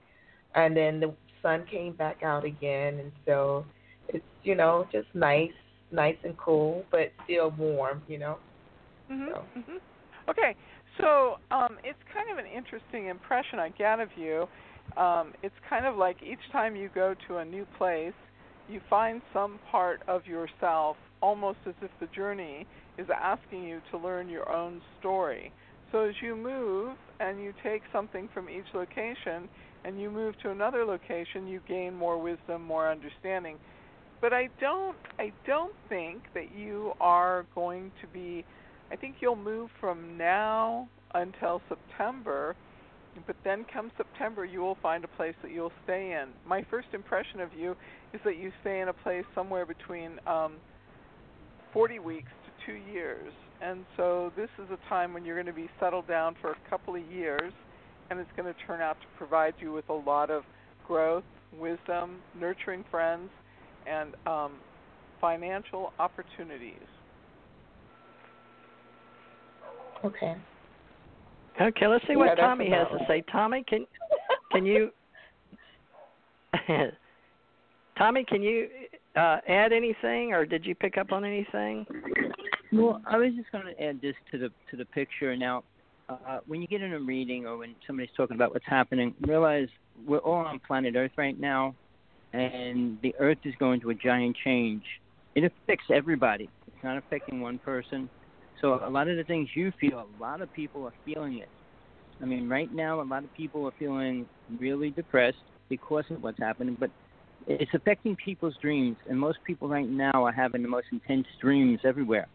[0.54, 3.64] And then the sun came back out again, and so
[4.08, 5.50] it's you know just nice,
[5.90, 8.02] nice and cool, but still warm.
[8.08, 8.38] You know.
[9.10, 9.28] Mhm.
[9.32, 9.44] So.
[9.56, 9.80] Mhm.
[10.28, 10.56] Okay.
[11.00, 14.46] So um, it's kind of an interesting impression I get of you.
[14.96, 18.14] Um, it's kind of like each time you go to a new place,
[18.68, 22.66] you find some part of yourself, almost as if the journey
[22.96, 25.52] is asking you to learn your own story.
[25.92, 29.48] So as you move and you take something from each location
[29.84, 33.56] and you move to another location, you gain more wisdom, more understanding.
[34.20, 38.44] But I don't I don't think that you are going to be
[38.90, 42.56] I think you'll move from now until September,
[43.26, 46.28] but then come September you will find a place that you'll stay in.
[46.46, 47.76] My first impression of you
[48.12, 50.54] is that you stay in a place somewhere between um
[51.72, 53.32] 40 weeks to 2 years.
[53.60, 56.70] And so this is a time when you're going to be settled down for a
[56.70, 57.52] couple of years
[58.10, 60.44] and it's going to turn out to provide you with a lot of
[60.86, 61.24] growth,
[61.58, 63.28] wisdom, nurturing friends,
[63.86, 64.52] and um,
[65.20, 66.86] financial opportunities.
[70.04, 70.36] Okay.
[71.60, 73.22] Okay, let's see Yeah, what Tommy has to say.
[73.32, 73.84] Tommy, can
[74.52, 74.90] can you
[77.98, 78.68] Tommy, can you
[79.16, 81.84] uh, add anything, or did you pick up on anything?
[82.72, 85.36] Well, I was just going to add this to the to the picture.
[85.36, 85.64] Now,
[86.08, 89.68] uh, when you get in a reading or when somebody's talking about what's happening, realize
[90.06, 91.74] we're all on planet Earth right now,
[92.32, 94.84] and the Earth is going through a giant change.
[95.34, 96.48] It affects everybody.
[96.66, 98.08] It's not affecting one person.
[98.60, 101.50] So a lot of the things you feel, a lot of people are feeling it.
[102.20, 104.28] I mean, right now, a lot of people are feeling
[104.58, 105.36] really depressed
[105.68, 106.90] because of what's happening, but
[107.46, 111.80] it's affecting people's dreams, and most people right now are having the most intense dreams
[111.84, 112.26] everywhere.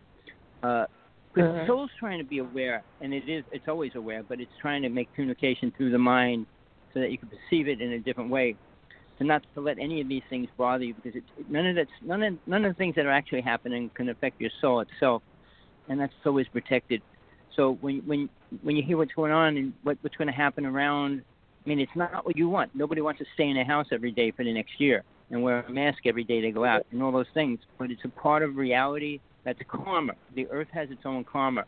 [0.62, 0.86] Uh,
[1.34, 1.68] because the Mhm.
[1.68, 4.90] soul's trying to be aware, and it is, it's always aware, but it's trying to
[4.90, 6.48] make communication through the mind
[6.94, 8.56] so that you can perceive it in a different way.
[9.18, 11.90] So not to let any of these things bother you, because it, none of that's
[12.02, 15.24] none of none of the things that are actually happening can affect your soul itself,
[15.90, 17.02] and that's always protected.
[17.56, 18.30] So when when
[18.64, 21.24] when you hear what's going on and what what's going to happen around,
[21.66, 22.72] I mean, it's not what you want.
[22.74, 25.62] Nobody wants to stay in a house every day for the next year and wear
[25.62, 27.60] a mask every day they go out and all those things.
[27.80, 29.20] But it's a part of reality.
[29.46, 30.14] That's karma.
[30.36, 31.66] The earth has its own karma.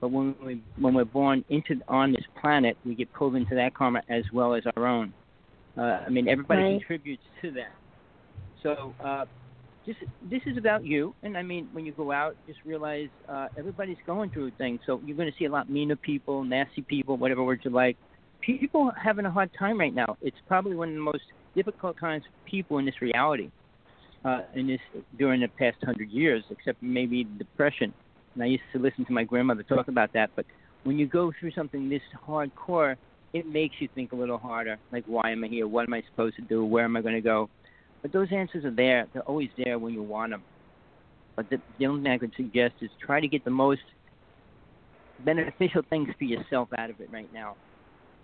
[0.00, 3.74] But when we when we're born into on this planet, we get pulled into that
[3.74, 5.14] karma as well as our own.
[5.78, 6.80] Uh, I mean, everybody Right.
[6.80, 7.72] contributes to that.
[8.62, 9.26] So uh,
[9.86, 9.98] just
[10.30, 11.14] this is about you.
[11.22, 14.80] And I mean, when you go out, just realize uh, everybody's going through things.
[14.86, 17.96] So you're going to see a lot meaner people, nasty people, whatever words you like.
[18.40, 20.16] People having a hard time right now.
[20.20, 21.22] It's probably one of the most
[21.54, 23.50] difficult times for people in this reality.
[24.24, 24.78] Uh, in this
[25.18, 27.92] during the past hundred years, except maybe depression.
[28.34, 30.30] And I used to listen to my grandmother talk about that.
[30.36, 30.46] But
[30.84, 32.94] when you go through something this hardcore,
[33.32, 34.78] it makes you think a little harder.
[34.92, 35.66] Like, why am I here?
[35.66, 36.64] What am I supposed to do?
[36.64, 37.50] Where am I going to go?
[38.02, 39.06] But those answers are there.
[39.12, 40.44] They're always there when you want them.
[41.36, 43.80] But the, the only thing I could suggest is try to get the most
[45.20, 47.56] beneficial things for yourself out of it right now.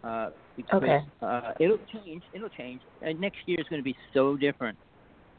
[0.05, 1.01] Uh, because Okay.
[1.23, 2.23] uh, it'll change.
[2.33, 2.83] It'll change.
[3.03, 4.79] And next year is going to be so different.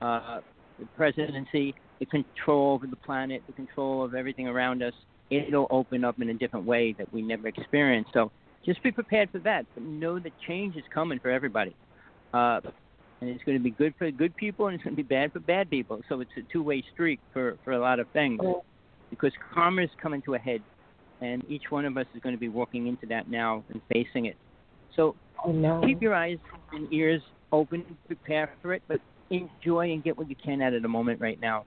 [0.01, 0.39] Uh,
[0.77, 4.93] the presidency, the control over the planet, the control of everything around us,
[5.29, 8.11] it'll open up in a different way that we never experienced.
[8.13, 8.31] So
[8.65, 9.65] just be prepared for that.
[9.73, 11.75] But know that change is coming for everybody.
[12.33, 12.61] Uh,
[13.21, 15.33] and it's going to be good for good people and it's going to be bad
[15.33, 16.01] for bad people.
[16.09, 18.39] So it's a two-way street for for a lot of things
[19.09, 20.61] because karma is coming to a head,
[21.21, 24.25] and each one of us is going to be walking into that now and facing
[24.25, 24.37] it.
[24.95, 25.15] So
[25.45, 25.81] Oh no.
[25.85, 26.37] keep your eyes
[26.73, 27.21] and ears
[27.51, 31.21] open, prepare for it, but enjoy and get what you can out of the moment
[31.21, 31.65] right now.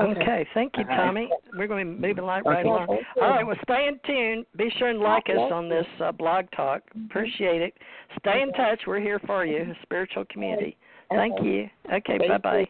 [0.00, 1.28] Okay, thank you, Tommy.
[1.56, 2.68] We're going to be moving right, right Okay.
[2.68, 2.98] along.
[3.20, 4.44] All right, well, stay in tune.
[4.56, 6.82] Be sure and like us on this uh, blog talk.
[7.06, 7.74] Appreciate it.
[8.18, 8.80] Stay in touch.
[8.86, 10.76] We're here for you, spiritual community.
[11.10, 11.68] Thank you.
[11.92, 12.66] Okay, bye bye.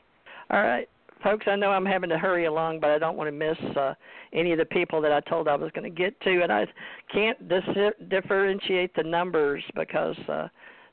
[0.51, 0.89] All right,
[1.23, 1.47] folks.
[1.49, 3.95] I know I'm having to hurry along, but I don't want to miss uh,
[4.35, 6.67] any of the people that I told I was going to get to, and I
[7.13, 7.63] can't dis-
[8.11, 10.49] differentiate the numbers because uh,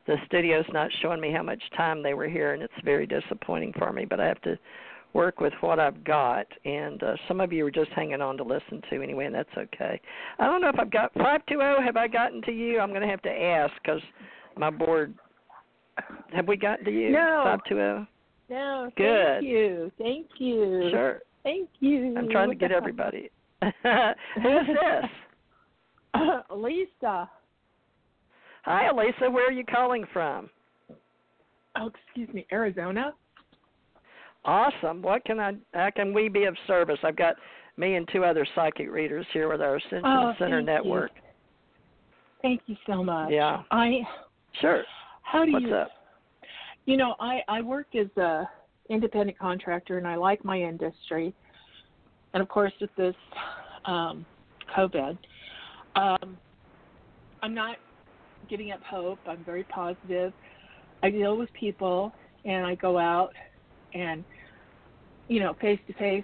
[0.08, 3.74] the studio's not showing me how much time they were here, and it's very disappointing
[3.78, 4.06] for me.
[4.06, 4.58] But I have to
[5.14, 8.44] work with what I've got, and uh, some of you are just hanging on to
[8.44, 10.00] listen to anyway, and that's okay.
[10.40, 11.82] I don't know if I've got five two zero.
[11.82, 12.80] Have I gotten to you?
[12.80, 14.02] I'm going to have to ask because
[14.58, 15.14] my board.
[16.34, 17.12] Have we gotten to you?
[17.12, 17.42] No.
[17.46, 18.08] Five two zero.
[18.50, 19.40] No, Good.
[19.40, 19.92] thank you.
[19.98, 20.90] Thank you.
[20.92, 21.20] Sure.
[21.44, 22.16] Thank you.
[22.18, 23.30] I'm trying to get everybody.
[23.62, 25.10] Who's this?
[26.54, 27.30] Lisa.
[28.64, 29.30] Hi, Elisa.
[29.30, 30.50] Where are you calling from?
[31.78, 33.14] oh, excuse me, Arizona.
[34.45, 35.01] Awesome.
[35.01, 35.53] What can I?
[35.73, 36.97] How can we be of service?
[37.03, 37.35] I've got
[37.77, 41.11] me and two other psychic readers here with our Ascension Oh, Center thank network.
[41.15, 41.22] You.
[42.41, 43.30] Thank you so much.
[43.31, 43.61] Yeah.
[43.69, 44.01] I.
[44.59, 44.84] Sure.
[45.22, 45.76] How do What's you?
[45.76, 45.89] up?
[46.85, 48.49] You know, I I work as a
[48.89, 51.34] independent contractor, and I like my industry.
[52.34, 53.15] And of course, with this
[53.85, 54.26] um,
[54.76, 55.18] COVID,
[55.95, 56.38] um,
[57.43, 57.77] I'm not
[58.49, 59.19] giving up hope.
[59.27, 60.34] I'm very positive.
[61.03, 62.11] I deal with people,
[62.45, 63.34] and I go out
[63.93, 64.23] and
[65.27, 66.23] you know face to face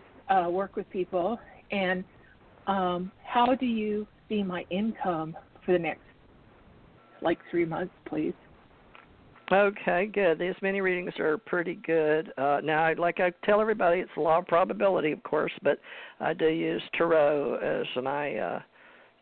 [0.49, 1.39] work with people.
[1.71, 2.03] And
[2.67, 5.35] um, how do you see my income
[5.65, 6.01] for the next
[7.21, 8.33] like three months, please?
[9.51, 10.39] Okay, good.
[10.39, 12.33] These mini readings are pretty good.
[12.37, 15.79] Uh, now, like I tell everybody, it's a law of probability, of course, but
[16.19, 18.59] I do use tarot as my uh,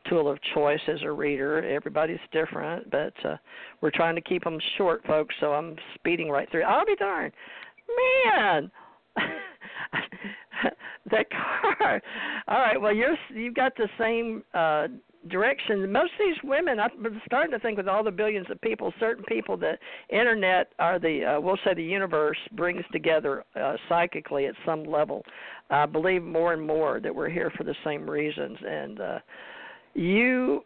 [0.09, 1.63] tool of choice as a reader.
[1.63, 3.37] Everybody's different, but uh,
[3.81, 5.35] we're trying to keep them short, folks.
[5.39, 6.63] So I'm speeding right through.
[6.63, 7.33] I'll be darned,
[7.87, 8.71] man.
[11.11, 12.01] that car.
[12.47, 12.79] All right.
[12.79, 14.87] Well, you're you've got the same uh
[15.29, 15.91] direction.
[15.91, 19.23] Most of these women, I'm starting to think with all the billions of people, certain
[19.25, 19.73] people, the
[20.09, 25.23] internet are the, uh, we'll say the universe brings together uh, psychically at some level.
[25.69, 28.57] I believe more and more that we're here for the same reasons.
[28.67, 29.19] And uh,
[29.93, 30.63] you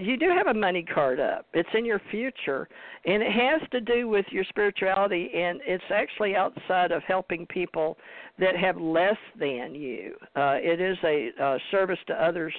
[0.00, 1.46] you do have a money card up.
[1.52, 2.68] It's in your future,
[3.04, 7.96] and it has to do with your spirituality, and it's actually outside of helping people
[8.38, 10.14] that have less than you.
[10.36, 12.54] Uh, it is a uh, service to others,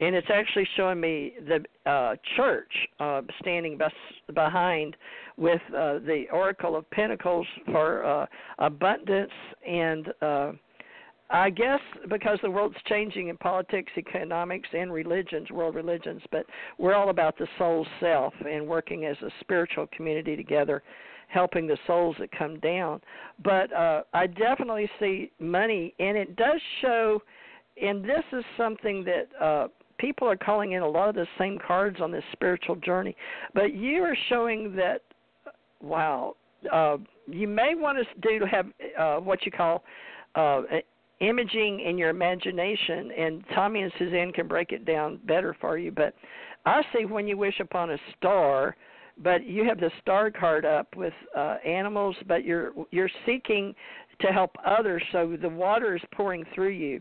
[0.00, 3.92] and it's actually showing me the uh, church uh, standing bes-
[4.34, 4.96] behind
[5.36, 8.26] with uh, the Oracle of Pentacles for uh,
[8.58, 9.32] abundance
[9.66, 10.08] and.
[10.20, 10.52] Uh,
[11.32, 11.80] I guess
[12.10, 16.44] because the world's changing in politics, economics, and religions, world religions, but
[16.78, 20.82] we're all about the soul self and working as a spiritual community together,
[21.28, 23.00] helping the souls that come down.
[23.42, 27.22] But uh, I definitely see money, and it does show,
[27.80, 31.58] and this is something that uh, people are calling in a lot of the same
[31.66, 33.16] cards on this spiritual journey,
[33.54, 35.00] but you are showing that,
[35.80, 36.36] wow,
[36.70, 38.66] uh, you may want to do have
[38.98, 39.82] uh, what you call
[40.34, 40.62] uh,
[41.22, 45.90] imaging in your imagination and Tommy and Suzanne can break it down better for you
[45.90, 46.14] but
[46.66, 48.76] I see when you wish upon a star
[49.22, 53.74] but you have the star card up with uh animals but you're you're seeking
[54.20, 57.00] to help others so the water is pouring through you.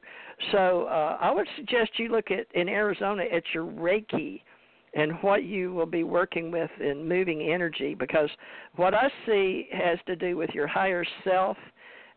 [0.52, 4.42] So uh I would suggest you look at in Arizona at your reiki
[4.94, 8.30] and what you will be working with in moving energy because
[8.76, 11.58] what I see has to do with your higher self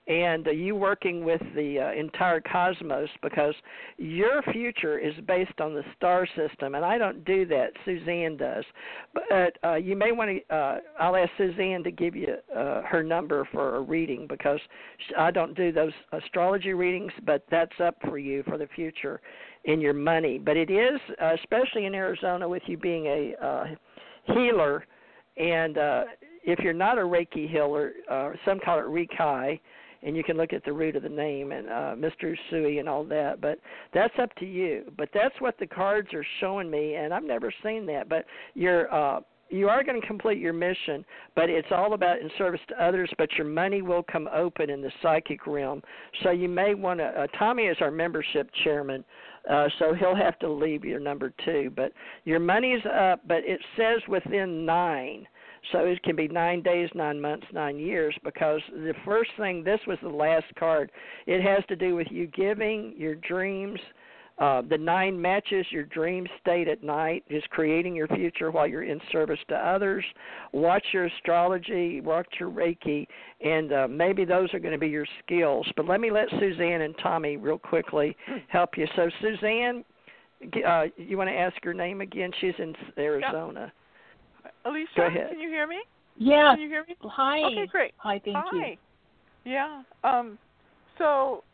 [0.06, 3.54] and uh, you working with the uh, entire cosmos because
[3.96, 7.70] your future is based on the star system and I don't do that.
[7.84, 8.64] Suzanne does.
[9.14, 13.02] But uh, you may want to uh, I'll ask Suzanne to give you uh, her
[13.02, 14.60] number for a reading because
[15.18, 19.20] I don't do those astrology readings but that's up for you for the future
[19.64, 20.38] in your money.
[20.38, 23.64] But it is uh, especially in Arizona with you being a uh,
[24.34, 24.84] healer
[25.36, 26.04] and uh,
[26.44, 29.58] if you're not a Reiki healer, uh, some call it Reiki,
[30.04, 32.34] and you can look at the root of the name and uh, Mr.
[32.52, 33.40] Usui and all that.
[33.40, 33.58] But
[33.92, 34.92] that's up to you.
[34.96, 38.08] But that's what the cards are showing me, and I've never seen that.
[38.08, 39.20] But you're uh,
[39.50, 41.04] you are going to complete your mission,
[41.36, 43.10] but it's all about in service to others.
[43.18, 45.82] But your money will come open in the psychic realm,
[46.22, 47.04] so you may want to.
[47.04, 49.04] Uh, Tommy is our membership chairman,
[49.50, 51.72] uh, so he'll have to leave your number two.
[51.74, 51.92] But
[52.24, 55.26] your money's up, but it says within nine.
[55.72, 59.80] So it can be nine days, nine months, nine years, because the first thing, this
[59.86, 60.90] was the last card.
[61.26, 63.80] It has to do with you giving your dreams.
[64.36, 68.82] Uh, the nine matches your dream state at night, is creating your future while you're
[68.82, 70.04] in service to others.
[70.52, 73.06] Watch your astrology, watch your Reiki,
[73.40, 75.66] and uh, maybe those are going to be your skills.
[75.76, 78.16] But let me let Suzanne and Tommy real quickly
[78.48, 78.88] help you.
[78.96, 79.84] So, Suzanne,
[80.66, 82.32] uh, you want to ask her name again?
[82.40, 83.72] She's in Arizona.
[84.64, 85.28] Alicia, Go ahead.
[85.30, 85.78] can you hear me?
[86.16, 86.52] Yeah.
[86.54, 86.96] Can you hear me?
[87.02, 87.42] Hi.
[87.44, 87.92] Okay, great.
[87.98, 88.70] Hi, thank Hi.
[88.70, 88.76] you.
[89.52, 89.82] Yeah.
[90.02, 90.38] Um
[90.98, 91.44] so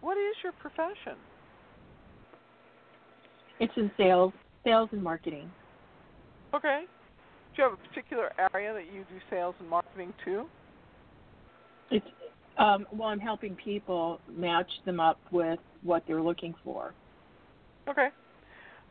[0.00, 1.18] what is your profession?
[3.60, 4.32] It's in sales,
[4.64, 5.50] sales and marketing.
[6.54, 6.84] Okay.
[7.54, 10.46] Do you have a particular area that you do sales and marketing to?
[11.90, 12.06] It's
[12.58, 16.94] um, well, I'm helping people match them up with what they're looking for.
[17.88, 18.08] Okay.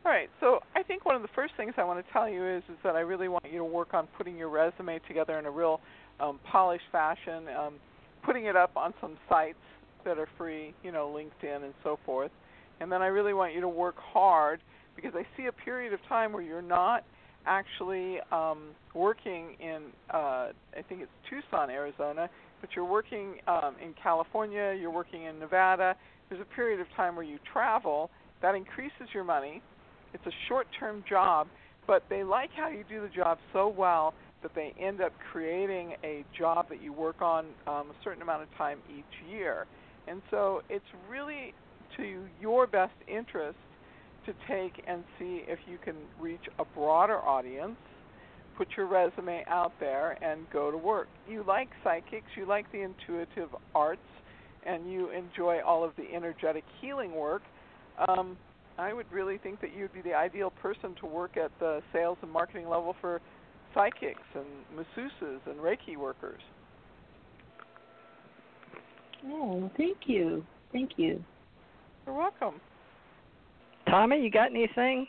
[0.04, 0.28] All right.
[0.40, 2.76] So I think one of the first things I want to tell you is is
[2.82, 5.80] that I really want you to work on putting your resume together in a real
[6.18, 7.74] um, polished fashion, um,
[8.24, 9.58] putting it up on some sites
[10.04, 12.32] that are free, you know, LinkedIn and so forth.
[12.80, 14.60] And then I really want you to work hard
[14.96, 17.04] because I see a period of time where you're not
[17.46, 22.28] actually um, working in, uh, I think it's Tucson, Arizona,
[22.60, 25.94] but you're working um, in California, you're working in Nevada.
[26.28, 28.10] There's a period of time where you travel.
[28.42, 29.62] That increases your money.
[30.14, 31.48] It's a short term job,
[31.86, 35.94] but they like how you do the job so well that they end up creating
[36.04, 39.66] a job that you work on um, a certain amount of time each year.
[40.08, 41.54] And so it's really
[41.96, 43.58] to your best interest
[44.26, 47.76] to take and see if you can reach a broader audience,
[48.56, 51.08] put your resume out there, and go to work.
[51.28, 54.00] You like psychics, you like the intuitive arts,
[54.64, 57.42] and you enjoy all of the energetic healing work.
[58.08, 58.36] Um,
[58.78, 62.18] I would really think that you'd be the ideal person to work at the sales
[62.22, 63.20] and marketing level for
[63.74, 66.40] psychics and masseuses and Reiki workers.
[69.26, 70.44] Oh, thank you.
[70.72, 71.22] Thank you.
[72.06, 72.60] You're welcome.
[73.88, 75.06] Tommy, you got anything?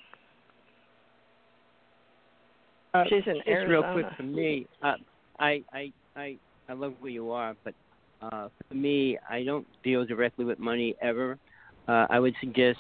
[2.94, 3.70] Uh, She's in just Arizona.
[3.70, 4.94] real quick for me, uh,
[5.40, 6.38] I I I
[6.70, 7.74] I love where you are, but
[8.22, 11.40] uh, for me, I don't deal directly with money ever.
[11.88, 12.80] Uh, I would suggest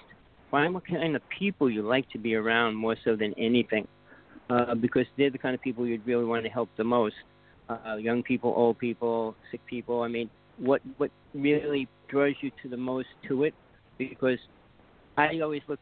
[0.54, 3.88] find what kind of people you like to be around more so than anything,
[4.52, 7.16] uh, because they're the kind of people you'd really want to help the most.
[7.68, 10.04] Uh, young people, old people, sick people.
[10.04, 13.56] I mean, what what really draws you to the most to it?
[13.98, 14.38] Because
[15.18, 15.80] I always look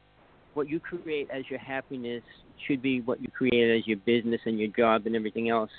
[0.54, 2.24] what you create as your happiness
[2.66, 5.72] should be what you create as your business and your job and everything else.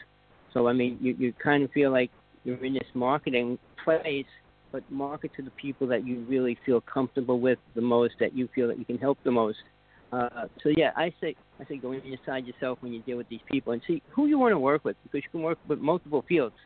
[0.53, 2.11] So I mean, you you kind of feel like
[2.45, 4.27] you're in this marketing place,
[4.73, 8.49] but market to the people that you really feel comfortable with the most, that you
[8.55, 9.59] feel that you can help the most.
[10.13, 13.41] Uh, so yeah, I say I say go inside yourself when you deal with these
[13.51, 16.25] people and see who you want to work with because you can work with multiple
[16.29, 16.57] fields.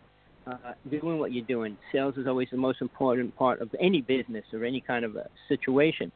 [0.47, 4.45] Uh, doing what you're doing, sales is always the most important part of any business
[4.53, 6.13] or any kind of a situation.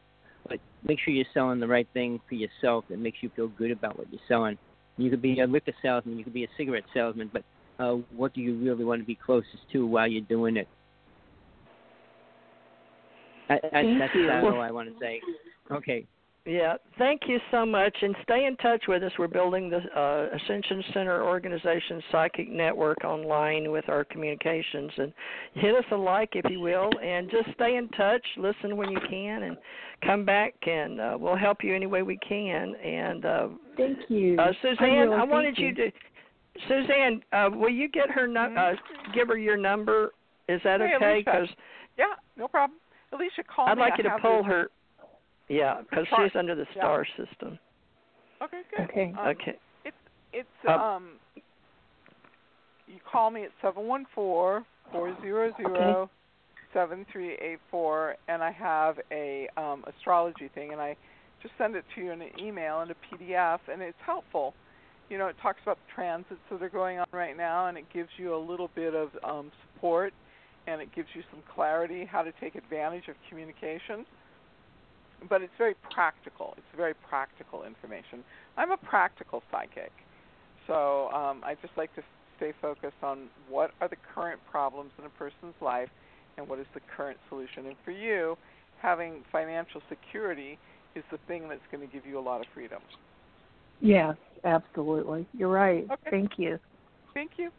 [0.48, 3.72] But make sure you're selling the right thing for yourself that makes you feel good
[3.72, 4.56] about what you're selling.
[4.96, 7.42] You could be a liquor salesman, you could be a cigarette salesman, but
[7.80, 10.68] uh, what do you really want to be closest to while you're doing it?
[13.50, 14.24] I, I, Thank that's you.
[14.24, 15.20] about all I want to say.
[15.70, 16.06] Okay.
[16.46, 19.12] Yeah, thank you so much, and stay in touch with us.
[19.18, 25.12] We're building the uh, Ascension Center Organization Psychic Network online with our communications, and
[25.54, 28.24] hit us a like if you will, and just stay in touch.
[28.38, 29.56] Listen when you can, and
[30.02, 32.74] come back, and uh, we'll help you any way we can.
[32.76, 34.38] And uh, Thank you.
[34.38, 35.92] uh, I Suzanne, will, I wanted thank you to.
[36.68, 38.26] Suzanne, uh, will you get her?
[38.26, 38.72] Nu- uh,
[39.14, 40.12] give her your number.
[40.48, 41.22] Is that Hey, okay?
[41.24, 41.48] Because
[41.98, 42.79] Yeah, no problem.
[43.12, 43.82] Alicia, call I'd me.
[43.82, 44.68] like I you to have pull her.
[45.48, 46.82] Yeah, because she's under the yeah.
[46.82, 47.58] star system.
[48.42, 48.84] Okay, good.
[48.88, 49.14] Okay.
[49.18, 49.58] Um, Okay.
[49.84, 49.96] It's
[50.32, 51.12] it's Um, um.
[52.86, 56.10] You call me at seven one four four zero zero
[56.72, 60.96] seven three eight four, and I have a um astrology thing, and I
[61.42, 64.54] just send it to you in an email and a PDF, and it's helpful.
[65.08, 67.84] You know, it talks about the transits that are going on right now, and it
[67.92, 70.12] gives you a little bit of um, support,
[70.66, 74.04] and it gives you some clarity how to take advantage of communication
[75.28, 76.54] but it's very practical.
[76.56, 78.24] It's very practical information.
[78.56, 79.92] I'm a practical psychic,
[80.66, 82.02] so um, I just like to
[82.36, 85.90] stay focused on what are the current problems in a person's life
[86.38, 87.66] and what is the current solution.
[87.66, 88.36] And for you,
[88.80, 90.58] having financial security
[90.94, 92.80] is the thing that's going to give you a lot of freedom.
[93.80, 95.26] Yes, absolutely.
[95.36, 95.84] You're right.
[95.84, 96.10] Okay.
[96.10, 96.58] Thank you.
[97.14, 97.50] Thank you.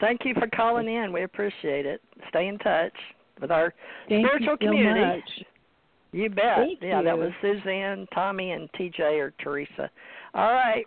[0.00, 1.12] Thank you for calling in.
[1.12, 2.00] We appreciate it.
[2.28, 2.92] Stay in touch
[3.40, 3.72] with our
[4.08, 5.22] Thank spiritual you community.
[6.12, 6.56] You bet.
[6.56, 9.90] Thank yeah, that was Suzanne, Tommy, and TJ or Theresa.
[10.34, 10.84] All right.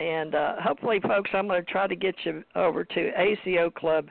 [0.00, 4.10] And uh, hopefully, folks, I'm going to try to get you over to acoclub.app,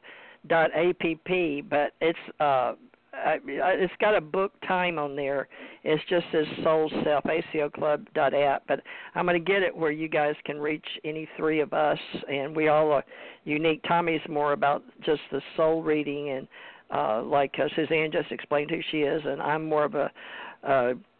[1.70, 2.74] but it's uh,
[3.14, 5.48] I, it's got a book time on there.
[5.84, 8.64] It's just says Soul Self, acoclub.app.
[8.68, 8.82] But
[9.16, 12.00] I'm going to get it where you guys can reach any three of us,
[12.30, 13.04] and we all are
[13.46, 13.82] unique.
[13.88, 16.48] Tommy's more about just the soul reading, and
[16.92, 20.12] uh, like uh, Suzanne just explained who she is, and I'm more of a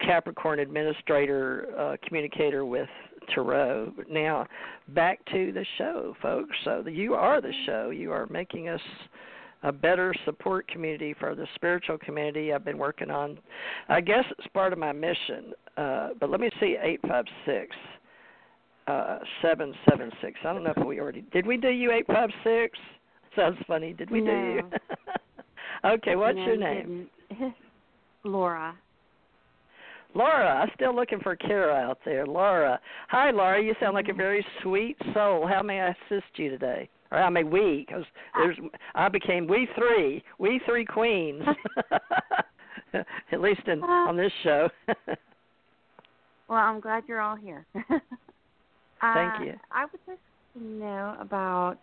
[0.00, 2.88] Capricorn administrator, uh, communicator with
[3.34, 3.92] Tarot.
[4.10, 4.46] Now,
[4.88, 6.50] back to the show, folks.
[6.64, 7.90] So you are the show.
[7.90, 8.80] You are making us
[9.62, 13.38] a better support community for the spiritual community I've been working on.
[13.88, 15.52] I guess it's part of my mission.
[15.76, 17.74] Uh, but let me see, eight five six.
[18.86, 20.38] Uh, seven seven six.
[20.44, 21.46] I don't know if we already did.
[21.46, 22.78] We do you eight five six.
[23.36, 23.92] Sounds funny.
[23.92, 24.62] Did we do you?
[25.84, 26.16] okay.
[26.16, 27.06] What's No, your name?
[28.24, 28.74] Laura.
[30.14, 32.26] Laura, I'm still looking for Kara out there.
[32.26, 32.80] Laura.
[33.08, 33.62] Hi, Laura.
[33.62, 35.46] You sound like a very sweet soul.
[35.46, 36.88] How may I assist you today?
[37.10, 37.84] Or how may we?
[37.86, 38.04] Because
[38.36, 38.56] there's,
[38.94, 41.42] I became we three, we three queens.
[43.32, 44.68] At least in on this show.
[46.48, 47.64] Well, I'm glad you're all here.
[49.02, 49.54] Uh, you.
[49.70, 50.20] I would just
[50.56, 51.76] know about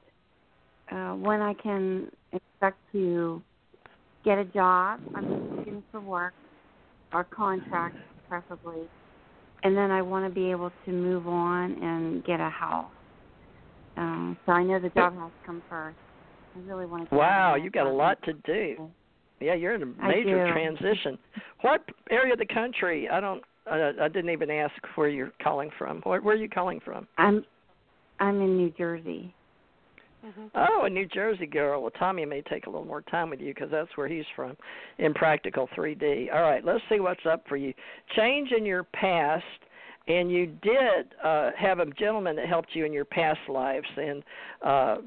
[0.91, 3.41] uh, when I can expect to
[4.25, 4.99] get a job.
[5.15, 6.33] I'm looking for work
[7.13, 7.95] or contract,
[8.27, 8.89] preferably,
[9.63, 12.91] and then I want to be able to move on and get a house.
[13.97, 15.97] Um, so I know the job has to come first.
[16.55, 17.09] I really want to.
[17.09, 18.89] Get Wow, out of you got a lot to do.
[19.39, 21.17] Yeah, you're in a major transition.
[21.61, 23.09] What area of the country?
[23.09, 23.43] I don't.
[23.65, 26.01] I, I didn't even ask where you're calling from.
[26.01, 27.07] Where, where are you calling from?
[27.17, 27.43] I'm
[28.19, 29.33] I'm in New Jersey.
[30.55, 31.81] Oh, a New Jersey girl.
[31.81, 34.57] Well, Tommy may take a little more time with you because that's where he's from,
[34.97, 36.33] in Practical 3D.
[36.33, 37.73] All right, let's see what's up for you.
[38.15, 39.43] Change in your past,
[40.07, 44.23] and you did uh, have a gentleman that helped you in your past lives, and
[44.65, 44.97] uh,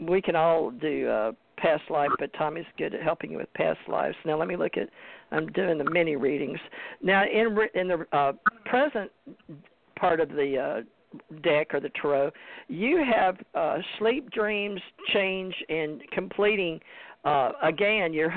[0.00, 3.78] we can all do uh, past life, but Tommy's good at helping you with past
[3.88, 4.16] lives.
[4.24, 4.88] Now, let me look at.
[5.30, 6.58] I'm doing the mini readings
[7.02, 7.24] now.
[7.24, 8.32] In in the uh,
[8.66, 9.10] present
[9.96, 12.32] part of the uh, deck or the tarot,
[12.68, 14.80] you have uh, sleep, dreams,
[15.12, 16.80] change, and completing.
[17.24, 18.34] Uh, again, you're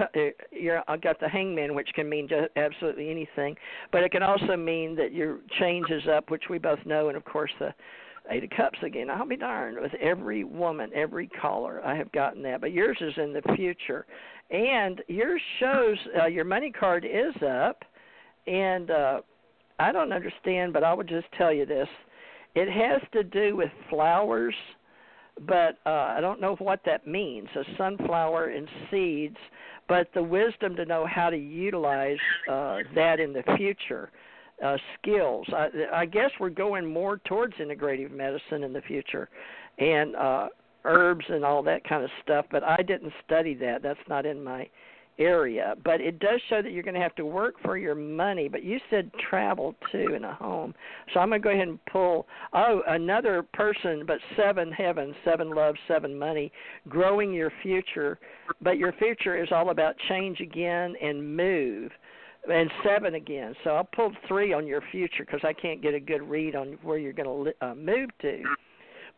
[0.51, 3.55] you're I got the hangman, which can mean just absolutely anything,
[3.91, 7.17] but it can also mean that your change is up, which we both know, and
[7.17, 7.73] of course the
[8.29, 9.09] Eight of Cups again.
[9.09, 11.81] I'll be darned with every woman, every caller.
[11.85, 14.05] I have gotten that, but yours is in the future,
[14.51, 17.83] and yours shows uh, your money card is up,
[18.45, 19.21] and uh,
[19.79, 21.87] I don't understand, but I would just tell you this:
[22.53, 24.55] it has to do with flowers,
[25.47, 27.47] but uh, I don't know what that means.
[27.55, 29.37] A sunflower and seeds,
[29.87, 32.17] but the wisdom to know how to utilize
[32.49, 34.11] uh, that in the future
[34.63, 35.45] uh, skills.
[35.53, 39.29] I, I guess we're going more towards integrative medicine in the future,
[39.77, 40.47] and uh,
[40.85, 42.45] herbs and all that kind of stuff.
[42.49, 43.83] But I didn't study that.
[43.83, 44.69] That's not in my
[45.19, 45.75] area.
[45.83, 48.47] But it does show that you're going to have to work for your money.
[48.47, 50.73] But you said travel too in a home,
[51.13, 52.27] so I'm going to go ahead and pull.
[52.53, 56.51] Oh, another person, but seven heavens, seven love, seven money,
[56.89, 58.19] growing your future.
[58.61, 61.91] But your future is all about change again and move
[62.49, 63.55] and seven again.
[63.63, 66.77] So I pulled three on your future because I can't get a good read on
[66.83, 68.43] where you're going to uh, move to.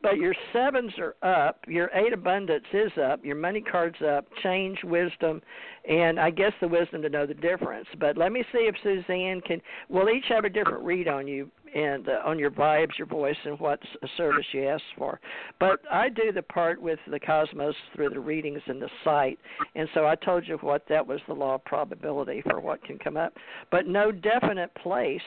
[0.02, 4.78] But your sevens are up, your eight abundance is up, your money card's up, change,
[4.84, 5.42] wisdom,
[5.90, 7.88] and I guess the wisdom to know the difference.
[8.00, 9.60] But let me see if Suzanne can.
[9.90, 13.36] We'll each have a different read on you and uh, on your vibes, your voice,
[13.44, 13.80] and what
[14.16, 15.20] service you ask for.
[15.60, 19.40] But I do the part with the cosmos through the readings and the site,
[19.76, 23.00] and so I told you what that was the law of probability for what can
[23.00, 23.34] come up,
[23.72, 25.22] but no definite place.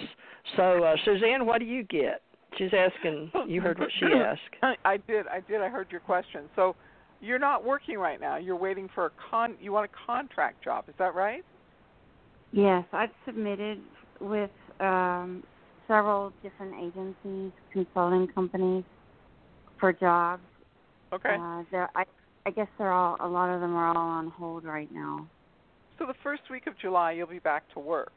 [0.57, 2.23] So uh, Suzanne, what do you get?
[2.57, 3.31] She's asking.
[3.47, 4.41] You heard what she asked.
[4.63, 5.27] I, I did.
[5.29, 5.61] I did.
[5.61, 6.43] I heard your question.
[6.57, 6.75] So
[7.21, 8.37] you're not working right now.
[8.37, 9.55] You're waiting for a con.
[9.61, 10.85] You want a contract job.
[10.89, 11.45] Is that right?
[12.53, 13.81] Yes, I've submitted
[14.21, 14.51] with
[14.81, 15.43] um,
[15.87, 18.85] several different agencies, consulting companies
[19.79, 20.43] for jobs.
[21.13, 21.37] Okay.
[21.39, 22.05] Uh, they're, I,
[22.47, 23.17] I guess they're all.
[23.21, 25.27] A lot of them are all on hold right now.
[25.99, 28.13] So the first week of July, you'll be back to work.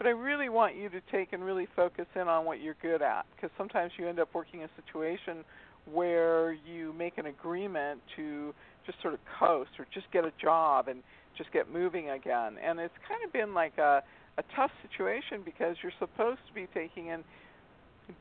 [0.00, 3.02] But I really want you to take and really focus in on what you're good
[3.02, 5.44] at, because sometimes you end up working a situation
[5.92, 8.54] where you make an agreement to
[8.86, 11.02] just sort of coast or just get a job and
[11.36, 12.56] just get moving again.
[12.64, 14.02] And it's kind of been like a
[14.38, 17.22] a tough situation because you're supposed to be taking and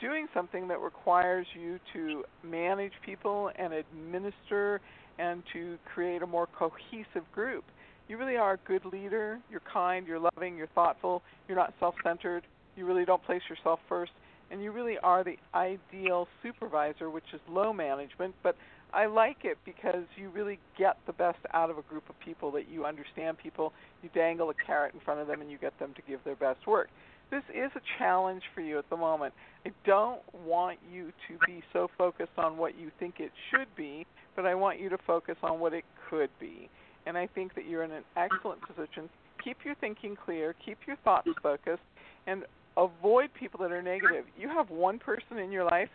[0.01, 4.81] doing something that requires you to manage people and administer
[5.17, 7.63] and to create a more cohesive group.
[8.09, 9.39] You really are a good leader.
[9.51, 12.43] You're kind, you're loving, you're thoughtful, you're not self centered,
[12.75, 14.11] you really don't place yourself first,
[14.49, 18.33] and you really are the ideal supervisor, which is low management.
[18.41, 18.55] But
[18.91, 22.49] I like it because you really get the best out of a group of people
[22.53, 25.77] that you understand people, you dangle a carrot in front of them, and you get
[25.77, 26.89] them to give their best work.
[27.29, 29.35] This is a challenge for you at the moment.
[29.67, 34.07] I don't want you to be so focused on what you think it should be,
[34.35, 36.69] but I want you to focus on what it could be.
[37.05, 39.09] And I think that you're in an excellent position.
[39.43, 41.81] Keep your thinking clear, keep your thoughts focused,
[42.27, 42.43] and
[42.77, 44.25] avoid people that are negative.
[44.37, 45.89] You have one person in your life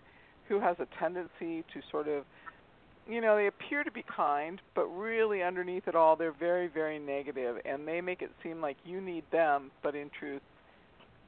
[0.48, 2.24] who has a tendency to sort of
[3.08, 6.98] you know, they appear to be kind, but really underneath it all, they're very, very
[6.98, 10.40] negative, and they make it seem like you need them, but in truth,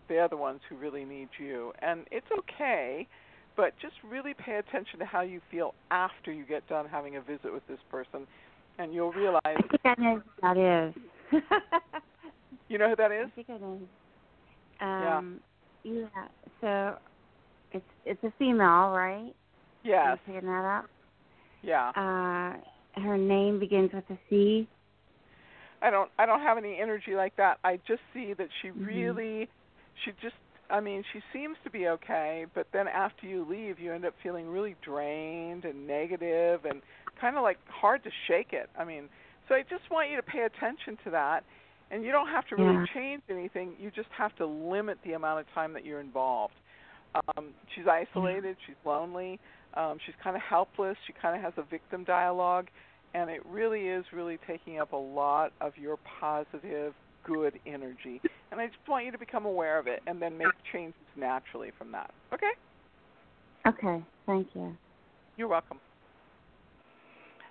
[0.09, 1.73] they're the ones who really need you.
[1.81, 3.07] And it's okay,
[3.57, 7.21] but just really pay attention to how you feel after you get done having a
[7.21, 8.27] visit with this person,
[8.79, 9.41] and you'll realize.
[9.45, 10.57] I think I know who that
[10.93, 10.95] is.
[12.69, 13.27] you know who that is?
[13.27, 13.81] I think I know.
[14.81, 15.41] Um,
[15.83, 15.93] yeah.
[16.15, 16.29] Yeah.
[16.61, 16.99] So
[17.73, 19.33] it's it's a female, right?
[19.85, 20.07] Yes.
[20.07, 20.87] Am I picking that up?
[21.63, 21.91] Yeah.
[21.91, 24.69] Uh, her name begins with a C.
[25.83, 27.59] I don't I don't have any energy like that.
[27.65, 28.87] I just see that she Mhm.
[28.87, 29.49] really
[30.05, 30.35] she just
[30.71, 34.15] I mean, she seems to be okay, but then after you leave, you end up
[34.23, 36.83] feeling really drained and negative and
[37.21, 38.69] kind of like hard to shake it.
[38.79, 39.09] I mean,
[39.49, 41.45] so I just want you to pay attention to that.
[41.91, 42.87] And you don't have to really Yeah.
[42.95, 43.77] change anything.
[43.79, 46.55] You just have to limit the amount of time that you're involved.
[47.15, 48.57] Um, she's isolated.
[48.67, 49.39] She's lonely.
[49.75, 50.97] Um, she's kind of helpless.
[51.07, 52.67] She kind of has a victim dialogue,
[53.15, 58.21] and it really is really taking up a lot of your positive, good energy.
[58.53, 61.71] And I just want you to become aware of it, and then make changes naturally
[61.77, 62.11] from that.
[62.33, 62.53] Okay?
[63.67, 64.77] Okay, thank you.
[65.37, 65.81] You're welcome.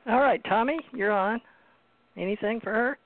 [0.07, 1.41] All right, Tommy, you're on.
[2.17, 2.97] Anything for her?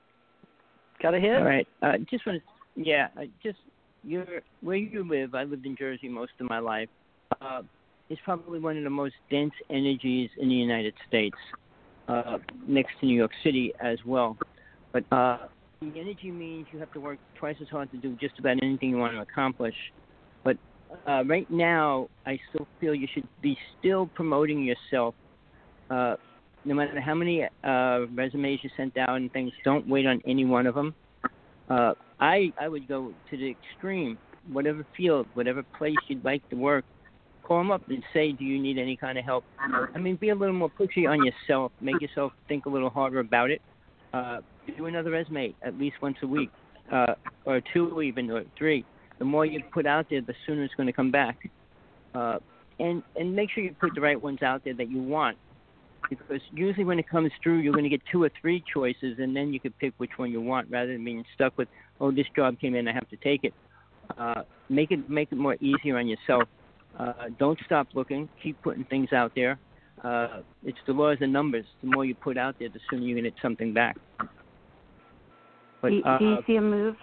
[1.02, 1.36] Got a hit?
[1.36, 1.66] All right.
[1.82, 3.58] Uh, just want to, yeah, uh, just
[4.04, 5.34] you're where you live.
[5.34, 6.88] I lived in Jersey most of my life.
[7.40, 7.62] Uh,
[8.08, 11.36] it's probably one of the most dense energies in the United States,
[12.08, 14.36] uh, next to New York City as well.
[14.92, 15.48] But uh, the
[15.82, 18.98] energy means you have to work twice as hard to do just about anything you
[18.98, 19.74] want to accomplish.
[20.44, 20.58] But
[21.06, 25.14] uh, right now, I still feel you should be still promoting yourself.
[25.88, 26.16] Uh,
[26.66, 30.44] no matter how many uh, resumes you sent out and things, don't wait on any
[30.44, 30.94] one of them.
[31.70, 34.18] Uh, I I would go to the extreme.
[34.52, 36.84] Whatever field, whatever place you'd like to work,
[37.42, 39.44] call them up and say, "Do you need any kind of help?"
[39.94, 41.72] I mean, be a little more pushy on yourself.
[41.80, 43.62] Make yourself think a little harder about it.
[44.12, 44.40] Uh,
[44.76, 46.50] do another resume at least once a week,
[46.92, 47.14] uh,
[47.44, 48.84] or two even, or three.
[49.18, 51.50] The more you put out there, the sooner it's going to come back.
[52.14, 52.38] Uh,
[52.78, 55.36] and and make sure you put the right ones out there that you want
[56.08, 59.34] because usually when it comes through, you're going to get two or three choices, and
[59.34, 61.68] then you can pick which one you want, rather than being stuck with,
[62.00, 63.54] oh, this job came in, I have to take it.
[64.18, 66.44] Uh, make it make it more easier on yourself.
[66.98, 68.28] Uh, don't stop looking.
[68.42, 69.58] Keep putting things out there.
[70.02, 71.64] Uh, it's the laws of numbers.
[71.82, 73.96] The more you put out there, the sooner to get something back.
[75.82, 76.96] But do, you- do you uh, see a move,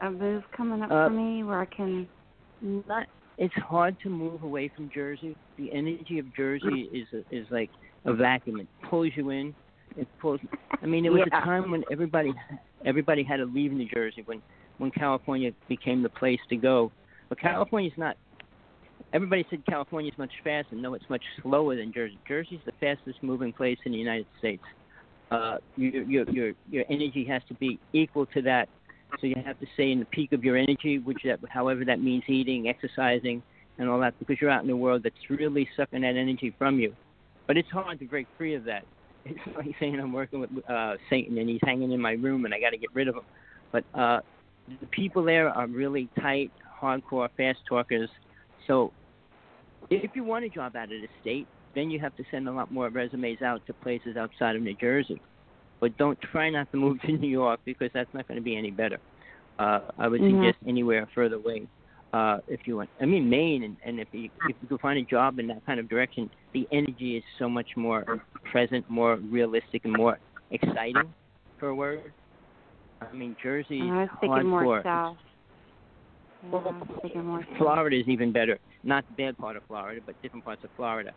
[0.00, 2.08] a move coming up uh, for me where I can?
[2.60, 3.06] not
[3.36, 5.36] it's hard to move away from Jersey.
[5.58, 7.70] The energy of Jersey is a, is like
[8.04, 8.60] a vacuum.
[8.60, 9.54] It pulls you in.
[9.96, 10.40] It pulls.
[10.82, 11.38] I mean, there was Yeah.
[11.38, 12.32] a time when everybody
[12.84, 14.40] everybody had to leave New Jersey when
[14.78, 16.92] when California became the place to go.
[17.28, 18.16] But California's not.
[19.12, 20.74] Everybody said California's much faster.
[20.74, 22.18] No, it's much slower than Jersey.
[22.26, 24.62] Jersey's the fastest moving place in the United States.
[25.34, 28.68] Uh, your your your your energy has to be equal to that.
[29.20, 32.00] So you have to stay in the peak of your energy, which that, however that
[32.00, 33.42] means eating, exercising,
[33.78, 36.78] and all that, because you're out in the world that's really sucking that energy from
[36.78, 36.94] you.
[37.46, 38.84] But it's hard to break free of that.
[39.26, 42.52] It's like saying I'm working with uh, Satan and he's hanging in my room and
[42.52, 43.22] I got to get rid of him.
[43.72, 44.20] But uh,
[44.82, 48.10] the people there are really tight, hardcore, fast talkers.
[48.66, 48.92] So
[49.88, 52.52] if you want a job out of the state, then you have to send a
[52.52, 55.20] lot more resumes out to places outside of New Jersey.
[55.80, 58.56] But don't try not to move to New York because that's not going to be
[58.56, 58.98] any better.
[59.58, 60.40] Uh, I would Mhm.
[60.40, 61.66] suggest anywhere further away
[62.12, 62.90] uh, if you want.
[63.00, 65.64] I mean, Maine, and, and if you if you can find a job in that
[65.66, 68.04] kind of direction, the energy is so much more
[68.44, 70.18] present, more realistic, and more
[70.50, 71.12] exciting,
[71.58, 72.12] for a word.
[73.02, 75.16] I mean, Jersey I was is thinking more south.
[76.42, 77.58] Yeah, I was thinking more south.
[77.58, 78.58] Florida is even better.
[78.84, 81.14] Not the bad part of Florida, but different parts of Florida.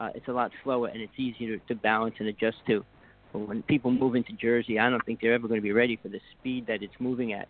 [0.00, 2.84] Uh, it's a lot slower and it's easier to, to balance and adjust to.
[3.32, 5.98] But when people move into Jersey, I don't think they're ever going to be ready
[6.02, 7.48] for the speed that it's moving at,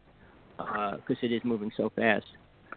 [0.56, 2.26] because it is moving so fast.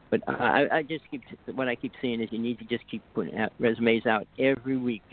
[0.10, 1.22] But I, I just keep
[1.54, 4.78] what I keep saying is you need to just keep putting out resumes out every
[4.78, 5.04] week,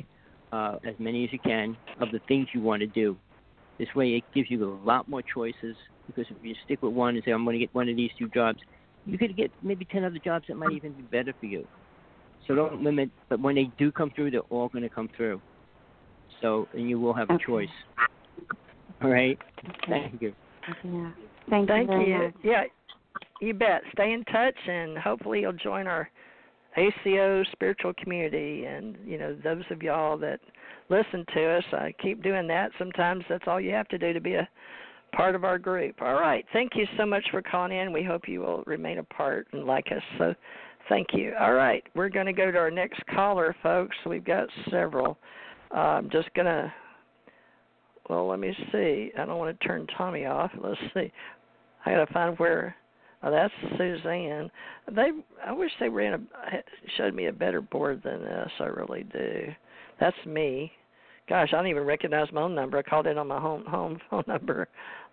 [0.53, 3.17] uh, as many as you can of the things you want to do.
[3.79, 5.77] This way, it gives you a lot more choices.
[6.07, 8.11] Because if you stick with one and say I'm going to get one of these
[8.19, 8.59] two jobs,
[9.07, 11.67] you could get maybe ten other jobs that might even be better for you.
[12.47, 13.11] So don't limit.
[13.29, 15.41] But when they do come through, they're all going to come through.
[16.41, 17.45] So and you will have a Okay.
[17.45, 17.69] choice.
[19.03, 19.39] All right.
[19.89, 20.35] Thank you.
[20.85, 21.11] Yeah.
[21.51, 21.97] Thank, Thank you.
[21.97, 22.19] very you.
[22.19, 22.35] much.
[22.43, 22.65] Yeah,
[23.41, 23.83] you bet.
[23.93, 26.09] Stay in touch, and hopefully you'll join our
[26.77, 28.65] ACO spiritual community.
[28.65, 30.41] And you know, those of y'all that
[30.89, 32.71] listen to us, I keep doing that.
[32.79, 34.49] Sometimes that's all you have to do to be a
[35.15, 36.01] part of our group.
[36.01, 36.45] All right.
[36.53, 37.93] Thank you so much for calling in.
[37.93, 40.03] We hope you will remain a part and like us.
[40.19, 40.35] So,
[40.89, 41.35] thank you.
[41.39, 43.97] All right, we're going to go to our next caller, folks.
[44.07, 45.19] We've got several.
[45.75, 46.73] Uh, I'm just gonna.
[48.09, 49.11] Well, let me see.
[49.19, 50.51] I don't want to turn Tommy off.
[50.63, 51.11] Let's see.
[51.85, 52.77] I gotta find where.
[53.23, 54.51] Oh, that's Suzanne.
[54.95, 55.11] They.
[55.45, 56.21] I wish they ran a
[56.97, 58.51] showed me a better board than this.
[58.61, 59.47] I really do.
[59.99, 60.71] That's me.
[61.29, 62.77] Gosh, I don't even recognize my own number.
[62.79, 64.69] I called in on my home home phone number.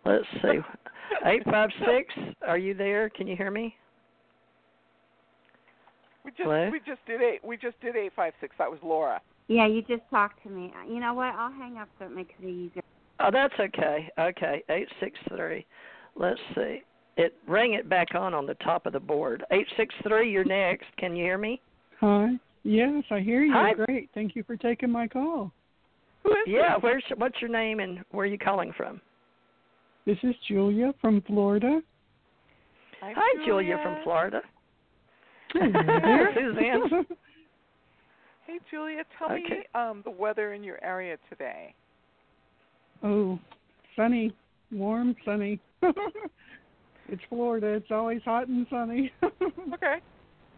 [0.06, 0.60] Let's see.
[1.26, 2.14] Eight five six.
[2.46, 3.10] Are you there?
[3.10, 3.76] Can you hear me?
[6.24, 6.70] We just Hello?
[6.72, 7.40] we just did eight.
[7.44, 8.56] We just did eight five six.
[8.58, 9.22] That was Laura.
[9.48, 10.72] Yeah, you just talked to me.
[10.88, 11.34] You know what?
[11.36, 12.84] I'll hang up so it makes it easier.
[13.20, 14.10] Oh, that's okay.
[14.20, 15.66] Okay, eight six three.
[16.16, 16.82] Let's see.
[17.18, 19.44] it rang it back on on the top of the board.
[19.52, 20.32] Eight six three.
[20.32, 20.86] You're next.
[20.98, 21.62] Can you hear me?
[22.00, 22.30] Hi.
[22.64, 23.54] Yes, I hear you.
[23.54, 23.74] Hi.
[23.74, 24.10] Great.
[24.14, 25.52] Thank you for taking my call.
[26.24, 26.76] Who is Yeah.
[26.76, 26.84] this?
[26.84, 29.02] Where's what's your name and where are you calling from?
[30.06, 31.82] This is Julia from Florida.
[33.02, 34.42] Hi, Hi, Julia from Florida.
[35.54, 37.06] Hello Suzanne.
[38.48, 39.44] Hey, Julia, tell Okay.
[39.44, 41.74] me um, the weather in your area today.
[43.04, 43.40] Oh,
[43.96, 44.34] sunny,
[44.72, 45.60] warm, sunny.
[47.08, 47.68] it's Florida.
[47.68, 49.12] It's always hot and sunny.
[49.74, 49.98] Okay.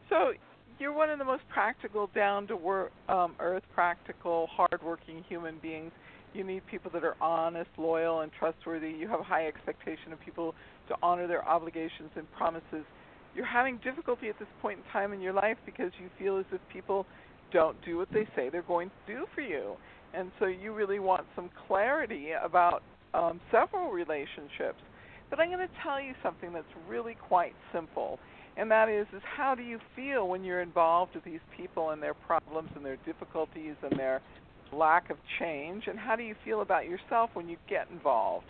[0.09, 0.31] So
[0.79, 5.91] you're one of the most practical, down to work, um, earth, practical, hardworking human beings.
[6.33, 8.89] You need people that are honest, loyal, and trustworthy.
[8.89, 10.55] You have a high expectation of people
[10.87, 12.85] to honor their obligations and promises.
[13.35, 16.45] You're having difficulty at this point in time in your life because you feel as
[16.51, 17.05] if people
[17.51, 19.75] don't do what they say they're going to do for you.
[20.13, 22.83] And so you really want some clarity about
[23.13, 24.81] um, several relationships.
[25.29, 28.19] But I'm going to tell you something that's really quite simple
[28.57, 32.01] and that is is how do you feel when you're involved with these people and
[32.01, 34.21] their problems and their difficulties and their
[34.71, 38.45] lack of change and how do you feel about yourself when you get involved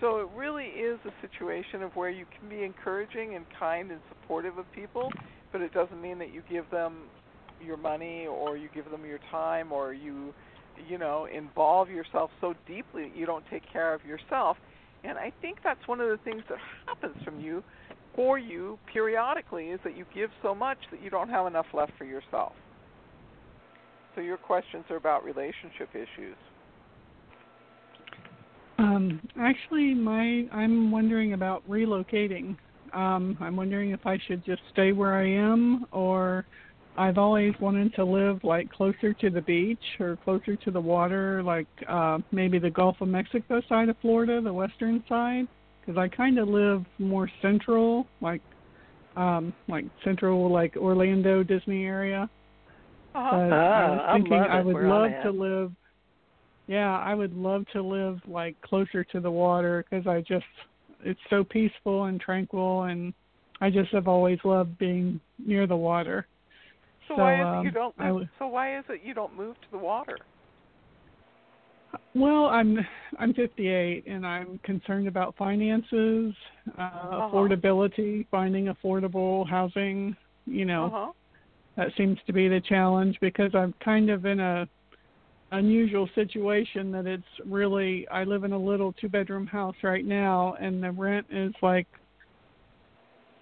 [0.00, 4.00] so it really is a situation of where you can be encouraging and kind and
[4.08, 5.10] supportive of people
[5.52, 7.04] but it doesn't mean that you give them
[7.64, 10.34] your money or you give them your time or you
[10.88, 14.56] you know involve yourself so deeply that you don't take care of yourself
[15.04, 17.62] and i think that's one of the things that happens from you
[18.14, 21.92] for you periodically is that you give so much that you don't have enough left
[21.98, 22.52] for yourself.
[24.14, 26.36] So your questions are about relationship issues.
[28.94, 32.56] Um, actually, my I'm wondering about relocating.
[32.92, 36.46] Um, I'm wondering if I should just stay where I am, or
[36.96, 41.42] I've always wanted to live like closer to the beach or closer to the water,
[41.42, 45.48] like uh, maybe the Gulf of Mexico side of Florida, the western side,
[45.80, 48.42] because I kind of live more central, like
[49.16, 52.28] um, like central, like Orlando, Disney area.
[53.14, 53.30] Uh-huh.
[53.30, 55.72] But I Ah, was I thinking love I would love to live.
[56.66, 60.46] Yeah, I would love to live like closer to the water because I just
[61.04, 63.12] it's so peaceful and tranquil, and
[63.60, 66.26] I just have always loved being near the water.
[67.08, 69.00] So, So, why is it um, you don't I live, w- so why is it
[69.04, 70.16] you don't move to the water?
[72.14, 72.78] Well, I'm
[73.18, 76.34] I'm 58 and I'm concerned about finances,
[76.78, 77.30] uh, Uh-huh.
[77.30, 80.16] affordability, finding affordable housing.
[80.46, 81.12] You know, Uh-huh.
[81.76, 84.68] that seems to be the challenge because I'm kind of in a
[85.52, 90.56] unusual situation that it's really I live in a little two bedroom house right now
[90.60, 91.86] and the rent is like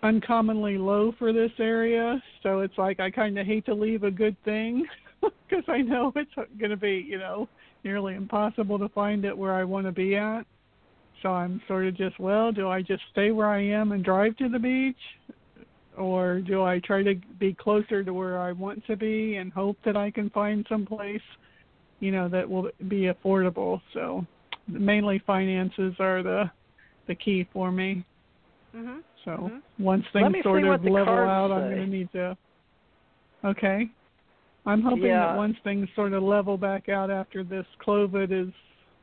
[0.03, 2.23] uncommonly low for this area.
[2.43, 4.87] So it's like I kind of hate to leave a good thing
[5.21, 7.49] because I know it's going to be you know
[7.85, 10.43] nearly impossible to find it where I want to be at.
[11.23, 14.37] So I'm sort of just well do I just stay where I am and drive
[14.39, 14.97] to the beach?
[15.97, 19.77] Or do I try to be closer to where I want to be and hope
[19.85, 21.21] that I can find some place,
[22.03, 23.81] you know, that will be affordable.
[23.95, 24.27] So
[24.67, 26.51] mainly finances are the
[27.07, 28.05] the key for me.
[28.75, 29.03] Mhm.
[29.25, 29.63] So Mhm.
[29.79, 32.37] once things sort of level cards out, I'm going to need to.
[33.45, 33.89] Okay.
[34.67, 35.27] I'm hoping Yeah.
[35.29, 38.53] that once things sort of level back out after this COVID is,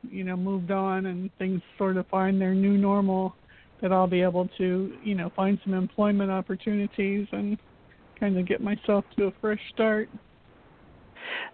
[0.02, 3.34] you know, moved on and things sort of find their new normal,
[3.80, 7.58] that I'll be able to, you know, find some employment opportunities and
[8.18, 10.08] kind of get myself to a fresh start.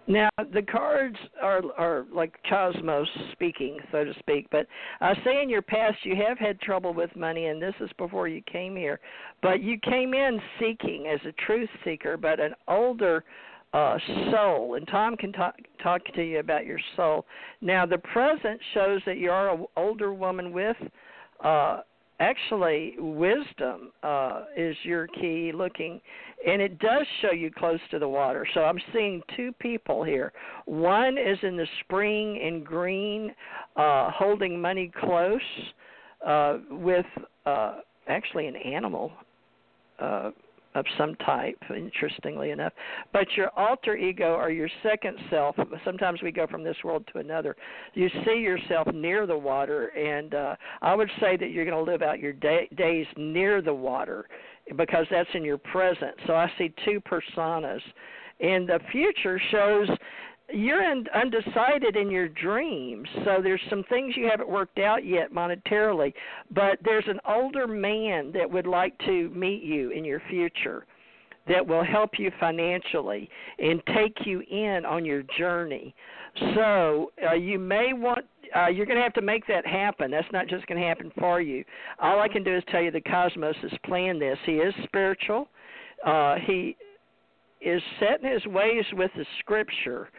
[0.07, 4.47] Now the cards are are like cosmos speaking, so to speak.
[4.51, 4.67] But
[5.01, 8.27] I say in your past you have had trouble with money, and this is before
[8.27, 8.99] you came here.
[9.41, 13.23] But you came in seeking as a truth seeker, but an older
[13.73, 13.97] uh,
[14.31, 14.75] soul.
[14.75, 17.25] And Tom can talk talk to you about your soul.
[17.61, 20.77] Now the present shows that you are an older woman with.
[21.43, 21.81] Uh,
[22.19, 26.01] actually wisdom uh is your key looking
[26.45, 30.31] and it does show you close to the water so i'm seeing two people here
[30.65, 33.33] one is in the spring in green
[33.75, 35.41] uh holding money close
[36.25, 37.05] uh with
[37.45, 37.75] uh
[38.07, 39.11] actually an animal
[39.99, 40.31] uh
[40.77, 42.73] of some type, interestingly enough.
[43.11, 47.19] But your alter ego or your second self, sometimes we go from this world to
[47.19, 47.55] another.
[47.93, 51.91] You see yourself near the water, and uh, I would say that you're going to
[51.91, 54.27] live out your day, days near the water
[54.75, 56.15] because that's in your present.
[56.25, 57.79] So I see two personas.
[58.39, 59.87] And the future shows
[60.53, 66.13] you're undecided in your dreams, so there's some things you haven't worked out yet monetarily.
[66.51, 70.85] But there's an older man that would like to meet you in your future.
[71.47, 73.29] that will help you financially
[73.59, 75.95] and take you in on your journey.
[76.55, 80.09] So uh, you may want uh, you're going to have to make that happen.
[80.09, 81.65] That's not just going to happen for you.
[81.99, 84.37] All I can do is tell you the cosmos has planned this.
[84.45, 85.49] He is spiritual.
[86.05, 86.77] Uh, he
[87.61, 90.09] is set in his ways with the scripture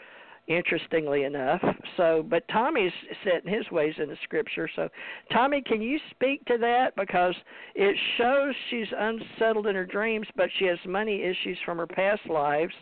[0.48, 1.60] interestingly enough.
[1.96, 2.92] So, but Tommy's
[3.22, 4.68] set in his ways in the scripture.
[4.74, 4.88] So,
[5.30, 7.34] Tommy, can you speak to that because
[7.74, 12.22] it shows she's unsettled in her dreams, but she has money issues from her past
[12.28, 12.72] lives.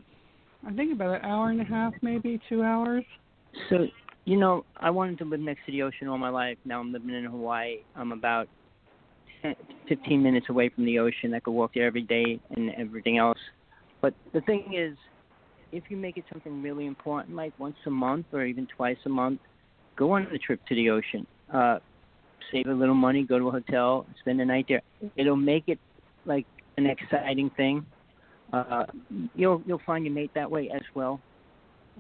[0.67, 3.05] I think about an hour and a half, maybe two hours.
[3.69, 3.87] So,
[4.25, 6.57] you know, I wanted to live next to the ocean all my life.
[6.65, 7.79] Now I'm living in Hawaii.
[7.97, 8.49] I'm about
[9.43, 9.55] 10,
[9.89, 11.35] 15 minutes away from the ocean.
[11.35, 13.39] I could walk there every day and everything else.
[14.01, 14.97] But the thing is,
[15.73, 19.09] if you make it something really important, like once a month or even twice a
[19.09, 19.41] month,
[19.97, 21.27] go on a trip to the ocean.
[21.53, 21.79] Uh,
[22.51, 24.83] save a little money, go to a hotel, spend the night there.
[25.17, 25.79] It'll make it
[26.27, 26.47] like
[26.77, 27.87] an exciting thing.
[28.53, 28.85] Uh,
[29.35, 31.21] you'll you'll find your mate that way as well.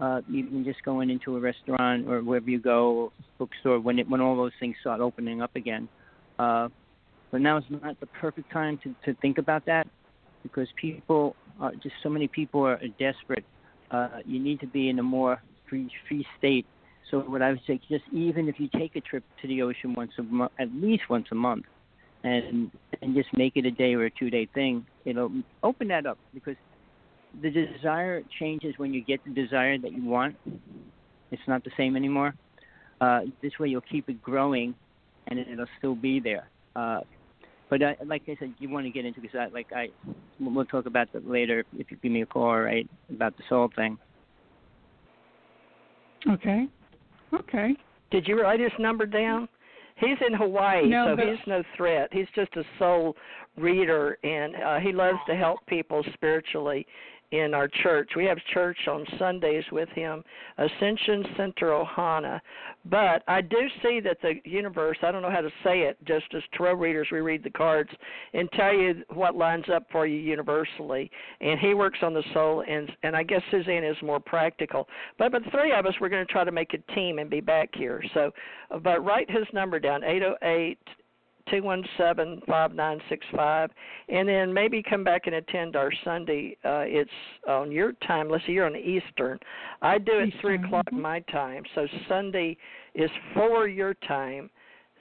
[0.00, 4.20] Uh, even just going into a restaurant or wherever you go, bookstore when it when
[4.20, 5.88] all those things start opening up again.
[6.38, 6.68] Uh,
[7.32, 9.88] but now is not the perfect time to to think about that
[10.42, 13.44] because people are just so many people are, desperate.
[13.90, 16.66] Uh, you need to be in a more free free state.
[17.10, 19.94] So what I would say, just even if you take a trip to the ocean
[19.94, 21.64] once a month, at least once a month,
[22.22, 25.30] and and just make it a day or a two day thing, it'll
[25.62, 26.56] open that up because
[27.42, 30.36] the desire changes when you get the desire that you want.
[31.30, 32.34] It's not the same anymore.
[33.00, 34.74] Uh, this way, you'll keep it growing,
[35.28, 36.48] and it'll still be there.
[36.76, 37.00] Uh,
[37.72, 39.88] but I, like I said, you want to get into because I like I
[40.38, 42.86] we'll talk about that later if you give me a call, right?
[43.10, 43.96] about the soul thing.
[46.30, 46.66] Okay.
[47.32, 47.74] Okay.
[48.10, 49.48] Did you write his number down?
[49.96, 52.10] He's in Hawaii, No, so but- he's no threat.
[52.12, 53.16] He's just a soul
[53.56, 56.86] reader, and uh, he loves to help people spiritually
[57.32, 58.10] in our church.
[58.14, 60.22] We have church on Sundays with him,
[60.58, 62.40] Ascension Center Ohana.
[62.84, 66.26] But I do see that the universe, I don't know how to say it, just
[66.36, 67.90] as tarot readers, we read the cards
[68.34, 71.10] and tell you what lines up for you universally.
[71.40, 74.86] And he works on the soul, and and I guess Suzanne is more practical.
[75.18, 77.30] But but the three of us, we're going to try to make a team and
[77.30, 78.02] be back here.
[78.12, 78.30] So,
[78.82, 80.78] but write his number down, eight zero eight
[81.50, 83.70] two one seven five nine six five.
[84.08, 87.10] And then maybe come back and attend our sunday uh it's
[87.48, 88.28] on your time.
[88.28, 89.38] Let's see you're on eastern.
[89.80, 91.62] I do it three o'clock my time.
[91.74, 92.56] So sunday
[92.94, 94.50] is four your time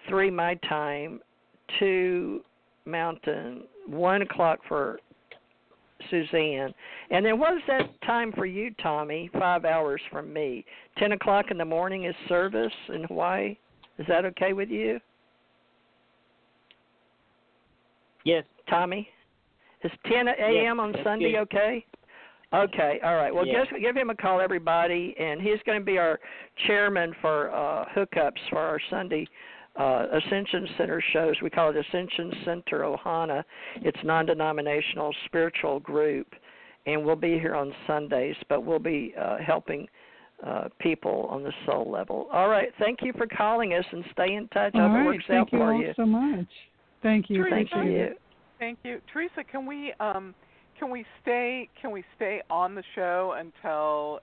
[0.09, 1.19] three my time
[1.79, 2.41] two
[2.85, 4.99] mountain one o'clock for
[6.09, 6.73] suzanne.
[7.11, 9.29] And then what is that time for you tommy?
[9.33, 10.65] Five hours from me.
[10.97, 13.57] Ten o'clock in the morning is service in hawaii?
[13.99, 14.99] Is that okay with you
[18.23, 18.43] Yes.
[18.69, 19.07] Tommy?
[19.83, 20.79] Is 10 a.m.
[20.79, 21.39] on Sunday good.
[21.39, 21.85] okay?
[22.53, 23.33] Okay, all right.
[23.33, 23.63] Well, Yeah.
[23.63, 26.19] just give him a call, everybody, and he's going to be our
[26.67, 29.25] chairman for uh, hookups for our Sunday
[29.77, 31.35] uh, Ascension Center shows.
[31.41, 33.43] We call it Ascension Center Ohana.
[33.77, 36.27] It's non-denominational spiritual group,
[36.85, 39.87] and we'll be here on Sundays, but we'll be uh, helping
[40.45, 42.27] uh, people on the soul level.
[42.33, 42.67] All right.
[42.79, 44.75] Thank you for calling us, and stay in touch.
[44.75, 45.93] I All hope it works Thank out you for all you.
[45.95, 46.47] so much.
[47.03, 47.43] Thank you.
[47.43, 48.21] Theresa, Appreciate it.
[48.59, 49.43] Thank you, Theresa.
[49.49, 50.35] Can we um
[50.79, 54.19] can we stay can we stay on the show until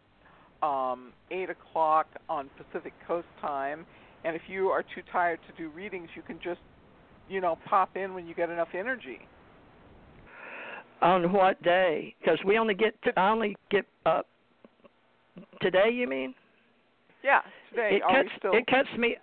[0.63, 3.85] um eight o'clock on Pacific Coast time?
[4.25, 6.61] And if you are too tired to do readings, you can just
[7.29, 9.21] you know pop in when you get enough energy.
[11.01, 12.15] On what day?
[12.21, 14.23] Because we only get I only get uh
[15.61, 15.91] today.
[15.93, 16.35] You mean?
[17.25, 17.41] Yeah,
[17.71, 17.97] today.
[17.97, 18.53] it are cuts we still?
[18.55, 19.17] it cuts me.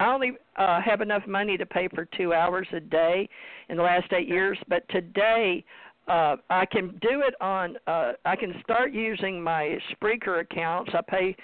[0.00, 3.28] I only uh, have enough money to pay for two hours a day
[3.68, 5.64] in the last eight years, but today
[6.08, 7.76] uh, I can do it on.
[7.86, 10.90] Uh, I can start using my Spreaker accounts.
[10.94, 11.36] I pay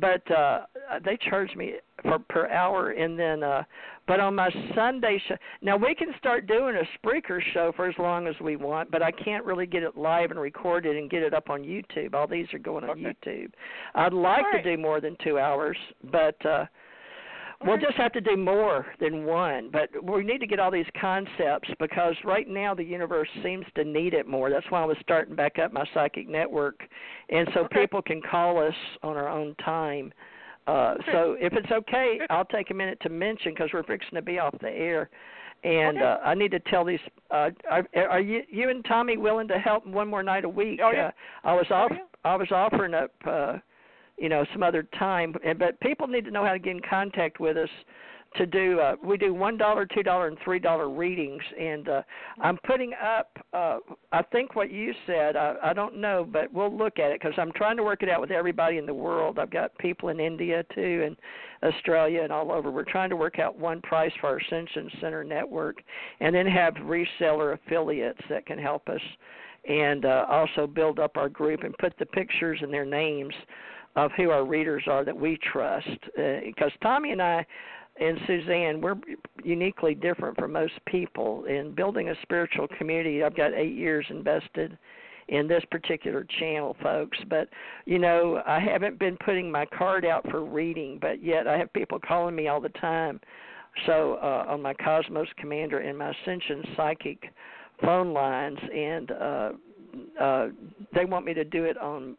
[0.00, 0.60] but uh
[1.04, 3.62] they charge me for per hour and then uh
[4.06, 7.94] but on my Sunday show now we can start doing a Spreaker show for as
[7.98, 11.22] long as we want, but I can't really get it live and recorded and get
[11.22, 12.14] it up on YouTube.
[12.14, 13.14] All these are going on Okay.
[13.26, 13.50] YouTube.
[13.94, 14.62] I'd like right.
[14.62, 15.76] to do more than 2 hours,
[16.10, 16.66] but uh
[17.64, 20.86] We'll just have to do more than one, but we need to get all these
[21.00, 24.48] concepts because right now the universe seems to need it more.
[24.48, 26.80] That's why I was starting back up my psychic network,
[27.30, 30.12] and so people can call us on our own time.
[30.68, 34.22] Uh, so if it's okay, I'll take a minute to mention because we're fixing to
[34.22, 35.10] be off the air,
[35.64, 36.06] and Okay.
[36.06, 37.00] uh, I need to tell these.
[37.32, 40.78] Uh, are, are you you and Tommy willing to help one more night a week?
[40.82, 41.06] Oh, yeah.
[41.06, 41.10] uh,
[41.48, 41.90] I was off.
[41.92, 41.98] yeah.
[42.24, 43.10] I was offering up.
[43.26, 43.56] Uh,
[44.18, 47.40] you know some other time but people need to know how to get in contact
[47.40, 47.70] with us
[48.36, 52.02] to do uh we do one dollar two dollar and three dollar readings and uh
[52.42, 53.78] i'm putting up uh
[54.12, 57.34] i think what you said i i don't know but we'll look at it because
[57.38, 59.38] i'm trying to work it out with everybody in the world.
[59.38, 61.16] I've got people in india too and
[61.74, 62.70] australia and all over.
[62.70, 65.78] We're trying to work out one price for our ascension center network
[66.20, 69.00] and then have reseller affiliates that can help us
[69.68, 73.34] and uh, also build up our group and put the pictures and their names
[73.98, 75.88] of who our readers are that we trust.
[76.16, 77.44] Because Tommy and I
[78.00, 78.94] and Suzanne, we're
[79.42, 83.24] uniquely different from most people in building a spiritual community.
[83.24, 84.78] I've got eight years invested
[85.26, 87.18] in this particular channel, folks.
[87.28, 87.48] But
[87.86, 91.72] you know, I haven't been putting my card out for reading, but yet I have
[91.72, 93.20] people calling me all the time.
[93.86, 97.30] So uh, on my Cosmos Commander and my Ascension Psychic
[97.82, 99.50] phone lines, and uh,
[100.20, 100.48] uh,
[100.94, 102.16] they want me to do it on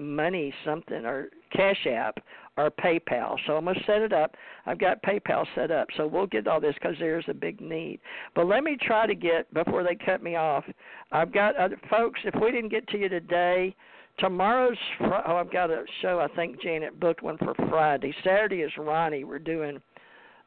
[0.00, 2.18] money something or Cash App
[2.56, 3.36] or PayPal.
[3.46, 4.36] So I'm gonna set it up.
[4.66, 8.00] I've got PayPal set up, so we'll get all this because there's a big need.
[8.34, 10.64] But let me try to get before they cut me off.
[11.12, 12.20] I've got other folks.
[12.24, 13.74] If we didn't get to you today,
[14.18, 16.18] tomorrow's oh I've got a show.
[16.20, 18.14] I think Janet booked one for Friday.
[18.24, 19.24] Saturday is Ronnie.
[19.24, 19.80] We're doing.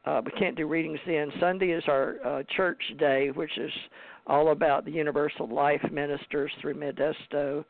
[0.04, 1.30] Uh, we can't do readings then.
[1.38, 3.70] Sunday is our uh, church day, which is
[4.26, 7.64] all about the Universal Life Ministers through Modesto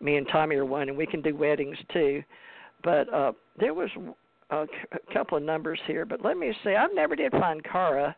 [0.00, 2.22] me and Tommy are one, and we can do weddings too.
[2.82, 3.90] But uh there was
[4.50, 4.66] a
[5.12, 8.14] couple of numbers here, but let me say I never did find Cara,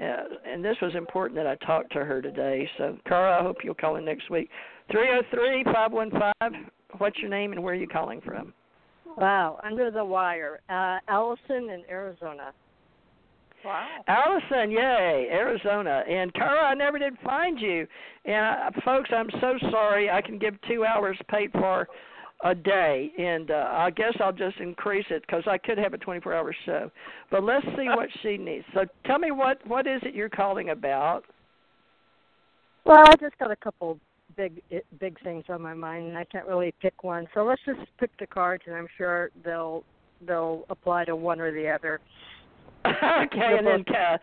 [0.00, 0.04] uh,
[0.46, 2.68] and this was important that I talked to her today.
[2.78, 4.50] So Cara, I hope you'll call in next week.
[4.90, 6.52] Three zero three five one five.
[6.98, 8.52] What's your name and where are you calling from?
[9.16, 10.60] Wow, under the wire.
[10.68, 12.52] Uh, Allison in Arizona.
[13.64, 13.86] Wow.
[14.08, 16.02] Allison, yay, Arizona.
[16.08, 17.86] And Cara, I never did find you.
[18.24, 20.10] And uh, folks, I'm so sorry.
[20.10, 21.88] I can give two hours paid for
[22.44, 25.98] a day, and uh, I guess I'll just increase it because I could have a
[25.98, 26.90] 24-hour show.
[27.30, 28.64] But let's see what she needs.
[28.74, 31.22] So tell me what what is it you're calling about?
[32.84, 33.98] Well, I just got a couple
[34.36, 34.60] big
[34.98, 37.28] big things on my mind, and I can't really pick one.
[37.32, 39.84] So let's just pick the cards, and I'm sure they'll
[40.26, 42.00] they'll apply to one or the other.
[43.24, 44.18] okay, and then uh,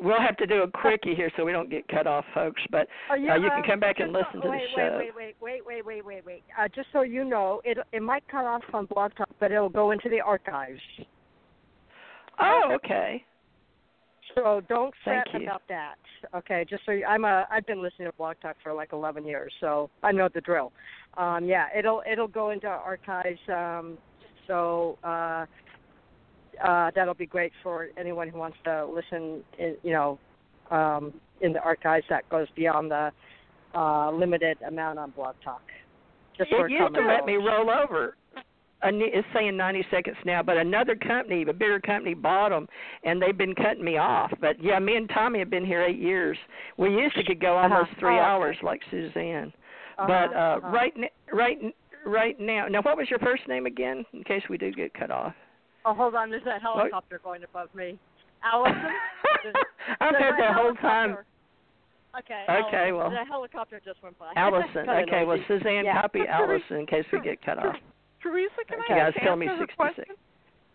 [0.00, 2.60] we'll have to do a quickie here so we don't get cut off, folks.
[2.70, 4.98] But uh, you can um, come back and listen so- to the show.
[4.98, 6.42] Wait, wait, wait, wait, wait, wait, wait, wait.
[6.58, 9.68] Uh, just so you know, it it might cut off on Blog Talk, but it'll
[9.68, 10.80] go into the archives.
[12.40, 13.24] Oh, okay.
[14.34, 15.96] So don't fret about that.
[16.34, 19.26] Okay, just so you, I'm a I've been listening to Blog Talk for like 11
[19.26, 20.72] years, so I know the drill.
[21.16, 23.40] Um, yeah, it'll it'll go into archives.
[23.48, 23.98] Um,
[24.46, 25.46] so uh,
[26.64, 29.42] uh, that'll be great for anyone who wants to listen.
[29.58, 30.18] In, you know,
[30.70, 33.10] um, in the archives that goes beyond the
[33.74, 35.62] uh, limited amount on Blog Talk.
[36.36, 38.16] Just for It used to let me roll over.
[38.84, 42.66] It's saying 90 seconds now, but another company, a bigger company, bought them,
[43.04, 44.32] and they've been cutting me off.
[44.40, 46.36] But yeah, me and Tommy have been here eight years.
[46.78, 48.00] We used to could go almost Uh-huh.
[48.00, 48.24] three Oh, okay.
[48.24, 49.52] hours, like Suzanne.
[49.98, 50.68] Uh-huh, But uh, uh-huh.
[50.70, 50.94] right,
[51.32, 51.58] right,
[52.04, 52.66] right now.
[52.68, 54.04] Now, what was your first name again?
[54.12, 55.34] In case we do get cut off.
[55.84, 56.30] Oh, hold on.
[56.30, 57.98] There's a helicopter going above me.
[58.44, 58.74] Allison.
[60.00, 61.16] I've had the whole time.
[62.18, 62.44] Okay.
[62.44, 62.96] Okay, Allison.
[62.96, 64.32] well- the helicopter just went by.
[64.36, 64.86] Allison.
[64.88, 65.38] Okay, well.
[65.48, 66.00] Suzanne, yeah.
[66.02, 67.76] copy Allison in case we get cut off.
[68.22, 69.76] Theresa, can Okay, I answer tell me the 66.
[69.76, 70.04] question?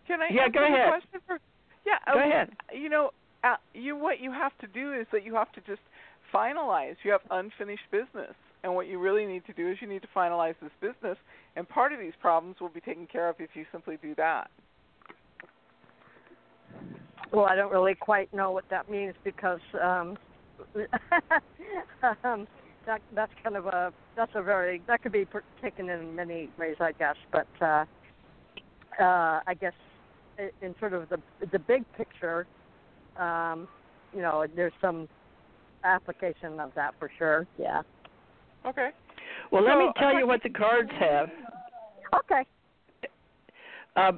[0.06, 0.88] Can I Yeah, go ahead.
[0.88, 1.38] question for?
[1.86, 2.50] Yeah, Go um, ahead.
[2.74, 3.10] You know,
[3.44, 5.80] uh, you what you have to do is that you have to just
[6.34, 6.96] finalize.
[7.04, 10.08] You have unfinished business, and what you really need to do is you need to
[10.14, 11.16] finalize this business.
[11.56, 14.50] And part of these problems will be taken care of if you simply do that.
[17.32, 20.16] Well, I don't really quite know what that means because um,
[22.24, 22.46] um,
[22.86, 26.48] that that's kind of a that's a very that could be per- taken in many
[26.58, 27.16] ways, I guess.
[27.30, 27.84] But uh,
[28.98, 29.74] uh, I guess
[30.62, 31.18] in sort of the
[31.52, 32.46] the big picture,
[33.16, 33.68] um,
[34.14, 35.08] you know, there's some
[35.84, 37.46] application of that for sure.
[37.58, 37.82] Yeah.
[38.66, 38.90] Okay.
[39.52, 41.28] Well, let me a tell you what the cards have.
[42.20, 42.44] Okay.
[43.96, 44.12] uh,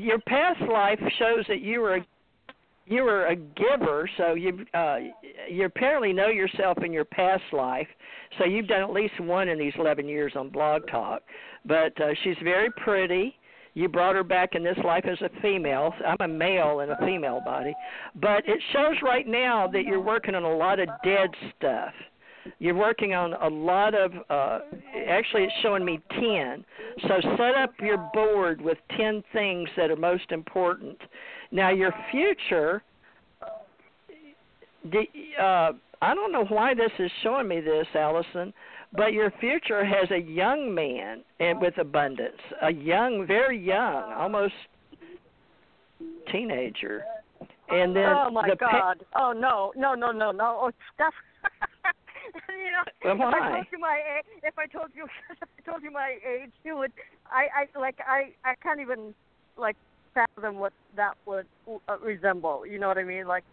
[0.00, 2.06] your past life shows that you were a,
[2.86, 4.98] you were a giver, so you uh,
[5.48, 7.88] you apparently know yourself in your past life.
[8.38, 11.22] So you've done at least one in these 11 years on Blog Talk.
[11.64, 13.34] But uh, she's very pretty.
[13.74, 15.92] You brought her back in this life as a female.
[16.06, 17.72] I'm a male in a female body,
[18.16, 21.92] but it shows right now that you're working on a lot of dead stuff
[22.58, 24.60] you're working on a lot of uh
[25.08, 26.64] actually it's showing me 10
[27.02, 30.98] so set up your board with 10 things that are most important
[31.50, 32.82] now your future
[34.90, 35.04] the
[35.40, 35.72] uh
[36.02, 38.52] I don't know why this is showing me this Allison
[38.96, 44.54] but your future has a young man and with abundance a young very young almost
[46.32, 47.04] teenager
[47.70, 49.04] and then oh my the God!
[49.14, 50.58] oh no, no, no, no, no!
[50.62, 51.14] Oh, that's
[52.48, 55.70] you know, Well, if I told you my age, if I told you, if I
[55.70, 56.92] told you my age, you would.
[57.30, 59.14] I, I like, I, I can't even
[59.56, 59.76] like
[60.14, 61.46] fathom what that would
[61.88, 62.66] uh, resemble.
[62.66, 63.26] You know what I mean?
[63.26, 63.44] Like,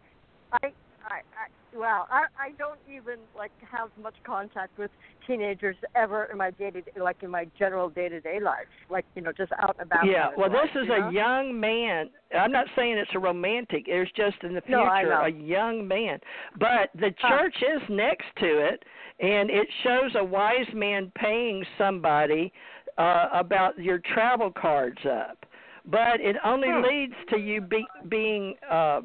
[0.52, 0.68] I,
[1.06, 4.92] I, I wow, I, I don't even like have much contact with
[5.26, 8.66] teenagers ever in my day to day, like in my general day to day life.
[8.90, 10.06] Like, you know, just out and about.
[10.06, 11.10] Yeah, well, life, this is you know?
[11.10, 12.10] a young man.
[12.38, 13.86] I'm not saying it's a romantic.
[13.88, 16.20] It's just in the future No, a young man.
[16.60, 17.38] But the Huh.
[17.38, 18.84] church is next to it,
[19.20, 22.52] and it shows a wise man paying somebody
[22.98, 25.46] uh, about your travel cards up.
[25.86, 29.02] But it only leads to you be, being uh,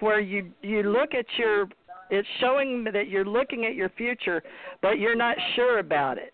[0.00, 1.68] where you you look at your.
[2.12, 4.42] It's showing that you're looking at your future,
[4.82, 6.32] but you're not sure about it.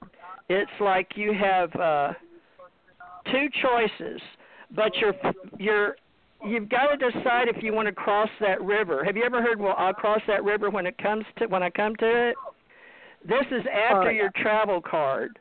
[0.48, 1.74] It's like you have.
[1.74, 2.12] Uh,
[3.32, 4.20] two choices,
[4.74, 5.14] but you're
[5.58, 5.96] you're
[6.44, 9.04] you've got to decide if you want to cross that river.
[9.04, 9.60] Have you ever heard?
[9.60, 12.36] Well, I'll cross that river when it comes to when I come to it.
[13.26, 14.10] This is after Oh, yeah.
[14.12, 15.38] your travel card.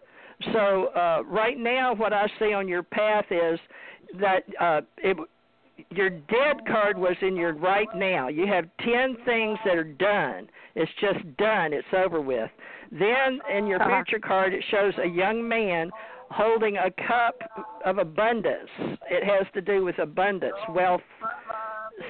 [0.54, 3.60] So uh, right now, what I see on your path is
[4.20, 5.16] that uh, it,
[5.90, 8.28] your dead card was in your right now.
[8.28, 10.50] You have ten things that are done.
[10.76, 11.74] It's just done.
[11.74, 12.50] It's over with.
[12.92, 14.04] Then in your Uh-huh.
[14.04, 15.92] future card, it shows a young man
[16.32, 17.36] holding a cup
[17.84, 18.70] of abundance.
[19.10, 21.02] It has to do with abundance, wealth,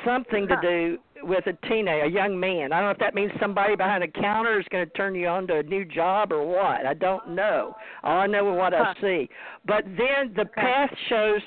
[0.04, 2.72] something to do with a teenager, a young man.
[2.72, 5.28] I don't know if that means somebody behind a counter is going to turn you
[5.28, 6.86] on to a new job or what.
[6.86, 7.76] I don't know.
[8.04, 9.30] All I know is what I see.
[9.66, 11.42] But then the path shows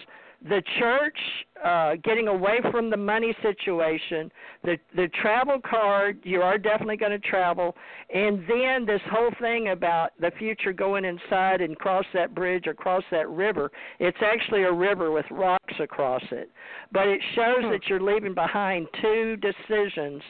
[0.46, 1.18] the church
[1.64, 4.30] uh getting away from the money situation
[4.62, 7.74] the the travel card you are definitely going to travel
[8.14, 12.74] and then this whole thing about the future going inside and cross that bridge or
[12.74, 16.48] cross that river it's actually a river with rocks across it
[16.92, 17.70] but it shows Hmm.
[17.72, 20.22] that you're leaving behind two decisions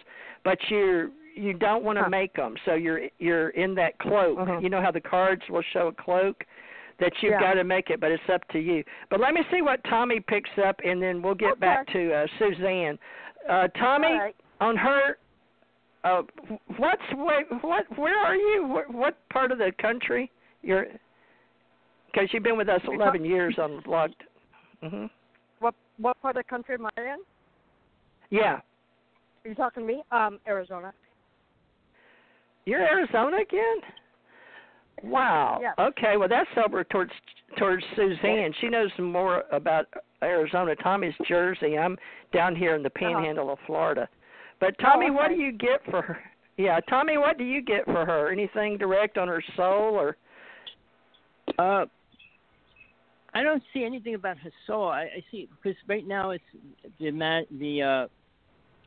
[0.43, 2.09] but you're you don't want to Huh.
[2.09, 4.63] make them so you're you're in that cloak Mhm.
[4.63, 6.45] you know how the cards will show a cloak
[7.01, 7.41] that you've Yeah.
[7.41, 8.83] got to make it, but it's up to you.
[9.11, 12.27] But let me see what Tommy picks up, and then we'll get back to uh,
[12.39, 12.99] Suzanne.
[13.49, 14.37] Uh, Tommy, right.
[14.61, 15.17] on her,
[16.05, 16.23] uh,
[16.77, 17.85] what's what, what?
[17.99, 18.67] Where are you?
[18.67, 20.31] What, what part of the country
[20.63, 20.87] you're?
[22.13, 24.23] Because you've been with us You're 11 talk- years on logged.
[24.83, 25.07] hmm
[25.61, 27.19] What what part of the country am I in?
[28.31, 28.61] Yeah,
[29.45, 30.03] Are you talking to me?
[30.13, 30.93] Um, Arizona.
[32.67, 33.77] you're Arizona again.
[35.05, 35.59] Wow.
[35.63, 35.75] Yes.
[35.79, 36.17] Okay.
[36.17, 37.13] Well, that's over towards
[37.57, 38.53] towards Suzanne.
[38.61, 39.87] She knows more about
[40.23, 40.75] Arizona.
[40.77, 41.79] Tommy's Jersey.
[41.79, 41.97] I'm
[42.33, 44.09] down here in the Panhandle of Florida.
[44.61, 45.15] But Tommy, Uh-huh.
[45.15, 46.19] Oh, what do you get for her?
[46.57, 48.33] Yeah, Tommy, what do you get for her?
[48.33, 50.17] Anything direct on her soul or?
[51.59, 51.87] Uh,
[53.35, 54.89] I don't see anything about her soul.
[54.89, 56.45] I, I see because right now it's
[56.99, 58.07] the ma- the uh,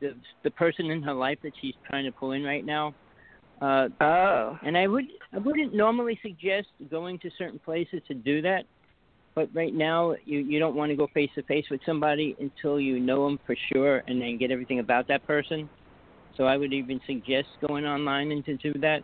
[0.02, 2.94] the the person in her life that she's trying to pull in right now.
[3.62, 4.58] Uh, oh.
[4.64, 8.64] And I would I wouldn't normally suggest going to certain places to do that,
[9.36, 12.80] but right now you you don't want to go face to face with somebody until
[12.80, 15.70] you know them for sure and then get everything about that person.
[16.38, 19.04] So I would even suggest going online and to do that.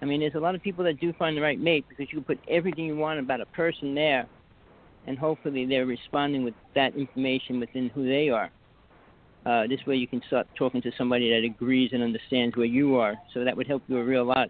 [0.00, 2.18] I mean, there's a lot of people that do find the right mate because you
[2.18, 4.26] can put everything you want about a person there,
[5.06, 8.50] and hopefully they're responding with that information within who they are.
[9.44, 12.96] Uh, this way you can start talking to somebody that agrees and understands where you
[12.96, 13.16] are.
[13.34, 14.48] So that would help you a real lot.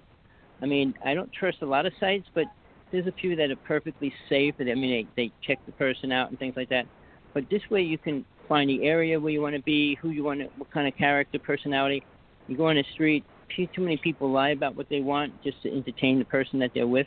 [0.60, 2.44] I mean, I don't trust a lot of sites, but
[2.90, 4.55] there's a few that are perfectly safe.
[4.59, 6.86] And I mean, they, they check the person out and things like that.
[7.32, 10.24] But this way you can find the area where you want to be, who you
[10.24, 12.02] want to, what kind of character, personality.
[12.48, 13.24] You go on the street,
[13.56, 16.70] too too many people lie about what they want just to entertain the person that
[16.74, 17.06] they're with.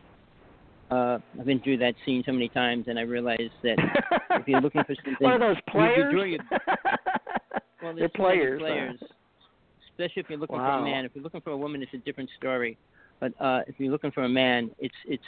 [0.92, 3.76] Uh, I've been through that scene so many times, and I realized that
[4.32, 6.14] if you're looking for something, One of those players.
[6.14, 6.40] You,
[7.86, 8.60] well, They're players.
[8.60, 9.00] players.
[9.92, 11.06] Especially if you're looking for a man.
[11.06, 12.78] If you're looking for a woman, it's a different story.
[13.20, 15.24] But uh, if you're looking for a man, it's it's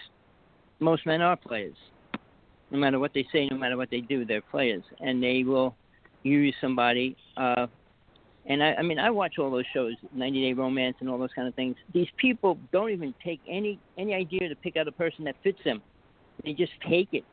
[0.79, 1.75] most men are players.
[2.71, 5.73] no matter what they say, no matter what they do, they're players, and they will
[6.23, 7.15] use somebody.
[7.37, 7.67] Uh,
[8.45, 11.33] and I, I mean, I watch all those shows, 90 Day Romance, and all those
[11.33, 11.75] kind of things.
[11.93, 15.59] These people don't even take any any idea to pick out a person that fits
[15.63, 15.81] them.
[16.43, 17.23] They just take it.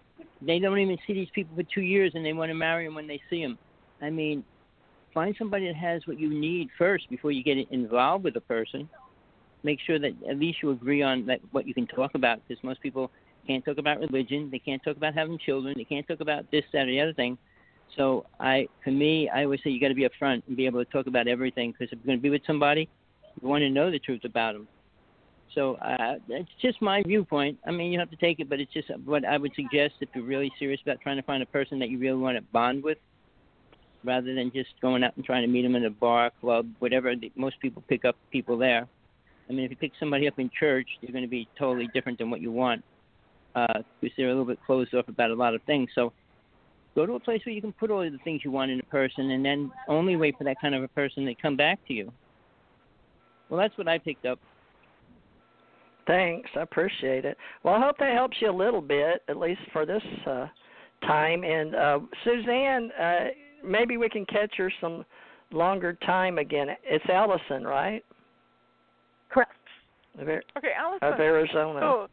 [0.41, 2.95] They don't even see these people for two years, and they want to marry them
[2.95, 3.59] when they see them.
[4.01, 4.45] I mean,
[5.15, 8.89] find somebody that has what you need first before you get involved with a person.
[9.63, 12.63] Make sure that at least you agree on that what you can talk about, because
[12.63, 13.11] most people
[13.47, 16.65] can't talk about religion, they can't talk about having children, they can't talk about this,
[16.73, 17.39] that, or the other thing.
[17.97, 20.85] So I, for me, I always say you got to be upfront and be able
[20.85, 22.89] to talk about everything, because if you're going to be with somebody,
[23.41, 24.67] you want to know the truth about them.
[25.55, 27.59] So uh, it's just my viewpoint.
[27.67, 30.09] I mean, you have to take it, but it's just what I would suggest if
[30.15, 32.83] you're really serious about trying to find a person that you really want to bond
[32.83, 32.99] with,
[34.05, 37.15] rather than just going out and trying to meet them in a bar, club, whatever.
[37.37, 38.87] Most people pick up people there.
[39.49, 42.19] I mean, if you pick somebody up in church, they're going to be totally different
[42.19, 42.83] than what you want
[43.55, 45.89] because uh, they're a little bit closed off about a lot of things.
[45.95, 46.13] So
[46.95, 48.81] go to a place where you can put all of the things you want in
[48.81, 51.79] a person, and then only wait for that kind of a person to come back
[51.89, 52.13] to you.
[53.49, 54.39] Well, that's what I picked up.
[56.07, 57.37] Thanks, I appreciate it.
[57.63, 60.47] Well, I hope that helps you a little bit, at least for this uh,
[61.07, 61.45] time.
[61.45, 63.25] And uh, Suzanne, uh,
[63.65, 65.05] maybe we can catch her some
[65.53, 66.69] longer time again.
[66.85, 68.05] It's Allison, right?
[69.31, 69.53] Correct.
[70.19, 71.09] Of, okay, Allison.
[71.13, 71.81] Of Arizona.
[71.81, 72.09] So,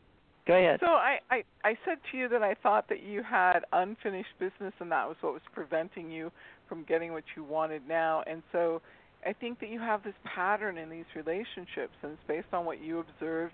[0.47, 0.79] Go ahead.
[0.81, 4.73] So I, I I said to you that I thought that you had unfinished business
[4.79, 6.31] and that was what was preventing you
[6.67, 8.23] from getting what you wanted now.
[8.25, 8.81] And so
[9.25, 12.83] I think that you have this pattern in these relationships and it's based on what
[12.83, 13.53] you observed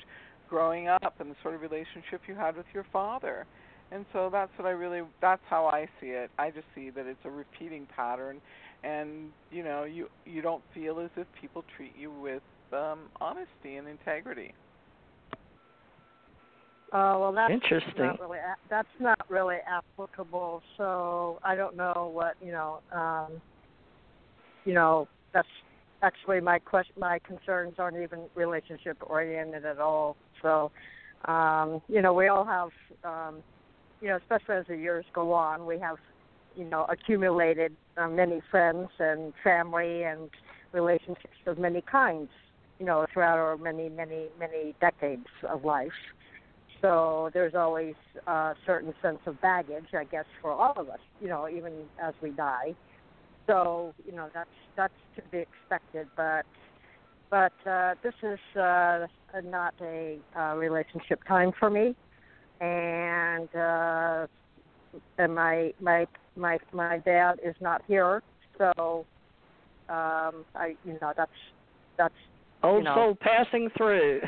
[0.49, 3.45] growing up and the sort of relationship you had with your father.
[3.91, 6.29] And so that's what I really that's how I see it.
[6.37, 8.41] I just see that it's a repeating pattern
[8.83, 12.43] and you know, you you don't feel as if people treat you with
[12.73, 14.53] um honesty and integrity.
[16.93, 18.05] Uh, well, that's Interesting.
[18.05, 18.37] Not really,
[18.69, 20.61] that's not really applicable.
[20.77, 22.79] So I don't know what you know.
[22.93, 23.41] Um,
[24.63, 25.47] you know, that's
[26.01, 26.93] actually my question.
[26.97, 30.15] My concerns aren't even relationship oriented at all.
[30.41, 30.71] So,
[31.25, 32.69] um, you know, we all have,
[33.03, 33.43] um,
[34.01, 35.97] you know, especially as the years go on, we have,
[36.55, 40.29] you know, accumulated uh, many friends and family and
[40.71, 42.29] relationships of many kinds.
[42.79, 45.91] You know, throughout our many, many, many decades of life.
[46.79, 47.95] So there's always
[48.27, 50.99] a certain sense of baggage, I guess, for all of us.
[51.19, 52.75] You know, even as we die.
[53.47, 56.45] So you know that's that's to be expected, but
[57.29, 59.07] but uh, this is uh,
[59.43, 61.95] not a uh, relationship time for me,
[62.61, 64.27] and uh,
[65.17, 66.05] and my my
[66.35, 68.23] my my dad is not here,
[68.57, 69.05] so
[69.89, 71.31] um, I you know that's
[71.97, 72.13] that's
[72.63, 74.21] Old you know, soul passing through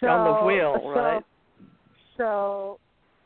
[0.00, 1.24] so, on the wheel, so, right?
[2.18, 2.78] So,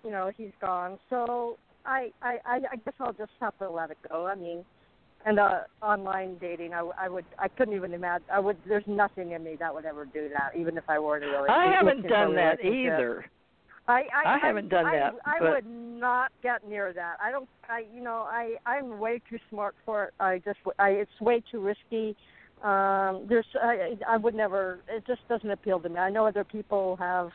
[0.04, 0.98] you know, he's gone.
[1.10, 4.26] So I, I, I I guess I'll just have to let it go.
[4.26, 4.64] I mean,
[5.26, 8.26] and uh, online dating, I, I would, I couldn't even imagine.
[8.32, 8.56] I would.
[8.68, 11.48] There's nothing in me that would ever do that, even if I were to really.
[11.48, 13.24] I haven't done that either.
[13.86, 17.16] I, I, I haven't done I, that, I, but- would not get near that.
[17.22, 17.48] I don't.
[17.68, 20.14] I, you know, I, I'm way too smart for it.
[20.20, 22.16] I just, I, it's way too risky.
[22.62, 24.80] Um, there's, I, I would never.
[24.88, 25.98] It just doesn't appeal to me.
[25.98, 27.30] I know other people have,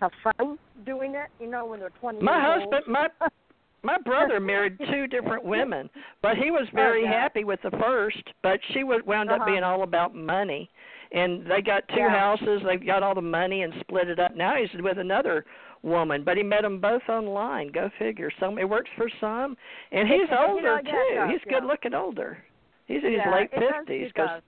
[0.00, 1.28] have fun doing it.
[1.38, 2.20] You know, when they're 20.
[2.22, 2.88] My years husband, old.
[2.88, 3.08] my
[3.82, 5.88] my brother married two different women,
[6.22, 7.20] but he was very Oh, yeah.
[7.22, 8.22] happy with the first.
[8.42, 9.50] But she was wound up Uh-huh.
[9.50, 10.70] being all about money,
[11.12, 12.10] and they got two Yeah.
[12.10, 12.62] houses.
[12.66, 14.34] They got all the money and split it up.
[14.36, 15.44] Now he's with another
[15.82, 17.68] woman, but he met them both online.
[17.72, 18.30] Go figure.
[18.38, 19.56] Some it works for some,
[19.92, 20.90] and he's It- you know, older too.
[20.90, 21.52] does, he's yeah.
[21.52, 22.38] good looking older.
[22.86, 24.08] He's in his yeah, late fifties.
[24.08, 24.42] It does.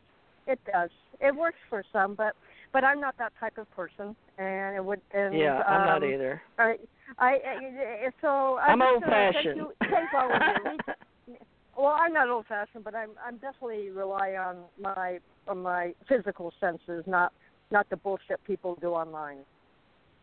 [0.46, 0.90] It does.
[1.20, 2.34] It works for some, but
[2.72, 5.00] but I'm not that type of person, and it would.
[5.12, 6.42] And, yeah, I'm not um, either.
[6.58, 6.76] I,
[7.18, 9.44] I, I so I'm I'm old-fashioned.
[9.44, 10.94] Take, you, take all of you.
[11.76, 15.18] Well, I'm not old fashioned, but I'm I'm definitely rely on my
[15.48, 17.32] on my physical senses, not
[17.70, 19.38] not the bullshit people do online.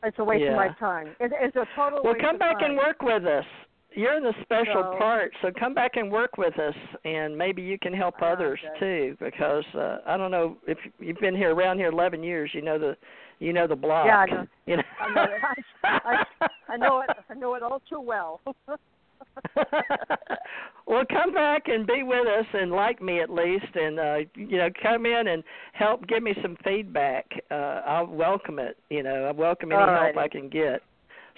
[0.03, 0.51] It's a waste Yeah.
[0.51, 1.15] of my time.
[1.19, 2.71] It, it's a total Well, come back time.
[2.71, 3.45] and work with us.
[3.91, 7.61] You're in the special So- part, so come back and work with us, and maybe
[7.61, 8.79] you can help others okay.
[8.79, 9.17] too.
[9.19, 12.77] Because uh, I don't know if you've been here around here 11 years, you know
[12.77, 12.95] the
[13.39, 14.05] you know the block.
[14.05, 14.47] Yeah, I know.
[14.67, 14.83] You know.
[15.01, 15.29] I know it.
[15.83, 17.09] I, I, I know it.
[17.29, 18.41] I know it all too well.
[20.87, 24.57] well, come back and be with us, and like me at least, and uh, you
[24.57, 25.43] know, come in and
[25.73, 27.25] help give me some feedback.
[27.51, 28.77] Uh, I'll welcome it.
[28.89, 30.81] You know, I welcome any help I can get.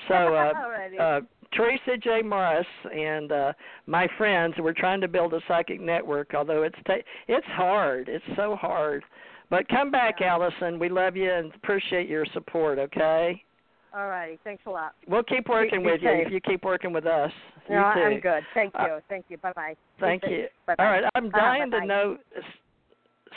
[0.08, 0.52] So, uh,
[1.00, 1.20] uh,
[1.54, 2.24] Theresa J.
[2.24, 3.54] Morris and uh,
[3.86, 6.34] my friends, we're trying to build a psychic network.
[6.34, 9.04] Although it's ta- it's hard, it's so hard.
[9.52, 10.80] But come back, Allison.
[10.80, 12.80] We love you and appreciate your support.
[12.80, 13.44] Okay.
[13.94, 14.40] All righty.
[14.46, 14.94] Thanks a lot.
[15.08, 16.28] We'll keep working Be with you safe.
[16.28, 17.32] if you keep working with us.
[17.70, 18.02] No, you too.
[18.16, 18.44] I'm good.
[18.54, 18.80] Thank you.
[18.86, 19.38] Uh, Thank you.
[19.38, 19.76] Bye bye.
[20.00, 20.46] Thank you.
[20.66, 20.84] Bye-bye.
[20.84, 21.82] All right, I'm Uh-huh, dying bye-bye.
[21.82, 22.18] to know.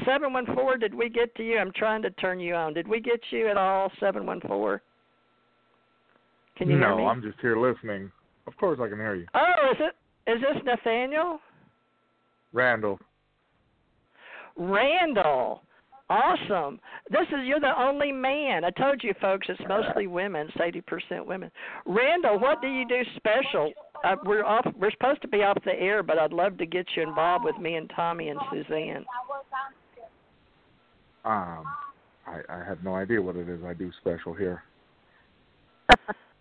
[0.05, 0.77] Seven one four.
[0.77, 1.59] Did we get to you?
[1.59, 2.73] I'm trying to turn you on.
[2.75, 3.91] Did we get you at all?
[4.01, 4.83] Seven one four.
[6.57, 7.05] Can you no, hear me?
[7.05, 8.11] I'm just here listening.
[8.47, 10.31] Of course, I can hear you, Oh, is it?
[10.31, 11.41] Is this Nathaniel?
[12.53, 12.99] Randall.
[14.57, 15.63] Randall.
[16.11, 16.81] Awesome.
[17.11, 18.65] This is you're the only man.
[18.65, 21.51] I told you folks it's mostly women, it's eighty percent women.
[21.87, 23.73] Randall, what do you do special?
[24.05, 26.87] Uh, we're off we're supposed to be off the air, but I'd love to get
[26.95, 29.05] you involved with me and Tommy and Suzanne.
[31.25, 31.65] Um,
[32.27, 34.63] I, I have no idea what it is I do special here.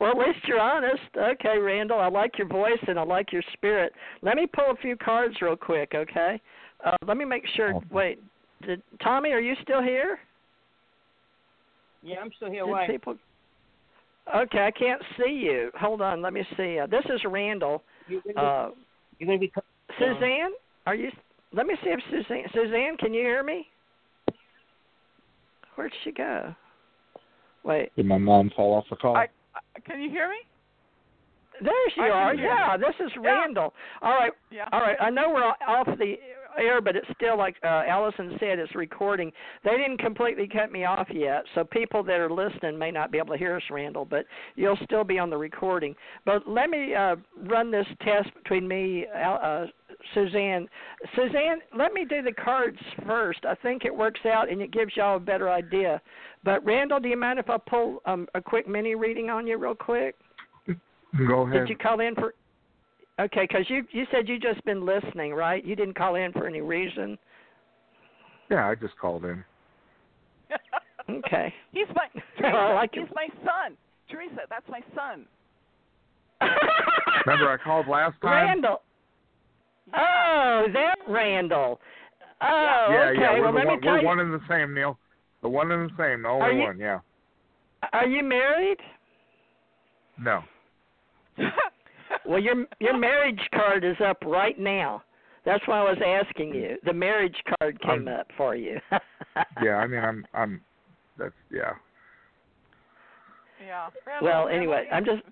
[0.00, 1.02] well, at least you're honest.
[1.16, 3.92] Okay, Randall, I like your voice and I like your spirit.
[4.22, 6.40] Let me pull a few cards real quick, okay?
[6.84, 7.74] Uh, let me make sure.
[7.90, 8.20] Wait,
[8.66, 9.30] did Tommy?
[9.30, 10.18] Are you still here?
[12.02, 12.64] Yeah, I'm still here.
[12.64, 12.86] Did Why?
[12.86, 13.16] people?
[14.34, 15.70] Okay, I can't see you.
[15.80, 16.78] Hold on, let me see.
[16.78, 17.82] Uh, this is Randall.
[18.06, 18.68] You're gonna be, Uh,
[19.18, 19.52] you're gonna be
[19.98, 20.52] Suzanne,
[20.86, 21.10] are you?
[21.52, 22.44] Let me see if Suzanne.
[22.52, 23.66] Suzanne, can you hear me?
[25.74, 26.54] Where'd she go?
[27.64, 29.16] Wait, Did my mom fall off the call?
[29.16, 29.28] I, I,
[29.84, 30.36] can you hear me?
[31.60, 32.34] there she I are.
[32.34, 32.78] Yeah, you.
[32.78, 33.74] this is Randall.
[34.00, 34.68] All right, Yeah.
[34.72, 34.96] all right.
[35.00, 36.14] I know we're off the
[36.58, 39.32] air, but it's still like uh, Allison said, it's recording.
[39.64, 43.18] They didn't completely cut me off yet, so people that are listening may not be
[43.18, 44.04] able to hear us, Randall.
[44.04, 44.24] But
[44.56, 45.94] you'll still be on the recording.
[46.24, 49.66] But let me uh, run this test between me, uh,
[50.14, 50.68] Suzanne.
[51.14, 53.40] Suzanne, let me do the cards first.
[53.44, 56.00] I think it works out and it gives y'all a better idea.
[56.44, 59.58] But Randall, do you mind if I pull um, a quick mini reading on you
[59.58, 60.14] real quick?
[61.26, 61.60] Go ahead.
[61.60, 62.34] Did you call in for?
[63.20, 65.64] Okay, because you you said you just been listening, right?
[65.64, 67.18] You didn't call in for any reason.
[68.50, 69.44] Yeah, I just called in.
[71.10, 71.54] Okay.
[71.72, 72.06] He's my
[72.48, 73.10] I like he's it.
[73.14, 73.78] my son.
[74.10, 75.24] Theresa, that's my son.
[77.26, 78.46] Remember I called last time?
[78.46, 78.82] Randall.
[79.96, 81.80] Oh, that Randall.
[82.42, 83.20] Oh, yeah, okay.
[83.22, 83.32] yeah.
[83.32, 84.06] We're, well, the let one, me tell we're you.
[84.06, 84.98] one and the same, Neil.
[85.40, 86.78] The one and the same, the Are only you- one.
[86.78, 86.98] Yeah.
[87.94, 88.78] Are you married?
[90.20, 90.42] No.
[92.28, 95.02] Well, your your marriage card is up right now.
[95.46, 96.76] That's why I was asking you.
[96.84, 98.78] The marriage card came Um, up for you.
[99.62, 100.60] Yeah, I mean, I'm, I'm.
[101.16, 101.70] That's yeah.
[103.64, 103.88] Yeah.
[104.06, 105.22] Randall, well, Randall anyway, leaves- I'm just.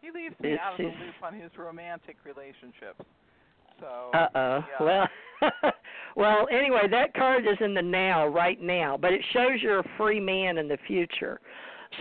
[0.00, 3.00] He leaves me It's- out of the loop on his romantic relationships.
[3.80, 4.10] So.
[4.14, 4.64] Uh oh.
[4.80, 4.84] yeah.
[4.84, 5.50] Well,
[6.16, 6.48] well.
[6.50, 10.20] Anyway, that card is in the now, right now, but it shows you're a free
[10.20, 11.40] man in the future.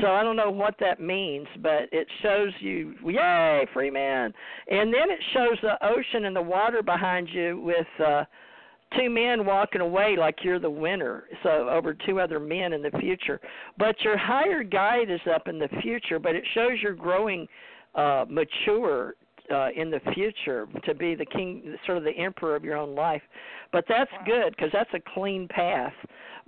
[0.02, 4.34] So I don't know what that means, but it shows you, yay, free man.
[4.70, 8.26] And then it shows the ocean and the water behind you with uh
[8.98, 11.26] two men walking away like you're the winner.
[11.44, 13.42] So over two other men in the future.
[13.78, 17.48] But your higher guide is up in the future, but it shows you're growing
[17.96, 19.16] uh mature
[19.54, 22.96] uh, in the future to be the king, sort of the emperor of your own
[22.96, 23.22] life.
[23.72, 25.94] But that's good because that's a clean path.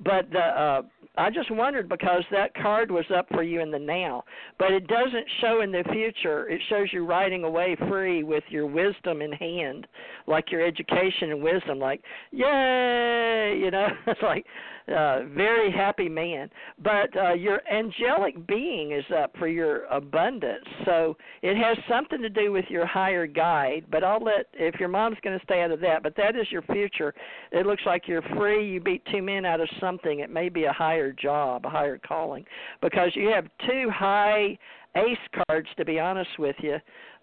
[0.04, 0.82] But the, uh,
[1.20, 4.24] I just wondered because that card was up for you in the now,
[4.58, 6.48] but it doesn't show in the future.
[6.48, 9.86] It shows you riding away free with your wisdom in hand,
[10.28, 12.02] like your education and wisdom, like
[12.32, 14.46] yay, you know, it's like
[14.90, 16.50] uh, very happy man.
[16.84, 22.30] But uh, your angelic being is up for your abundance, so it has something to
[22.30, 23.86] do with your higher guide.
[23.92, 26.04] But I'll let if your mom's going to stay out of that.
[26.04, 27.14] But that is your future.
[27.52, 28.70] It looks like you're free.
[28.70, 30.20] You beat two men out of something.
[30.20, 32.46] It may be a higher job, a higher calling,
[32.82, 34.58] because you have two high
[34.96, 35.68] ace cards.
[35.78, 36.78] To be honest with you,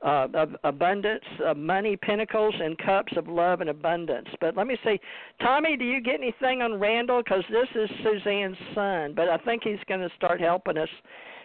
[0.04, 4.28] uh, of abundance, of money, pentacles, and cups of love and abundance.
[4.40, 5.00] But let me see,
[5.40, 7.22] Tommy, do you get anything on Randall?
[7.22, 10.88] Because this is Suzanne's son, but I think he's going to start helping us.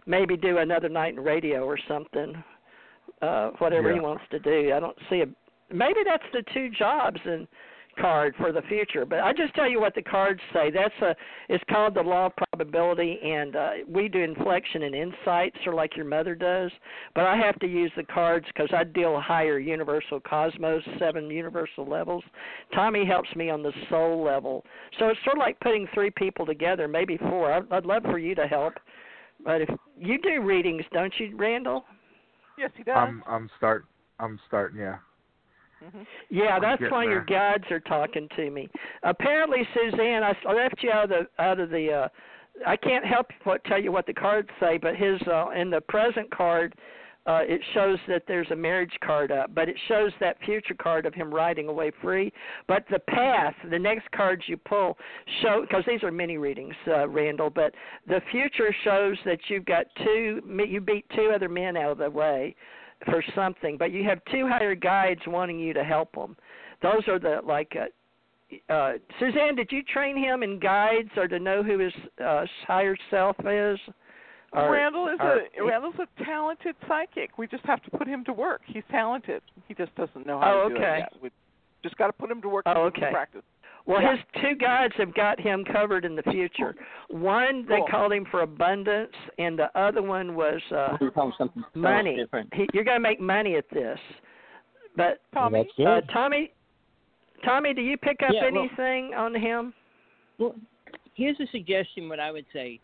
[0.05, 2.43] Maybe do another night in radio or something.
[3.21, 4.73] Uh, whatever he wants to do.
[4.73, 5.25] I don't see a.
[5.73, 7.47] Maybe that's the two jobs and
[7.99, 9.05] card for the future.
[9.05, 10.71] But I just tell you what the cards say.
[10.71, 11.15] That's a.
[11.49, 15.95] It's called the law of probability, and uh, we do inflection and insights, or like
[15.95, 16.71] your mother does.
[17.15, 21.87] But I have to use the cards because I deal higher universal cosmos, seven universal
[21.87, 22.23] levels.
[22.73, 24.63] Tommy helps me on the soul level,
[24.99, 27.51] so it's sort of like putting three people together, maybe four.
[27.51, 28.73] I'd, I'd love for you to help.
[29.43, 31.85] But if you do readings, don't you, Randall?
[32.57, 32.95] Yes, he does.
[32.95, 33.85] I'm, I'm start.
[34.19, 34.79] I'm starting.
[34.79, 34.97] Yeah.
[35.81, 38.69] Hmm Yeah, that's getting why your guides are talking to me.
[39.03, 41.91] Apparently, Suzanne, I I left you out of the out of the.
[41.91, 42.07] uh
[42.67, 45.81] I can't help what tell you what the cards say, but his uh in the
[45.81, 46.75] present card,
[47.25, 51.05] uh, it shows that there's a marriage card up, but it shows that future card
[51.05, 52.33] of him riding away free.
[52.67, 54.97] But the path, the next cards you pull
[55.41, 57.49] show because these are mini readings, uh, Randall.
[57.49, 57.73] But
[58.07, 62.09] the future shows that you've got two, you beat two other men out of the
[62.09, 62.55] way
[63.05, 66.35] for something, but you have two hired guides wanting you to help them.
[66.81, 67.73] Those are the like.
[67.79, 67.85] Uh,
[68.73, 72.97] uh, Suzanne, did you train him in guides or to know who his uh, higher
[73.09, 73.79] self is?
[74.53, 77.37] Or, Randall is or, a Randall's a talented psychic.
[77.37, 78.61] We just have to put him to work.
[78.65, 79.41] He's talented.
[79.69, 80.83] He just doesn't know how oh, to okay.
[80.83, 81.13] do it yet.
[81.23, 81.29] We
[81.81, 82.63] just got to put him to work.
[82.65, 83.09] Oh, okay.
[83.11, 83.43] Practice.
[83.85, 84.15] Well, yeah.
[84.15, 86.75] his two guides have got him covered in the future.
[87.09, 87.87] One they Cool.
[87.89, 91.79] called him for abundance, and the other one was uh We call him something so
[91.79, 92.23] money.
[92.53, 93.99] He, you're going to make money at this.
[94.95, 96.51] But Tommy, Well, uh, Tommy,
[97.45, 99.73] Tommy, do you pick up Yeah, well- anything on him?
[100.37, 100.55] Well,
[101.15, 102.09] here's a suggestion.
[102.09, 102.79] What I would say,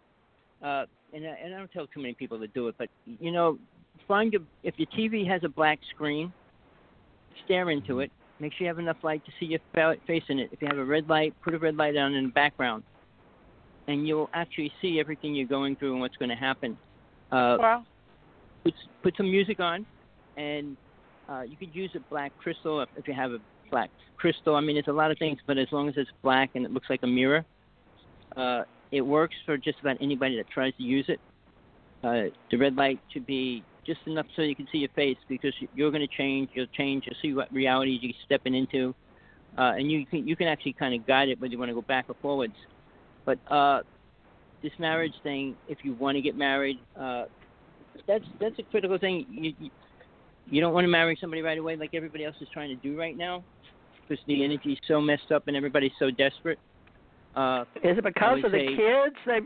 [0.63, 3.31] uh, and I, and I don't tell too many people to do it, but you
[3.31, 3.57] know,
[4.07, 6.31] find a if your TV has a black screen,
[7.45, 8.11] stare into it.
[8.39, 9.59] Make sure you have enough light to see your
[10.05, 10.49] face in it.
[10.51, 12.83] If you have a red light, put a red light on in the background,
[13.87, 16.77] and you'll actually see everything you're going through and what's going to happen.
[17.31, 17.85] Uh, Wow.
[18.63, 19.85] put put some music on,
[20.35, 20.77] and
[21.29, 23.39] uh, you could use a black crystal if, if you have a
[23.71, 24.55] black crystal.
[24.55, 26.71] I mean, there's a lot of things, but as long as it's black and it
[26.71, 27.43] looks like a mirror,
[28.35, 31.19] uh, it works for just about anybody that tries to use it.
[32.03, 35.53] Uh, the red light should be just enough so you can see your face because
[35.59, 36.49] you- you're going to change.
[36.53, 37.05] You'll change.
[37.07, 38.93] You'll see what realities you're stepping into,
[39.57, 41.75] uh, and you can you can actually kind of guide it whether you want to
[41.75, 42.53] go back or forwards.
[43.25, 43.81] But uh,
[44.61, 47.25] this marriage thing, if you want to get married, uh,
[48.05, 49.25] that's that's a critical thing.
[49.31, 49.69] You, you
[50.49, 52.97] you don't want to marry somebody right away like everybody else is trying to do
[52.97, 53.43] right now,
[54.07, 56.59] because the energy's so messed up and everybody's so desperate.
[57.35, 59.39] Uh, Is it because of the say- kids they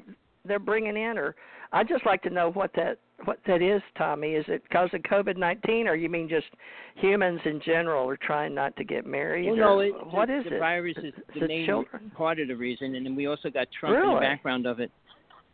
[0.46, 1.36] they're bringing in, or
[1.72, 4.32] I'd just like to know what that what that is, Tommy.
[4.32, 6.48] Is it because of COVID nineteen, or you mean just
[6.96, 9.48] humans in general are trying not to get married?
[9.48, 10.60] Well, no, it, what the, is the it?
[10.60, 12.12] virus is the main children?
[12.16, 14.92] part of the reason, and then we also got Trump in the background of it.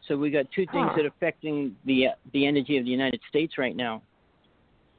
[0.08, 0.94] So we got two things Huh.
[0.98, 4.02] that are affecting the uh, the energy of the United States right now,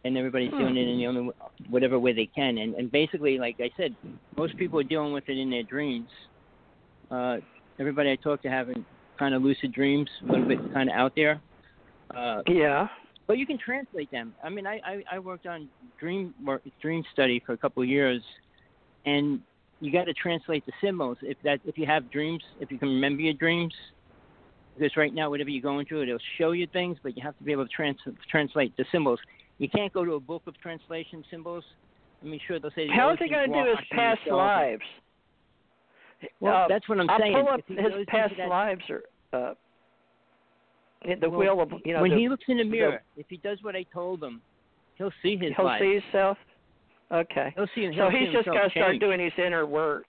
[0.04, 0.90] and everybody's doing it Hmm.
[0.90, 1.30] in the only
[1.70, 2.58] whatever way they can.
[2.58, 3.94] And and basically, like I said,
[4.36, 6.08] most people are dealing with it in their dreams.
[7.10, 7.38] Uh,
[7.78, 8.84] everybody I talk to having
[9.18, 11.40] kind of lucid dreams, a little bit kind of out there.
[12.14, 12.88] Uh, Yeah.
[13.26, 14.34] but you can translate them.
[14.42, 15.68] I mean, I, I, I worked on
[15.98, 18.22] dream work, dream study for a couple of years,
[19.04, 19.40] and
[19.80, 21.18] you got to translate the symbols.
[21.22, 23.74] If that if you have dreams, if you can remember your dreams,
[24.74, 27.44] because right now whatever you're going through, it'll show you things, but you have to
[27.44, 27.98] be able to trans-
[28.30, 29.20] translate the symbols.
[29.58, 31.64] You can't go to a book of translation symbols.
[32.22, 34.82] I mean, sure they'll say the How is he going to do his past lives?
[36.40, 37.34] Well, Uh, that's what I'm I'll saying.
[37.34, 39.02] pull up his past lives, or
[39.32, 39.54] uh,
[41.04, 42.02] the Well, wheel of you know.
[42.02, 44.40] when the, he looks in the the- mirror, if he does what I told him,
[44.96, 45.80] he'll see his he'll life.
[45.80, 46.36] see himself.
[47.12, 47.52] Okay.
[47.56, 47.86] He'll see.
[47.86, 50.06] so he'll see he's just himself got to start doing his inner work.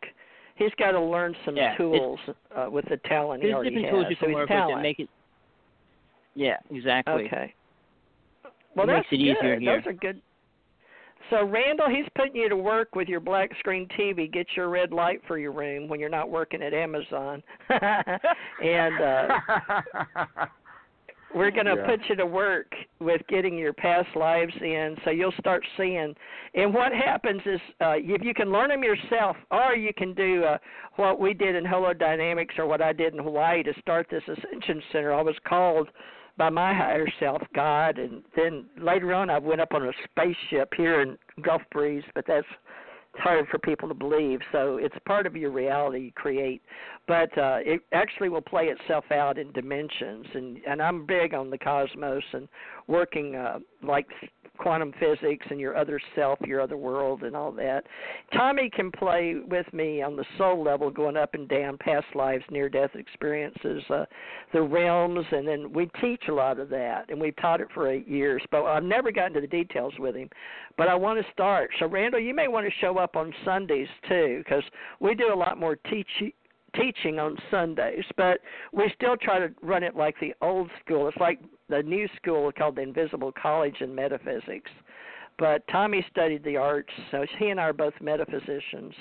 [0.55, 2.19] He's got to learn some Yeah, tools
[2.55, 3.91] uh, with the talent he already has.
[3.91, 4.77] tools you so can he's work talent.
[4.77, 5.09] that make it.
[6.35, 7.25] Yeah, exactly.
[7.27, 7.53] Okay.
[8.75, 9.61] Well, It that's makes it easier good.
[9.61, 9.77] here.
[9.81, 10.21] Those are good.
[11.29, 14.31] So Randall, he's putting you to work with your black screen TV.
[14.31, 19.27] Get your red light for your room when you're not working at Amazon, and uh,
[21.33, 21.85] we're going to Yeah.
[21.85, 26.15] put you to work with getting your past lives in, so you'll start seeing.
[26.55, 30.43] And what happens is, uh, if you can learn them yourself, or you can do
[30.43, 30.57] uh,
[30.95, 34.81] what we did in Holodynamics, or what I did in Hawaii to start this Ascension
[34.91, 35.13] Center.
[35.13, 35.89] I was called
[36.37, 40.73] by my higher self, God, and then later on I went up on a spaceship
[40.75, 42.47] here in Gulf Breeze, but that's
[43.13, 44.39] it's hard for people to believe.
[44.51, 46.61] So it's part of your reality you create,
[47.07, 50.25] but uh, it actually will play itself out in dimensions.
[50.33, 52.47] And and I'm big on the cosmos and
[52.89, 54.07] working uh, like
[54.57, 57.85] quantum physics and your other self, your other world, and all that.
[58.33, 62.43] Tommy can play with me on the soul level, going up and down, past lives,
[62.51, 64.03] near death experiences, uh,
[64.51, 67.89] the realms, and then we teach a lot of that, and we've taught it for
[67.89, 68.41] eight years.
[68.51, 70.29] But I've never gotten to the details with him.
[70.77, 71.71] But I want to start.
[71.79, 74.63] So Randall, you may want to show up on Sundays too, because
[74.99, 76.33] we do a lot more teaching
[76.75, 81.07] teaching on Sundays, but we still try to run it like the old school.
[81.07, 84.71] It's like the new school called the Invisible College in Metaphysics.
[85.37, 88.93] But Tommy studied the arts, so he and I are both metaphysicians,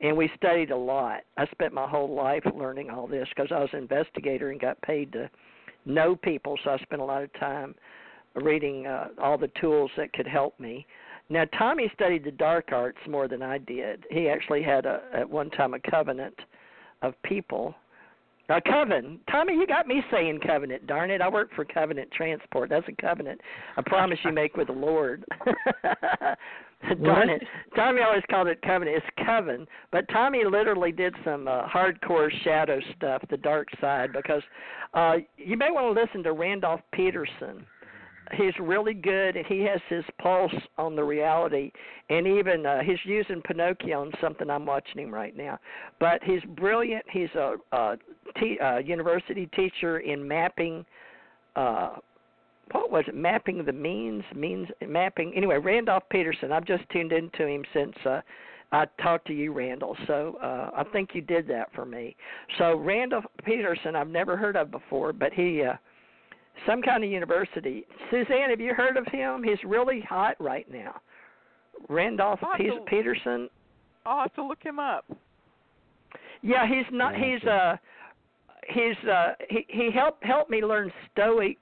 [0.00, 1.20] and we studied a lot.
[1.36, 4.80] I spent my whole life learning all this because I was an investigator and got
[4.80, 5.28] paid to
[5.84, 7.74] know people, so I spent a lot of time
[8.34, 10.86] reading uh, all the tools that could help me.
[11.28, 14.04] Now, Tommy studied the dark arts more than I did.
[14.10, 16.38] He actually had a, at one time a covenant
[17.02, 17.74] of people
[18.48, 19.18] Uh, Coven.
[19.30, 20.86] Tommy, you got me saying covenant.
[20.86, 22.68] Darn it, I work for Covenant Transport.
[22.68, 23.40] That's a covenant,
[23.76, 25.24] a promise you make with the Lord.
[27.02, 27.42] Darn it.
[27.74, 28.98] Tommy always called it covenant.
[28.98, 29.66] It's coven.
[29.90, 34.42] But Tommy literally did some uh, hardcore shadow stuff, the dark side, because
[34.92, 37.66] uh you may want to listen to Randolph Peterson
[38.32, 41.70] he's really good and he has his pulse on the reality
[42.08, 45.58] and even uh he's using pinocchio on something i'm watching him right now
[46.00, 47.96] but he's brilliant he's a, a
[48.44, 50.84] t- uh, university teacher in mapping
[51.56, 51.96] uh
[52.72, 57.46] what was it mapping the means means mapping anyway randolph peterson i've just tuned into
[57.46, 58.20] him since uh
[58.72, 59.96] I talked to you, Randall.
[60.08, 62.16] So uh, I think you did that for me.
[62.58, 65.74] So Randolph Peterson, I've never heard of before, but he uh,
[66.66, 67.84] some kind of university.
[68.10, 69.44] Suzanne, have you heard of him?
[69.44, 71.00] He's really hot right now.
[71.88, 73.48] Randolph I'll Pe- to- Peterson.
[74.06, 75.04] I'll have to look him up.
[76.42, 77.14] Yeah, he's not.
[77.14, 77.76] He's uh,
[78.68, 81.58] he's uh, he he helped helped me learn Stoic,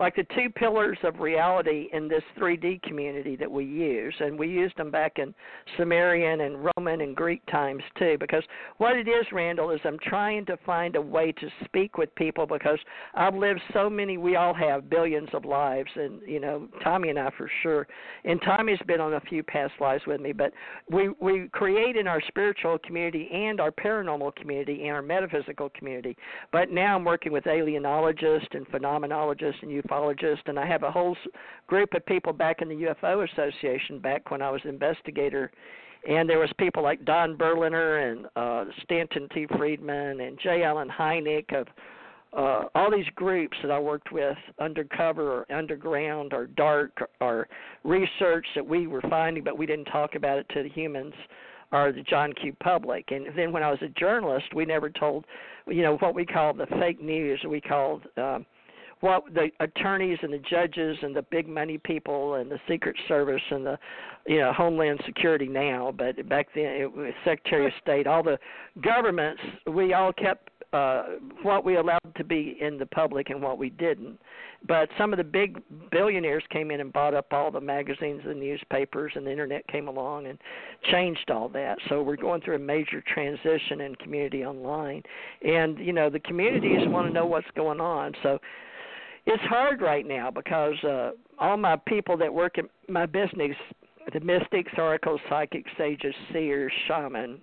[0.00, 4.48] like the two pillars of reality in this 3D community that we use, and we
[4.48, 5.34] used them back in
[5.76, 8.16] Sumerian and Roman and Greek times too.
[8.18, 8.42] Because
[8.78, 12.46] what it is, Randall, is I'm trying to find a way to speak with people
[12.46, 12.78] because
[13.14, 14.16] I've lived so many.
[14.16, 17.86] We all have billions of lives, and you know, Tommy and I for sure.
[18.24, 20.52] And Tommy's been on a few past lives with me, but
[20.90, 26.16] we we create in our spiritual community and our paranormal community and our metaphysical community.
[26.52, 29.89] But now I'm working with alienologists and phenomenologists and ufologists,
[30.46, 31.16] and I have a whole
[31.66, 35.50] group of people back in the UFO Association back when I was investigator.
[36.08, 39.46] And there was people like Don Berliner and uh, Stanton T.
[39.56, 40.62] Friedman and J.
[40.62, 41.66] Allen Hynek of
[42.32, 47.48] uh, all these groups that I worked with, undercover or underground or dark or
[47.84, 51.12] research that we were finding, but we didn't talk about it to the humans
[51.72, 52.54] or the John Q.
[52.62, 53.10] public.
[53.10, 55.24] And then when I was a journalist, we never told,
[55.66, 57.40] you know, what we called the fake news.
[57.48, 58.46] We called um,
[59.00, 63.42] what the attorneys and the judges and the big money people and the Secret Service
[63.50, 63.78] and the,
[64.26, 68.38] you know, Homeland Security now, but back then it was Secretary of State, all the
[68.82, 71.02] governments, we all kept uh
[71.42, 74.16] what we allowed to be in the public and what we didn't.
[74.68, 78.38] But some of the big billionaires came in and bought up all the magazines and
[78.38, 80.38] newspapers and the internet came along and
[80.92, 81.78] changed all that.
[81.88, 85.02] So we're going through a major transition in community online.
[85.42, 88.12] And you know, the communities want to know what's going on.
[88.22, 88.38] So
[89.26, 93.56] it's hard right now because uh all my people that work in my business
[94.12, 97.40] the mystics, oracles, psychics, sages, seers, shaman,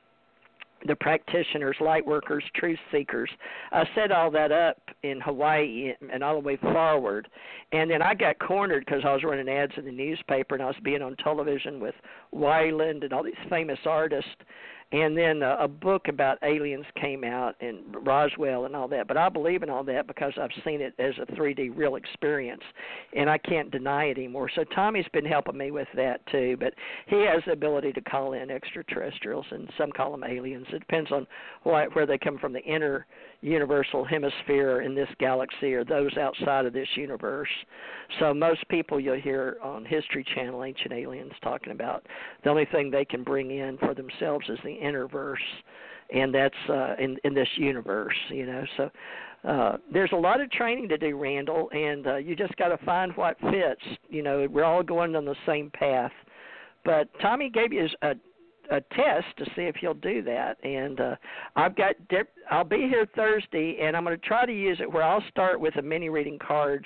[0.85, 3.29] the practitioners, light workers, truth seekers.
[3.71, 7.27] I set all that up in Hawaii and all the way forward.
[7.71, 10.67] And then I got cornered because I was running ads in the newspaper and I
[10.67, 11.95] was being on television with
[12.33, 14.29] Wyland and all these famous artists.
[14.93, 19.07] And then uh, a book about aliens came out and Roswell and all that.
[19.07, 22.61] But I believe in all that because I've seen it as a 3D real experience,
[23.13, 24.49] and I can't deny it anymore.
[24.55, 26.55] So Tommy's been helping me with that too.
[26.57, 26.73] But
[27.07, 30.67] he has the ability to call in extraterrestrials, and some call them aliens.
[30.71, 31.27] It depends on
[31.63, 33.05] why, where they come from, the inner
[33.41, 37.49] universal hemisphere in this galaxy, or those outside of this universe.
[38.19, 42.05] So most people you'll hear on History Channel, Ancient Aliens, talking about
[42.43, 45.39] the only thing they can bring in for themselves is the inner verse,
[46.13, 48.63] and that's uh, in in this universe, you know.
[48.77, 48.89] So
[49.47, 52.85] uh, there's a lot of training to do, Randall, and uh, you just got to
[52.85, 53.81] find what fits.
[54.09, 56.11] You know, we're all going on the same path.
[56.83, 58.13] But Tommy gave you a
[58.71, 61.15] a test to see if you'll do that, and uh,
[61.55, 61.95] I've got.
[62.51, 65.59] I'll be here Thursday, and I'm going to try to use it where I'll start
[65.59, 66.85] with the mini reading cards.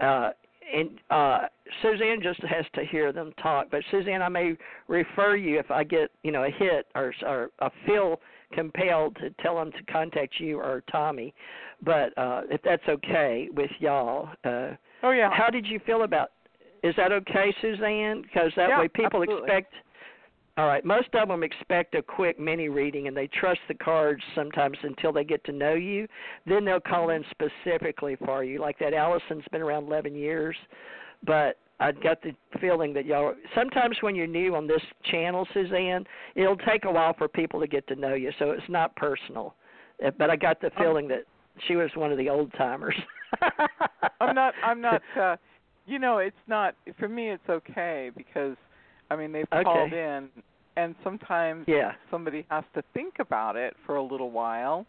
[0.00, 0.30] Uh,
[0.72, 1.40] and uh
[1.82, 3.68] Suzanne just has to hear them talk.
[3.70, 4.56] But Suzanne, I may
[4.88, 8.20] refer you if I get you know a hit or or I feel
[8.52, 11.34] compelled to tell them to contact you or Tommy.
[11.84, 14.30] But uh if that's okay with y'all.
[14.44, 14.70] Uh
[15.02, 15.28] Oh yeah.
[15.30, 16.30] How did you feel about?
[16.82, 18.22] Is that okay, Suzanne?
[18.22, 19.44] Because that Yeah, way people absolutely.
[19.44, 19.74] expect.
[20.56, 24.22] All right, most of them expect a quick mini reading and they trust the cards
[24.36, 26.06] sometimes until they get to know you.
[26.46, 28.60] Then they'll call in specifically for you.
[28.60, 30.56] Like that Allison's been around 11 years,
[31.26, 36.04] but I got the feeling that y'all sometimes when you're new on this channel, Suzanne,
[36.36, 39.54] it'll take a while for people to get to know you, so it's not personal.
[40.04, 41.24] Uh, But I got the feeling that
[41.66, 42.94] she was one of the old timers.
[44.20, 44.54] I'm not.
[44.64, 45.02] I'm not.
[45.20, 45.36] uh
[45.86, 46.76] You know, it's not.
[46.98, 48.56] For me, it's okay because,
[49.10, 49.62] I mean, they've Okay.
[49.64, 50.28] called in,
[50.76, 51.92] and sometimes Yeah.
[52.10, 54.86] somebody has to think about it for a little while,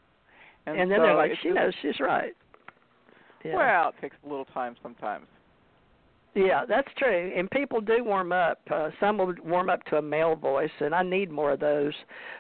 [0.65, 2.33] and, and then so they're like, she just- knows she's right.
[3.43, 3.55] Yeah.
[3.57, 5.27] Well, it takes a little time sometimes.
[6.33, 7.31] Yeah, that's true.
[7.33, 8.59] And people do warm up.
[8.69, 11.93] Uh, some will warm up to a male voice, and I need more of those.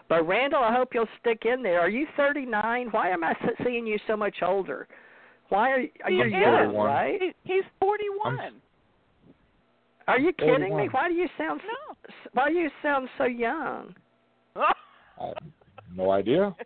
[0.09, 1.79] But Randall, I hope you'll stick in there.
[1.79, 2.87] Are you 39?
[2.91, 4.87] Why am I s- seeing you so much older?
[5.49, 6.31] Why are you, are you is.
[6.31, 7.35] young, right?
[7.43, 8.59] He's 41.
[10.07, 10.87] Are you kidding me?
[10.91, 13.95] Why do you sound so, why do you sound so young?
[14.55, 15.31] I
[15.95, 16.55] no idea.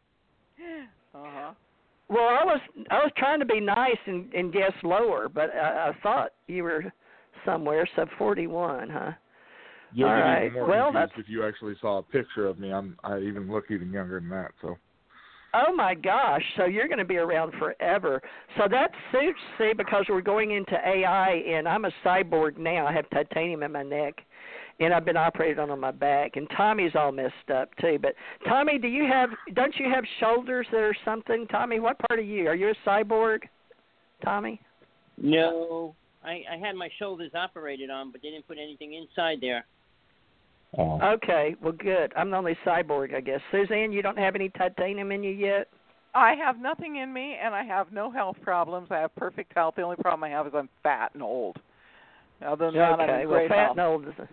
[1.15, 1.53] Uh-huh.
[2.09, 2.59] Well, I was
[2.91, 6.63] I was trying to be nice and and guess lower, but I, I thought you
[6.63, 6.83] were
[7.45, 7.87] somewhere.
[7.95, 9.11] So 41, huh?
[9.93, 10.45] You'll All get right.
[10.45, 12.71] even more Well, that's if you actually saw a picture of me.
[12.71, 14.51] I'm I even look even younger than that.
[14.61, 14.77] So
[15.53, 16.43] Oh my gosh!
[16.57, 18.21] So you're going to be around forever.
[18.57, 22.85] So that suits, see, because we're going into AI, and I'm a cyborg now.
[22.85, 24.15] I have titanium in my neck,
[24.79, 26.35] and I've been operated on on my back.
[26.35, 27.97] And Tommy's all messed up too.
[28.01, 28.13] But
[28.47, 29.29] Tommy, do you have?
[29.53, 31.47] Don't you have shoulders that are something?
[31.47, 32.47] Tommy, what part of you?
[32.47, 33.39] Are you a cyborg?
[34.23, 34.61] Tommy?
[35.17, 39.65] No, I, I had my shoulders operated on, but they didn't put anything inside there.
[40.77, 40.99] Oh.
[41.01, 42.13] Okay, well, good.
[42.15, 43.39] I'm the only cyborg, I guess.
[43.51, 45.67] Suzanne, you don't have any titanium in you yet?
[46.13, 48.87] I have nothing in me, and I have no health problems.
[48.91, 49.75] I have perfect health.
[49.77, 51.57] The only problem I have is I'm fat and old.
[52.45, 53.77] Other than that, I'm okay, well, great fat health.
[53.77, 54.13] and old is.
[54.19, 54.27] A,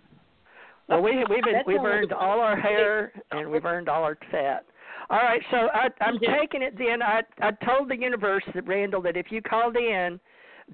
[0.88, 4.16] well, we we've been, we've all earned all our hair and we've earned all our
[4.30, 4.64] fat.
[5.10, 7.02] All right, so I, I'm taking it then.
[7.02, 10.20] I I told the universe that Randall that if you called in,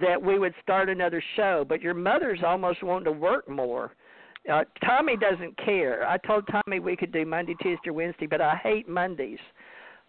[0.01, 1.65] that we would start another show.
[1.69, 3.93] But your mother's almost wanting to work more.
[4.51, 6.07] Uh, Tommy doesn't care.
[6.07, 9.39] I told Tommy we could do Monday, Tuesday, Wednesday, but I hate Mondays.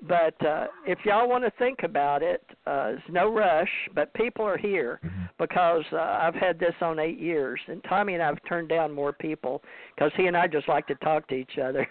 [0.08, 3.70] But uh, if y'all want to think about it, uh, it's no rush.
[3.94, 5.00] But people are here
[5.40, 8.92] because uh, I've had this on eight years, and Tommy and I have turned down
[8.92, 9.62] more people
[9.96, 11.88] because he and I just like to talk to each other.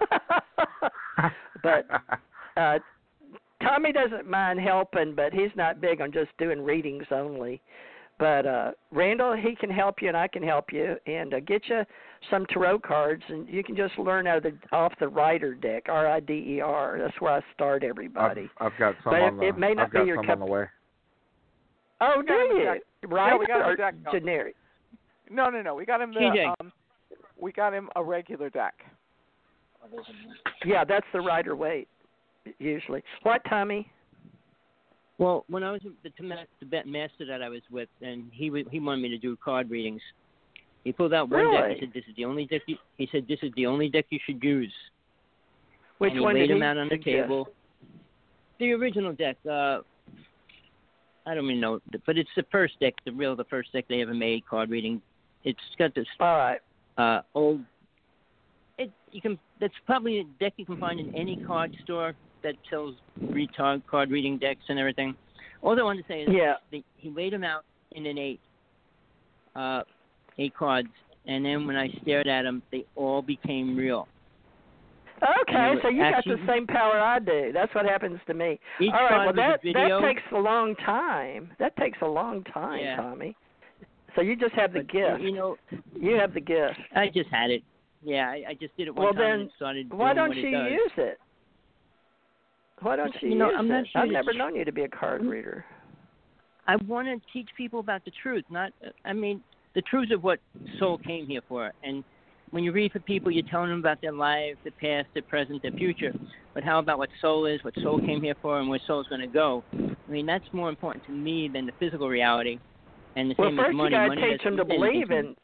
[1.62, 1.86] but
[2.56, 2.78] uh,
[3.62, 7.60] Tommy doesn't mind helping, but he's not big on just doing readings only.
[8.18, 11.62] But uh Randall, he can help you, and I can help you, and uh, get
[11.68, 11.82] you
[12.30, 15.84] some tarot cards, and you can just learn out of the off the Rider deck,
[15.88, 16.98] R I D E R.
[16.98, 18.48] That's where I start everybody.
[18.58, 20.16] I've, I've got some But on it- the it may not I've got be your
[20.16, 20.64] some cup- on the way.
[22.00, 22.64] Oh, do got him you?
[22.64, 22.80] deck.
[23.06, 24.20] Rider Yeah, we got him a or deck going.
[24.20, 24.54] generic?
[25.30, 25.74] No, no, no.
[25.74, 26.54] We got him the TJ.
[26.60, 26.72] um,
[27.38, 28.74] we got him a regular deck.
[30.64, 31.88] Yeah, that's the Rider Waite
[32.58, 33.02] usually.
[33.22, 33.90] What, Tommy?
[35.18, 39.08] Well, when I was the master that I was with, and he he wanted me
[39.10, 40.02] to do card readings.
[40.84, 41.62] He pulled out one deck.
[41.64, 41.74] Really?
[41.74, 44.06] He said, "This is the only deck." You, he said, "This is the only deck
[44.10, 44.72] you should use."
[45.98, 47.04] Which and he one laid did out on the suggest?
[47.22, 47.48] table.
[48.58, 49.36] The original deck.
[49.48, 49.80] Uh,
[51.26, 54.02] I don't even know, but it's the first deck, the real, the first deck they
[54.02, 55.02] ever made card reading.
[55.44, 56.60] It's got this All right.
[56.98, 57.62] uh, old.
[58.78, 59.38] It you can.
[59.60, 62.14] That's probably a deck you can find in any card store
[62.46, 65.14] that sells retard card reading decks and everything.
[65.62, 66.54] All I want to say is Yeah.
[66.70, 68.40] the, he laid them out in an eight,
[69.56, 69.82] uh,
[70.38, 70.88] eight cards,
[71.26, 74.06] and then when I stared at them, they all became real.
[75.40, 77.50] Okay, so you got the same power I do.
[77.52, 78.60] That's what happens to me.
[78.80, 81.50] Each All right, well that that takes a long time.
[81.58, 82.96] That takes a long time, Yeah.
[82.96, 83.34] Tommy.
[84.14, 85.20] So you just have the But, gift.
[85.22, 85.56] You know,
[85.98, 86.78] You have the gift.
[86.94, 87.62] I just had it.
[88.02, 90.36] Yeah, I, I just did it one Well, time then, and started Why don't what
[90.36, 91.18] you it use it?
[92.82, 93.88] Why don't you, You know, use I'm not it?
[93.92, 95.28] sure I've never known you to be a card hmm?
[95.28, 95.64] reader.
[96.66, 98.72] I want to teach people about the truth, not
[99.04, 99.40] I mean
[99.74, 100.40] the truth of what
[100.78, 101.72] soul came here for.
[101.84, 102.02] And
[102.50, 105.62] when you read for people, you're telling them about their lives, their past, their present,
[105.62, 106.12] their future.
[106.54, 109.20] But how about what soul is, what soul came here for, and where soul's going
[109.20, 109.62] to go?
[109.74, 112.58] I mean, that's more important to me than the physical reality.
[113.16, 113.96] And the Well, same first with money.
[113.96, 115.36] you got to teach them to believe in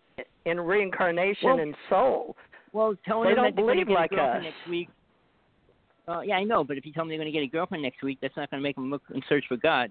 [0.45, 2.37] in reincarnation Well- and soul.
[2.73, 4.43] Well, telling They them don't that believe like us.
[4.43, 4.89] next week.
[6.09, 7.83] Uh, yeah, I know, but if you tell them they're going to get a girlfriend
[7.83, 9.91] next week, that's not going to make them look and search for God.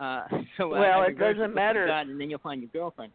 [0.00, 0.22] Uh,
[0.56, 1.86] so uh, Well, it doesn't matter.
[1.86, 3.12] God, and then you'll find your girlfriend.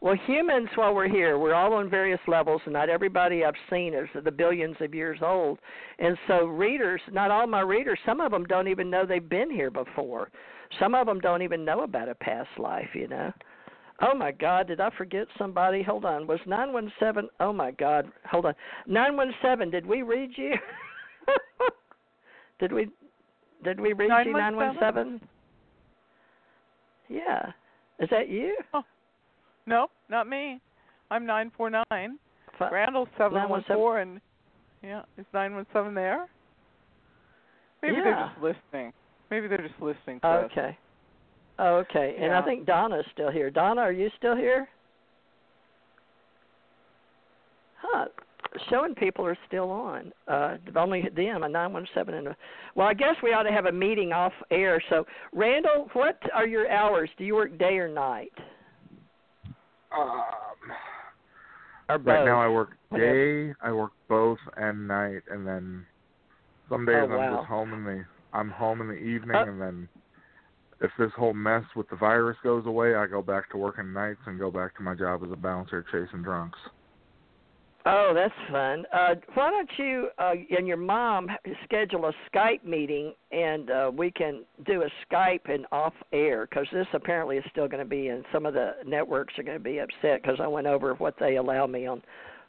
[0.00, 3.94] Well, humans, while we're here, we're all on various levels, and not everybody I've seen
[3.94, 5.58] is the billions of years old.
[5.98, 9.50] And so, readers, not all my readers, some of them don't even know they've been
[9.50, 10.30] here before.
[10.78, 13.32] Some of them don't even know about a past life, you know.
[14.02, 15.82] Oh my God, did I forget somebody?
[15.82, 16.26] Hold on.
[16.26, 17.30] Was 917?
[17.40, 18.54] Oh my God, hold on.
[18.86, 20.52] 917, did we read you?
[22.60, 22.88] did we
[23.62, 25.20] did we read you 917?
[27.08, 27.52] Yeah.
[27.98, 28.56] Is that you?
[28.72, 28.82] Oh.
[29.66, 30.60] No, not me.
[31.10, 32.18] I'm nine four nine.
[32.60, 33.76] Randall's seven one 917.
[33.76, 34.20] four, and
[34.82, 36.28] yeah, is nine one seven there?
[37.82, 38.92] Maybe they're just listening.
[39.30, 40.50] Maybe they're just listening to us.
[40.52, 40.78] Okay.
[41.60, 42.16] Okay.
[42.20, 43.50] And I think Donna's still here.
[43.50, 44.68] Donna, are you still here?
[47.80, 48.06] Huh.
[48.70, 50.12] Showing people are still on.
[50.28, 52.36] Uh only them, a nine one seven and a
[52.74, 54.82] well, I guess we ought to have a meeting off air.
[54.90, 57.10] So Randall, what are your hours?
[57.18, 58.32] Do you work day or night?
[59.96, 60.10] Um,
[61.88, 63.50] or right now I work Whatever.
[63.50, 65.86] day, I work both and night, and then
[66.68, 67.36] some days Oh, I'm wow.
[67.36, 69.88] just home in the I'm home in the evening, Uh, and then
[70.80, 74.20] if this whole mess with the virus goes away, I go back to working nights
[74.26, 76.58] and go back to my job as a bouncer chasing drunks.
[77.86, 78.86] Oh, that's fun.
[78.94, 81.28] Uh, why don't you uh, and your mom
[81.64, 86.66] schedule a Skype meeting, and uh, we can do a Skype and off air because
[86.72, 89.62] this apparently is still going to be, and some of the networks are going to
[89.62, 92.00] be upset because I went over what they allow me on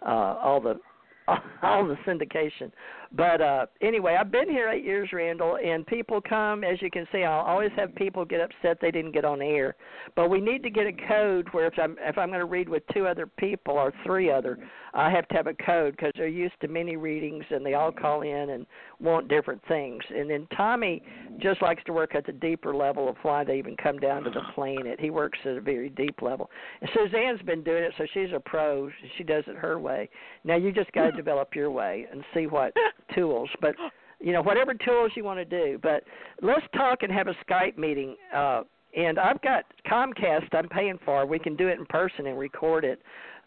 [0.05, 0.80] uh, all the
[1.64, 2.72] all the syndication.
[3.12, 6.64] But uh anyway, I've been here eight years, Randall, and people come.
[6.64, 9.76] As you can see, I'll always have people get upset they didn't get on air.
[10.16, 12.68] But we need to get a code where if I'm if I'm going to read
[12.68, 14.58] with two other people or three other,
[14.94, 17.92] I have to have a code because they're used to mini readings and they all
[17.92, 18.66] call in and
[19.00, 20.02] want different things.
[20.10, 21.02] And then Tommy
[21.40, 24.30] just likes to work at the deeper level of why they even come down to
[24.30, 25.00] the planet.
[25.00, 26.50] He works at a very deep level.
[26.82, 28.90] And Suzanne's been doing it, so she's a pro.
[29.18, 30.10] She does it her way.
[30.44, 32.74] Now you just got develop your way and see what
[33.16, 33.50] tools.
[33.61, 33.76] But
[34.19, 35.80] you know, whatever tools you want to do.
[35.82, 36.03] But
[36.42, 38.16] let's talk and have a Skype meeting.
[38.34, 38.64] Uh,
[38.95, 40.53] and I've got Comcast.
[40.53, 41.26] I'm paying for.
[41.26, 43.02] We can do it in person and record it.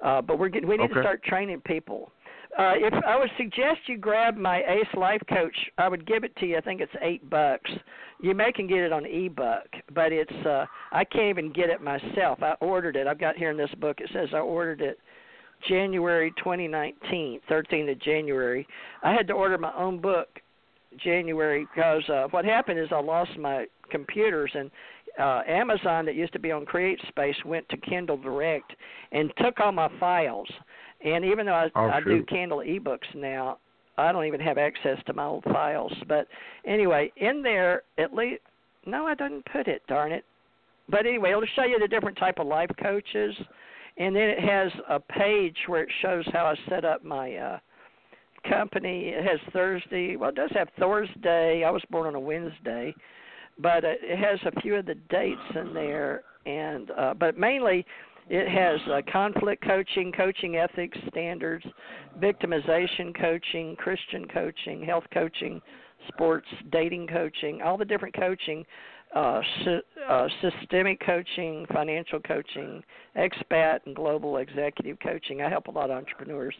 [0.04, 2.12] Uh, but we're getting, we need to start training people.
[2.56, 6.34] Uh, if I would suggest you grab my Ace Life Coach, I would give it
[6.36, 6.56] to you.
[6.56, 7.70] I think it's eight bucks.
[8.20, 11.80] You may can get it on ebook, but it's uh, I can't even get it
[11.80, 12.42] myself.
[12.42, 13.06] I ordered it.
[13.06, 14.00] I've got here in this book.
[14.00, 14.98] It says I ordered it
[15.66, 18.66] January 2019, 13th of January.
[19.02, 20.28] I had to order my own book
[21.02, 24.70] January because uh, what happened is I lost my computers and
[25.18, 28.72] uh, Amazon that used to be on CreateSpace went to Kindle Direct
[29.12, 30.48] and took all my files.
[31.04, 32.24] And even though I, Oh, I do.
[32.24, 33.58] Kindle ebooks now,
[33.96, 35.92] I don't even have access to my old files.
[36.06, 36.28] But
[36.64, 38.42] anyway, in there at least
[38.86, 39.82] no, I didn't put it.
[39.88, 40.24] Darn it.
[40.88, 43.34] But anyway, it'll show you the different type of life coaches,
[43.98, 47.58] and then it has a page where it shows how I set up my uh
[48.48, 49.08] company.
[49.08, 50.16] It has Thursday.
[50.16, 51.64] Well, it does have Thursday.
[51.64, 52.94] I was born on a Wednesday,
[53.58, 57.84] but uh, it has a few of the dates in there, and uh, but mainly
[58.28, 61.64] it has uh, conflict coaching, coaching ethics standards,
[62.20, 65.60] victimization coaching, Christian coaching, health coaching,
[66.08, 68.64] sports, dating coaching, all the different coaching,
[69.14, 69.40] uh,
[70.08, 72.82] uh, systemic coaching, financial coaching,
[73.16, 75.42] expat and global executive coaching.
[75.42, 76.54] I help a lot of entrepreneurs.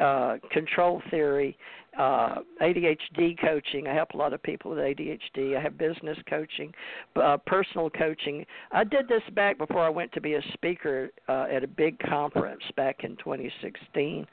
[0.00, 1.56] Uh, control theory,
[1.98, 3.86] uh, ADHD coaching.
[3.86, 5.56] I help a lot of people with ADHD.
[5.56, 6.72] I have business coaching,
[7.16, 8.46] uh, personal coaching.
[8.70, 11.98] I did this back before I went to be a speaker uh, at a big
[11.98, 14.26] conference back in 2016.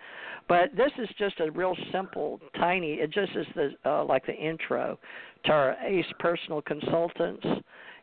[0.47, 2.93] But this is just a real simple, tiny.
[2.93, 4.97] It just is the uh, like the intro
[5.45, 7.45] to our ACE personal consultants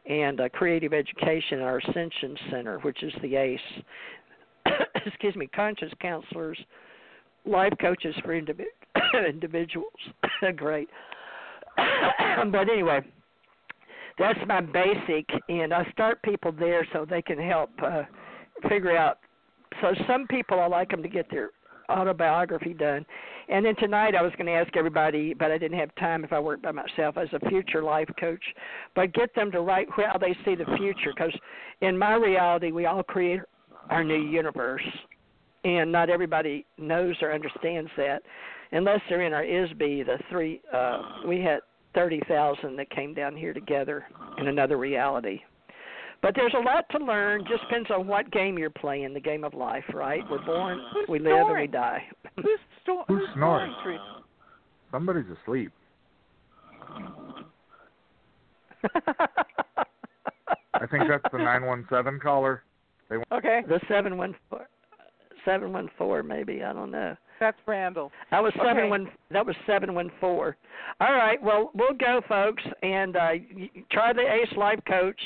[0.08, 3.60] and uh, creative education, our Ascension Center, which is the ACE.
[5.06, 6.58] Excuse me, conscious counselors,
[7.44, 8.65] life coaches for individ-
[9.28, 9.92] individuals.
[10.56, 10.89] Great.
[11.76, 13.00] but anyway,
[14.18, 18.02] that's my basic, and I start people there so they can help uh,
[18.68, 19.18] figure out.
[19.82, 21.50] So some people I like them to get their
[21.90, 23.05] autobiography done,
[23.48, 26.32] and then tonight I was going to ask everybody, but I didn't have time if
[26.32, 28.42] I worked by myself as a future life coach,
[28.94, 31.32] but get them to write how they see the future, because
[31.81, 33.40] in my reality we all create
[33.90, 34.82] our new universe,
[35.65, 38.23] and not everybody knows or understands that,
[38.73, 40.02] unless they're in our IS-BE.
[40.02, 41.60] The three uh, we had
[41.94, 44.06] thirty thousand that came down here together
[44.39, 45.40] in another reality.
[46.23, 47.45] But there's a lot to learn.
[47.49, 50.23] Just depends on what game you're playing, the game of life, right?
[50.31, 52.03] We're born, we live, and we die.
[52.36, 52.47] Who's,
[52.83, 53.73] sto- Who's who's snoring?
[53.83, 54.03] Theresa?
[54.91, 55.70] Somebody's asleep.
[60.75, 62.62] I think that's the 917 caller.
[63.09, 64.69] They want Okay, The seven one four,
[65.45, 67.17] seven one four, maybe I don't know.
[67.41, 68.11] that's Randall.
[68.31, 68.67] That was Okay.
[68.69, 69.09] seven one.
[69.31, 70.57] That was seven one four.
[71.01, 71.41] All right.
[71.43, 73.31] Well, we'll go, folks, and uh,
[73.93, 75.20] try the Ace Life Coach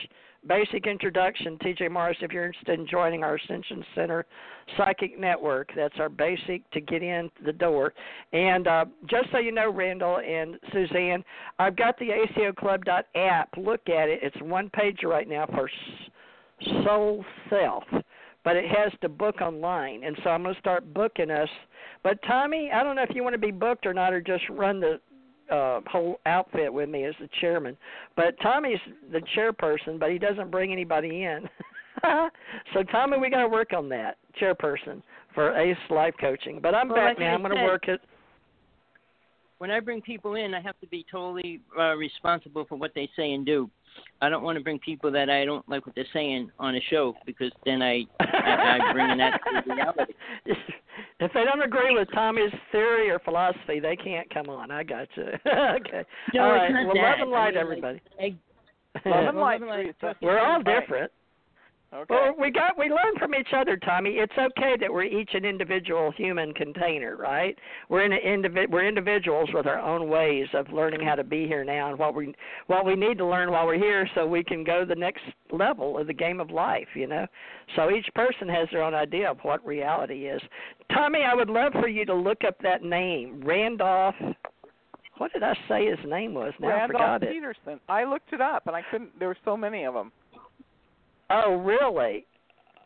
[0.47, 1.59] basic introduction.
[1.59, 4.27] TJ Morris, if you're interested in joining our Ascension Center
[4.77, 7.93] Psychic Network, that's our basic to get in the door.
[8.33, 11.25] And uh, just so you know, Randall and Suzanne,
[11.59, 12.83] I've got the ACO Club
[13.15, 13.49] app.
[13.57, 14.21] Look at it.
[14.23, 15.71] It's one page right now for
[16.85, 17.85] Soul Self
[18.45, 21.49] but it has to book online, and so I'm going to start booking us.
[22.03, 24.45] But Tommy, I don't know if you want to be booked or not, or just
[24.49, 25.01] run the
[25.51, 27.77] uh, whole outfit with me as the chairman.
[28.17, 28.79] But Tommy's
[29.13, 31.49] the chairperson, but he doesn't bring anybody in.
[32.75, 35.03] so Tommy, we got to work on that chairperson
[35.35, 36.61] for Ace Life Coaching.
[36.63, 37.35] But I'm Well, back like now.
[37.35, 38.01] I'm going to work it.
[39.59, 43.09] when I bring people in, I have to be totally uh, responsible for what they
[43.17, 43.69] say and do.
[44.23, 46.81] I don't want to bring people that I don't like what they're saying on a
[46.91, 50.13] show because then I I, I bring in that to reality.
[51.19, 54.71] If they don't agree with Tommy's theory or philosophy, they can't come on.
[54.71, 55.25] I got you.
[55.47, 56.05] okay.
[56.35, 56.73] No, all it's right.
[56.73, 57.03] not well, that.
[57.03, 58.01] love and I light, mean, everybody.
[58.19, 58.37] egg-
[59.05, 61.13] Love and Well, light, love and light, We're all different.
[61.93, 62.15] Okay.
[62.15, 64.11] Well, we got we learn from each other, Tommy.
[64.11, 67.59] It's okay that we're each an individual human container, right?
[67.89, 71.49] We're in an indivi- we're individuals with our own ways of learning how to be
[71.49, 72.33] here now and what we
[72.69, 75.99] what we need to learn while we're here so we can go the next level
[75.99, 77.27] of the game of life, you know.
[77.75, 80.41] So each person has their own idea of what reality is.
[80.93, 84.15] Tommy, I would love for you to look up that name, Randolph.
[85.19, 86.53] What did I say his name was?
[86.61, 87.33] Now I Randolph forgot it.
[87.33, 87.81] Peterson.
[87.89, 89.19] I looked it up and I couldn't.
[89.19, 90.13] There were so many of them.
[91.31, 92.27] Oh, really?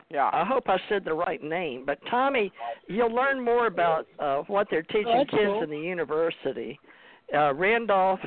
[0.09, 0.29] Yeah.
[0.31, 1.83] I hope I said the right name.
[1.85, 2.51] But Tommy,
[2.87, 5.63] you'll learn more about uh, what they're teaching Oh, that's kids cool.
[5.63, 6.79] in the university.
[7.33, 8.19] Uh, Randolph,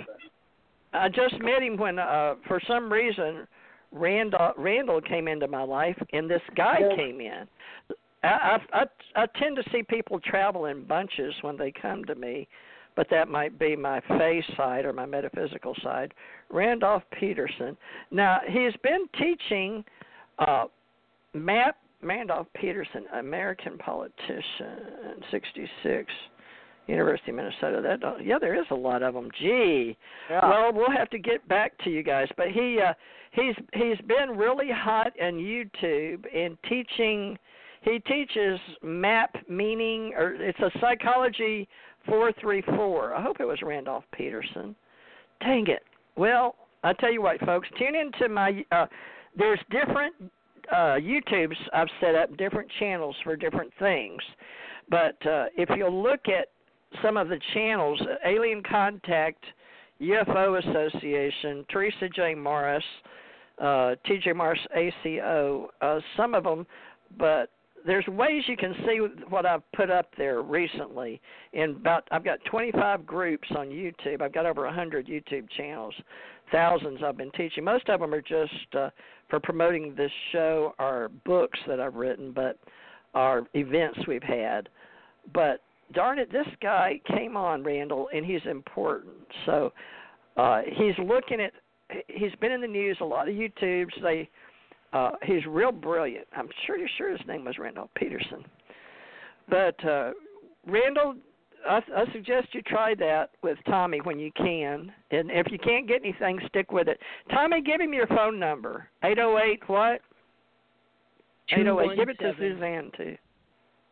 [0.93, 3.47] I just met him when, uh, for some reason,
[3.93, 6.97] Randall Randall came into my life, and this guy Yeah.
[6.97, 7.49] came in.
[8.23, 8.29] I,
[8.73, 8.87] I I
[9.23, 12.49] I tend to see people travel in bunches when they come to me,
[12.97, 16.13] but that might be my faith side or my metaphysical side.
[16.51, 17.77] Randolph Peterson.
[18.11, 19.85] Now he's been teaching
[20.39, 20.65] uh,
[21.35, 26.13] Matt Randolph Peterson, American politician, 66,
[26.87, 27.83] University of Minnesota.
[27.83, 29.29] That yeah, there is a lot of them.
[29.39, 29.97] Gee.
[30.31, 30.41] Yeah.
[30.43, 32.95] Well, we'll have to get back to you guys, but he uh,
[33.33, 37.39] he's he's been really hot on YouTube and teaching.
[37.83, 41.69] He teaches map meaning, or it's a psychology
[42.07, 43.15] four three four.
[43.15, 44.75] I hope it was Randolph Peterson.
[45.41, 45.83] Dang it.
[46.17, 48.65] Well, I tell you what, folks, tune into my.
[48.73, 48.87] Uh,
[49.39, 50.15] there's different
[50.71, 54.21] uh, YouTubes I've set up, different channels for different things.
[54.91, 56.49] But uh, if you'll look at
[57.03, 59.43] some of the channels, Alien Contact,
[60.01, 62.35] UFO Association, Theresa J.
[62.35, 62.85] Morris,
[63.61, 66.67] uh, TJ Morris ACO, uh, some of them,
[67.19, 67.51] but
[67.87, 71.21] there's ways you can see what I've put up there recently.
[71.53, 74.21] In about, I've got 25 groups on YouTube.
[74.21, 75.95] I've got over 100 YouTube channels.
[76.53, 77.65] Thousands I've been teaching.
[77.65, 78.91] Most of them are just uh,
[79.29, 82.59] for promoting this show or books that I've written, but
[83.15, 84.69] are events we've had.
[85.33, 85.61] But
[85.93, 89.15] darn it, this guy came on Randall, and he's important.
[89.47, 89.73] So
[90.37, 91.53] uh, he's looking at.
[92.09, 94.03] He's been in the news a lot of YouTubes.
[94.03, 94.29] They
[94.93, 96.27] uh, he's real brilliant.
[96.37, 98.45] I'm sure you're sure his name was Randall Peterson.
[99.49, 100.13] But uh,
[100.67, 101.15] Randall,
[101.67, 104.93] I, I suggest you try that with Tommy when you can.
[105.11, 106.99] And if you can't get anything, stick with it.
[107.31, 108.89] Tommy, give him your phone number.
[109.05, 110.01] Eight oh eight what?
[111.51, 111.97] Eight oh eight.
[111.97, 113.17] Give it to Suzanne too.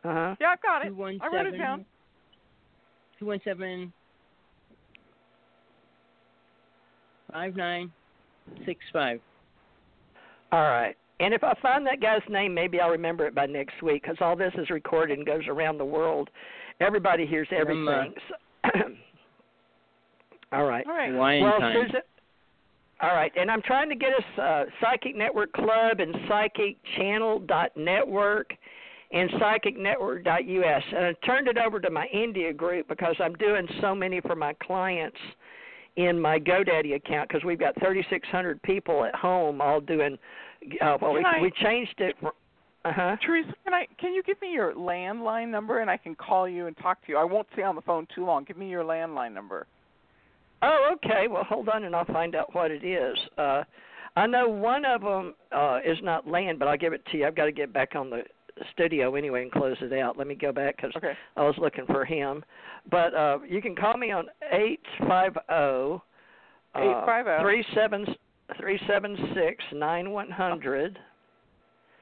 [0.03, 0.35] Uh huh.
[0.39, 0.87] Yeah, I've got it.
[0.87, 1.85] I wrote it seven- down.
[3.19, 3.91] Two one seven
[7.31, 7.91] five nine
[8.65, 9.19] six five.
[10.51, 10.95] All right.
[11.19, 14.17] And if I find that guy's name, maybe I'll remember it by next week because
[14.21, 16.29] all this is recorded and goes around the world.
[16.79, 18.13] Everybody hears Um, uh, everything.
[18.29, 18.69] So-
[20.51, 20.85] all right.
[20.87, 21.11] All right.
[21.11, 21.75] Hawaiian well, time.
[21.85, 22.01] Susan.
[22.99, 27.41] All right, and I'm trying to get us uh, Psychic Network Club and Psychic Channel
[27.41, 28.51] dot Network
[29.11, 33.15] and Psychic Network dot US, and I turned it over to my India group because
[33.19, 35.17] I'm doing so many for my clients
[35.97, 40.17] in my GoDaddy account because we've got 3,600 people at home all doing.
[40.81, 42.15] Uh, well, we, I- we changed it.
[42.85, 43.17] Uh-huh.
[43.25, 46.67] Theresa, can I can you give me your landline number and I can call you
[46.67, 47.17] and talk to you?
[47.17, 48.43] I won't stay on the phone too long.
[48.45, 49.67] Give me your landline number.
[50.61, 51.27] Oh, okay.
[51.29, 53.17] Well, hold on and I'll find out what it is.
[53.37, 53.63] Uh
[54.15, 57.27] I know one of them uh is not land, but I'll give it to you.
[57.27, 58.21] I've got to get back on the
[58.71, 60.17] studio anyway and close it out.
[60.17, 61.13] Let me go back cuz okay.
[61.35, 62.43] I was looking for him.
[62.89, 65.99] But uh you can call me on 850 uh,
[66.75, 68.17] 850
[68.57, 70.99] 376 9100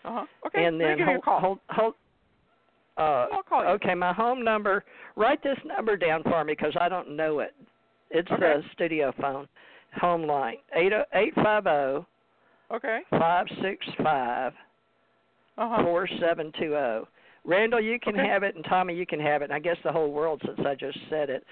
[0.05, 0.25] uh-huh.
[0.47, 0.65] Okay.
[0.65, 1.39] And then hold, call.
[1.39, 1.93] hold hold
[2.97, 4.83] uh, okay, my home number.
[5.15, 7.53] Write this number down for me because I don't know it.
[8.09, 8.55] It's okay.
[8.73, 9.47] studio phone,
[9.99, 12.07] home line eight oh, eight five zero.
[12.71, 12.99] Okay.
[13.09, 14.53] Five six five.
[15.57, 17.07] Four seven two zero.
[17.45, 19.45] Randall, you can have it, and Tommy, you can have it.
[19.45, 21.43] And I guess the whole world, since I just said it.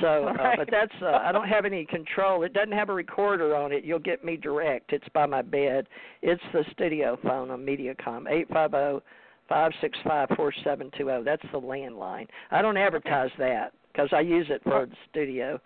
[0.00, 2.42] So, uh, but that's uh, I don't have any control.
[2.42, 3.84] It doesn't have a recorder on it.
[3.84, 4.92] You'll get me direct.
[4.92, 5.86] It's by my bed.
[6.20, 9.02] It's the studio phone on MediaCom eight five zero
[9.48, 11.24] five six five four seven two zero.
[11.24, 12.26] That's the landline.
[12.50, 15.58] I don't advertise that because I use it for the studio.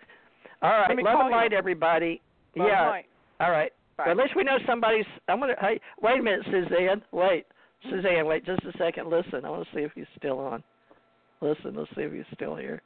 [0.61, 1.57] All right, love and light, you.
[1.57, 2.21] everybody.
[2.55, 3.01] Love yeah.
[3.41, 3.73] All right.
[3.97, 4.13] Bye.
[4.13, 5.05] Least we know somebody's.
[5.27, 5.55] I'm gonna.
[5.59, 7.01] Hey, wait a minute, Suzanne.
[7.11, 7.45] Wait,
[7.89, 8.25] Suzanne.
[8.25, 9.09] Wait just a second.
[9.09, 9.45] Listen.
[9.45, 10.63] I want to see if he's still on.
[11.41, 11.75] Listen.
[11.75, 12.81] Let's see if he's still here.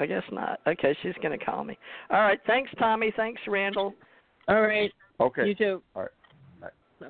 [0.00, 0.58] I guess not.
[0.66, 1.78] Okay, she's going to call me.
[2.10, 2.40] All right.
[2.46, 3.12] Thanks, Tommy.
[3.16, 3.94] Thanks, Randall.
[4.48, 4.90] All right.
[5.20, 5.48] Okay.
[5.48, 5.82] You too.
[5.94, 6.10] All right.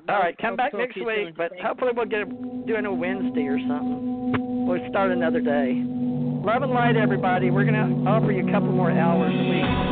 [0.09, 1.35] All right, come I'll back next week, soon.
[1.37, 4.67] but Thank hopefully we'll get a, doing a Wednesday or something.
[4.67, 5.83] We'll start another day.
[5.85, 7.51] Love and light, everybody.
[7.51, 9.92] We're going to offer you a couple more hours a week.